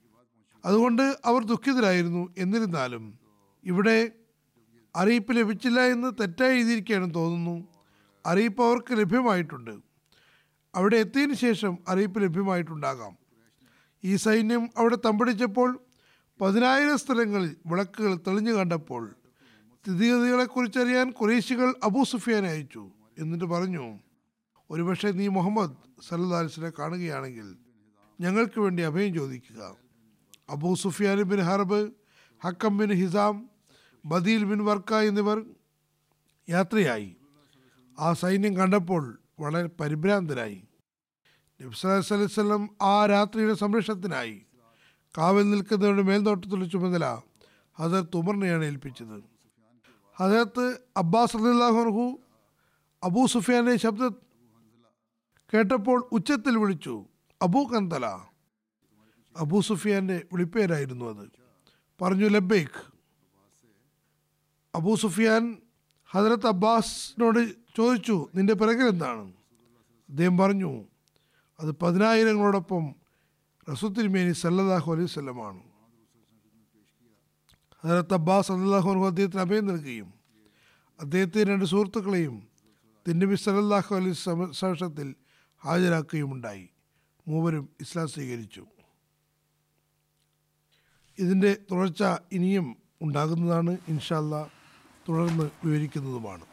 അതുകൊണ്ട് 0.66 1.18
അവർ 1.26 1.44
ദുഃഖിതരായിരുന്നു 1.44 2.34
എന്നിരുന്നാലും 2.38 3.20
ഇവിടെ 3.64 4.12
അറിയിപ്പ് 4.96 5.38
ലഭിച്ചില്ല 5.38 5.80
എന്ന് 5.80 6.12
തെറ്റായി 6.20 6.56
എഴുതിയിരിക്കുകയാണെന്ന് 6.56 7.16
തോന്നുന്നു. 7.16 7.73
അറിയിപ്പ് 8.26 8.64
അവർക്ക് 8.64 8.98
ലഭ്യമായിട്ടുണ്ട്. 8.98 9.80
അവിടെ 10.76 10.96
എത്തിയതിന് 10.96 11.34
ശേഷം 11.34 11.78
അറിയിപ്പ് 11.88 12.24
ലഭ്യമായിട്ടുണ്ടാകാം. 12.24 13.18
ഈ 14.04 14.16
സൈന്യം 14.16 14.70
അവിടെ 14.78 14.98
തമ്പടിച്ചപ്പോൾ 15.06 15.80
പതിനായിരം 16.42 16.98
സ്ഥലങ്ങളിൽ 16.98 17.56
വിളക്കുകൾ 17.66 18.16
തെളിഞ്ഞു 18.16 18.52
കണ്ടപ്പോൾ 18.52 19.16
സ്ഥിതിഗതികളെക്കുറിച്ചറിയാൻ 19.84 21.12
കുറേശികൾ 21.12 21.76
അബൂ 21.84 22.04
സുഫിയാനെ 22.04 22.50
അയച്ചു 22.50 22.92
എന്നിട്ട് 23.20 23.46
പറഞ്ഞു 23.46 24.00
ഒരുപക്ഷെ 24.70 25.12
നീ 25.12 25.28
മുഹമ്മദ് 25.28 25.76
സല്ലാസിനെ 26.08 26.72
കാണുകയാണെങ്കിൽ 26.80 27.56
ഞങ്ങൾക്ക് 28.22 28.60
വേണ്ടി 28.60 28.84
അഭയം 28.84 29.14
ചോദിക്കുക. 29.14 29.76
Abu 30.50 30.76
Sufyan 30.76 31.22
bin 31.22 31.40
Harb 31.40 31.92
Hakam 32.44 32.78
bin 32.78 32.94
Hizam 32.94 33.50
Budail 34.06 34.44
bin 34.44 34.66
Warqa 34.66 34.94
എന്നിവർ 34.94 35.46
യാത്രയായി. 36.50 37.16
ആ 38.00 38.14
സൈന്യം 38.14 38.58
കണ്ടപ്പോൾ 38.58 39.20
വളരെ 39.40 39.68
പരിഭ്രാന്തരായി. 39.68 40.64
നബ്സലം 41.62 42.70
ആ 42.82 43.06
രാത്രിയുടെ 43.06 43.54
സംരക്ഷണത്തിനായി 43.54 44.42
കാവൽ 45.18 45.50
നിൽക്കുന്നവരുടെ 45.50 46.02
മേൽനോട്ടത്തിലുള്ള 46.02 46.66
ചുമതല 46.66 47.22
ഹസരത്ത് 47.80 48.18
ഉമറിനെയാണ് 48.18 48.66
ഏൽപ്പിച്ചത്. 48.66 49.24
ഹസരത്ത് 50.16 50.80
അബ്ബാസ് 50.98 51.38
അള്ളാഹുർഹു 51.38 52.20
അബൂ 53.04 53.26
സുഫിയാന്റെ 53.26 53.76
ശബ്ദ 53.76 54.16
കേട്ടപ്പോൾ 55.54 56.10
ഉച്ചത്തിൽ 56.12 56.58
വിളിച്ചു 56.58 57.06
അബൂ 57.42 57.68
കന്തല. 57.68 58.06
അബൂ 59.38 59.62
സുഫിയാന്റെ 59.62 60.26
വിളിപ്പേരായിരുന്നു 60.34 61.06
അത്. 61.06 61.30
പറഞ്ഞു 62.02 62.30
ലബേഖ് 62.30 62.94
അബൂ 64.76 64.96
സുഫിയാൻ 64.96 65.58
ഹജരത്ത് 66.12 66.48
അബ്ബാസിനോട് 66.48 67.63
ചോദിച്ചു 67.78 68.30
നിന്റെ 68.36 68.54
പിറകിൽ 68.54 68.88
എന്താണ്? 68.88 69.34
അദ്ദേഹം 70.10 70.38
പറഞ്ഞു 70.38 70.86
അത് 71.60 71.72
പതിനായിരങ്ങളോടൊപ്പം 71.72 72.96
റസുത്തിരിമേനി 73.70 74.32
സല്ലല്ലാഹു 74.32 74.92
അലൈഹി 74.92 75.08
സ്വലമാണ് 75.08 75.62
ഹജറത്ത് 77.84 78.14
അബ്ബാസ് 78.14 78.52
അല്ലാഹു 78.52 79.06
അദ്ദേഹത്തിന് 79.06 79.42
അഭയം 79.42 79.66
നൽകുകയും 79.68 80.14
അദ്ദേഹത്തെ 81.00 81.44
രണ്ട് 81.44 81.66
സുഹൃത്തുക്കളെയും 81.66 82.48
തിന്നബി 83.08 83.36
സലല്ലാഹു 83.36 83.96
അലൈഹി 83.96 85.14
ഹാജരാക്കുകയും 85.62 86.34
ഉണ്ടായി 86.34 86.70
മൂവരും 87.28 87.70
ഇസ്ലാം 87.82 88.08
സ്വീകരിച്ചു. 88.08 88.64
ഇതിന്റെ 91.20 91.58
തുടർച്ച 91.72 92.04
ഇനിയും 92.32 92.78
ഉണ്ടാകുന്നതാണ്. 93.02 93.78
ഇൻഷാല്ല 93.88 94.46
തുടർന്ന് 95.10 95.52
വിവരിക്കുന്നതുമാണ്. 95.64 96.53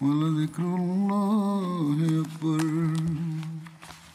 ولذكر 0.00 0.62
الله 0.62 2.24
أكبر 2.24 2.90